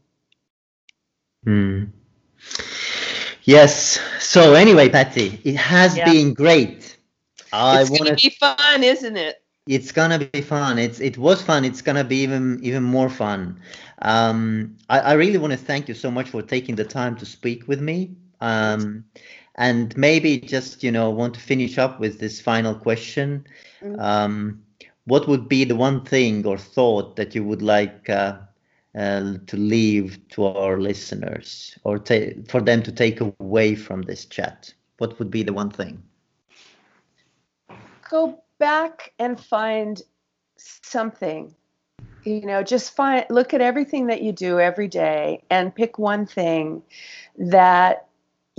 Hmm. 1.44 1.86
Yes. 3.44 4.00
So 4.20 4.54
anyway, 4.54 4.90
Patty, 4.90 5.40
it 5.44 5.56
has 5.56 5.98
yeah. 5.98 6.12
been 6.12 6.34
great. 6.34 6.98
I 7.52 7.84
want 7.84 8.08
to 8.08 8.30
be 8.30 8.30
fun, 8.30 8.84
isn't 8.84 9.18
it? 9.18 9.44
It's 9.68 9.92
gonna 9.92 10.20
be 10.20 10.42
fun. 10.42 10.80
It's 10.80 11.00
it 11.00 11.18
was 11.18 11.42
fun. 11.42 11.66
It's 11.66 11.82
gonna 11.82 12.04
be 12.04 12.18
even 12.18 12.60
even 12.64 12.84
more 12.84 13.10
fun. 13.10 13.60
Um, 14.02 14.78
I, 14.90 15.00
I 15.00 15.14
really 15.14 15.38
want 15.38 15.52
to 15.54 15.58
thank 15.58 15.88
you 15.88 15.94
so 15.94 16.10
much 16.10 16.30
for 16.30 16.42
taking 16.42 16.76
the 16.76 16.84
time 16.84 17.16
to 17.18 17.26
speak 17.26 17.68
with 17.68 17.80
me. 17.80 18.16
Um, 18.42 19.06
and 19.56 19.96
maybe 19.98 20.40
just 20.40 20.84
you 20.84 20.92
know 20.92 21.10
want 21.10 21.34
to 21.36 21.40
finish 21.40 21.78
up 21.78 22.00
with 22.00 22.20
this 22.20 22.42
final 22.42 22.76
question. 22.76 23.46
Mm-hmm. 23.82 24.00
Um, 24.00 24.64
what 25.06 25.28
would 25.28 25.50
be 25.50 25.64
the 25.66 25.76
one 25.76 26.06
thing 26.06 26.46
or 26.46 26.58
thought 26.58 27.16
that 27.16 27.36
you 27.36 27.44
would 27.44 27.62
like 27.62 28.10
uh, 28.10 28.38
uh, 28.96 29.34
to 29.48 29.58
leave 29.58 30.20
to 30.30 30.46
our 30.46 30.80
listeners 30.80 31.78
or 31.84 31.98
ta- 31.98 32.34
for 32.48 32.62
them 32.62 32.84
to 32.84 32.92
take 32.92 33.20
away 33.22 33.76
from 33.76 34.04
this 34.04 34.26
chat? 34.26 34.74
What 34.98 35.18
would 35.20 35.32
be 35.32 35.44
the 35.44 35.54
one 35.54 35.72
thing? 35.72 36.04
Go 38.10 38.44
back 38.60 39.14
and 39.18 39.40
find 39.40 40.02
something. 40.58 41.56
You 42.24 42.46
know, 42.46 42.62
just 42.62 42.96
find 42.96 43.26
look 43.32 43.54
at 43.54 43.62
everything 43.62 44.08
that 44.08 44.22
you 44.22 44.32
do 44.32 44.60
every 44.60 44.88
day 44.88 45.44
and 45.50 45.74
pick 45.74 45.98
one 45.98 46.28
thing 46.28 46.84
that 47.38 48.08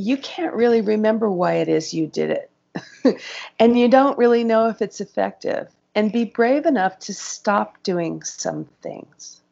you 0.02 0.16
can't 0.16 0.54
really 0.54 0.80
remember 0.80 1.30
why 1.30 1.54
it 1.54 1.68
is 1.68 1.94
you 1.94 2.06
did 2.06 2.30
it. 2.30 3.20
and 3.58 3.78
you 3.78 3.88
don't 3.88 4.18
really 4.18 4.44
know 4.44 4.68
if 4.68 4.82
it's 4.82 5.00
effective. 5.00 5.68
And 5.94 6.10
be 6.10 6.24
brave 6.24 6.64
enough 6.64 6.98
to 7.00 7.14
stop 7.14 7.82
doing 7.82 8.22
some 8.22 8.64
things. 8.80 9.42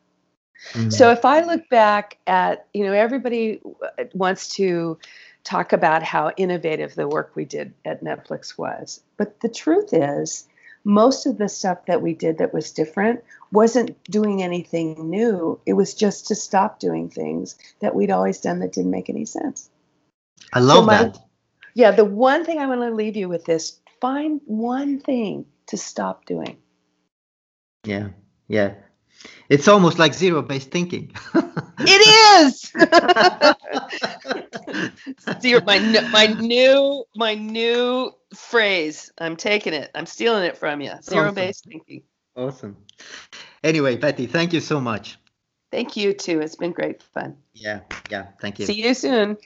Mm-hmm. 0.73 0.91
So 0.91 1.11
if 1.11 1.25
I 1.25 1.43
look 1.43 1.69
back 1.69 2.19
at, 2.27 2.67
you 2.73 2.85
know, 2.85 2.93
everybody 2.93 3.61
wants 4.15 4.55
to 4.57 4.99
talk 5.45 5.73
about 5.73 6.03
how 6.03 6.33
innovative 6.37 6.95
the 6.95 7.09
work 7.09 7.33
we 7.35 7.45
did 7.45 7.75
at 7.85 8.03
Netflix 8.03 8.57
was. 8.59 9.01
But 9.17 9.41
the 9.41 9.49
truth 9.49 9.93
is, 9.93 10.49
most 10.85 11.27
of 11.27 11.39
the 11.39 11.49
stuff 11.49 11.85
that 11.87 12.03
we 12.03 12.15
did 12.15 12.39
that 12.39 12.55
was 12.55 12.73
different 12.73 13.23
wasn't 13.53 14.03
doing 14.05 14.43
anything 14.43 15.11
new. 15.11 15.61
It 15.67 15.75
was 15.75 15.95
just 15.95 16.27
to 16.29 16.35
stop 16.35 16.79
doing 16.79 17.11
things 17.11 17.57
that 17.81 17.95
we'd 17.95 18.11
always 18.11 18.41
done 18.41 18.61
that 18.61 18.73
didn't 18.73 18.91
make 18.91 19.11
any 19.11 19.27
sense. 19.27 19.69
I 20.53 20.61
love 20.61 20.79
so 20.79 20.87
my, 20.87 21.05
that. 21.05 21.19
Yeah, 21.75 21.91
the 21.93 22.05
one 22.05 22.45
thing 22.45 22.59
I 22.59 22.67
want 22.67 22.81
to 22.81 22.91
leave 22.91 23.17
you 23.17 23.29
with 23.29 23.49
is 23.49 23.81
find 24.01 24.41
one 24.47 25.01
thing 25.01 25.47
to 25.67 25.77
stop 25.77 26.25
doing. 26.25 26.59
Yeah, 27.85 28.09
yeah. 28.49 28.75
It's 29.49 29.69
almost 29.69 29.99
like 29.99 30.15
zero 30.15 30.43
based 30.43 30.71
thinking. 30.71 31.13
it 31.81 32.43
is. 32.43 32.73
zero, 35.41 35.61
my 35.63 35.79
my 36.11 36.27
new 36.27 37.05
my 37.17 37.35
new 37.35 38.13
phrase. 38.35 39.11
I'm 39.19 39.37
taking 39.37 39.75
it. 39.75 39.91
I'm 39.95 40.07
stealing 40.07 40.45
it 40.45 40.57
from 40.57 40.81
you. 40.81 40.93
Zero 41.03 41.33
based 41.33 41.67
awesome. 41.67 41.73
thinking. 41.73 42.03
Awesome. 42.37 42.77
Anyway, 43.63 43.97
Betty, 43.97 44.27
thank 44.27 44.53
you 44.53 44.61
so 44.61 44.81
much. 44.81 45.19
Thank 45.71 45.97
you 45.97 46.13
too. 46.13 46.41
It's 46.41 46.57
been 46.57 46.73
great 46.73 47.03
fun. 47.03 47.37
Yeah, 47.53 47.81
yeah. 48.11 48.29
Thank 48.41 48.59
you. 48.59 48.67
See 48.67 48.83
you 48.83 48.95
soon. 48.95 49.37